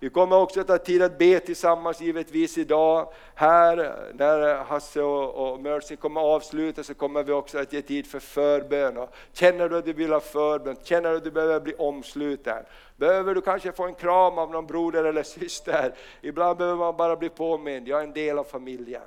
Vi 0.00 0.10
kommer 0.10 0.36
också 0.36 0.60
att 0.60 0.66
ta 0.66 0.78
tid 0.78 1.02
att 1.02 1.18
be 1.18 1.40
tillsammans 1.40 2.00
givetvis 2.00 2.58
idag. 2.58 3.12
Här 3.34 3.76
när 4.14 4.54
Hasse 4.64 5.02
och, 5.02 5.52
och 5.52 5.60
Mercy 5.60 5.96
kommer 5.96 6.20
avsluta 6.20 6.82
så 6.82 6.94
kommer 6.94 7.22
vi 7.22 7.32
också 7.32 7.58
att 7.58 7.72
ge 7.72 7.82
tid 7.82 8.06
för 8.06 8.20
förbön. 8.20 8.96
Och 8.96 9.14
känner 9.32 9.68
du 9.68 9.76
att 9.76 9.84
du 9.84 9.92
vill 9.92 10.12
ha 10.12 10.20
förbön, 10.20 10.76
känner 10.82 11.10
du 11.10 11.16
att 11.16 11.24
du 11.24 11.30
behöver 11.30 11.60
bli 11.60 11.74
omsluten. 11.74 12.64
Behöver 12.96 13.34
du 13.34 13.40
kanske 13.40 13.72
få 13.72 13.84
en 13.84 13.94
kram 13.94 14.38
av 14.38 14.50
någon 14.50 14.66
broder 14.66 15.04
eller 15.04 15.22
syster. 15.40 15.94
Ibland 16.20 16.58
behöver 16.58 16.78
man 16.78 16.96
bara 16.96 17.16
bli 17.16 17.28
påmind, 17.28 17.88
jag 17.88 18.00
är 18.00 18.04
en 18.04 18.12
del 18.12 18.38
av 18.38 18.44
familjen. 18.44 19.02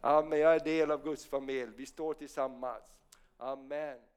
Amen, 0.00 0.38
jag 0.38 0.54
är 0.54 0.60
del 0.60 0.90
av 0.90 1.04
Guds 1.04 1.26
familj, 1.26 1.70
vi 1.76 1.86
står 1.86 2.14
tillsammans. 2.14 2.82
Amen. 3.38 4.13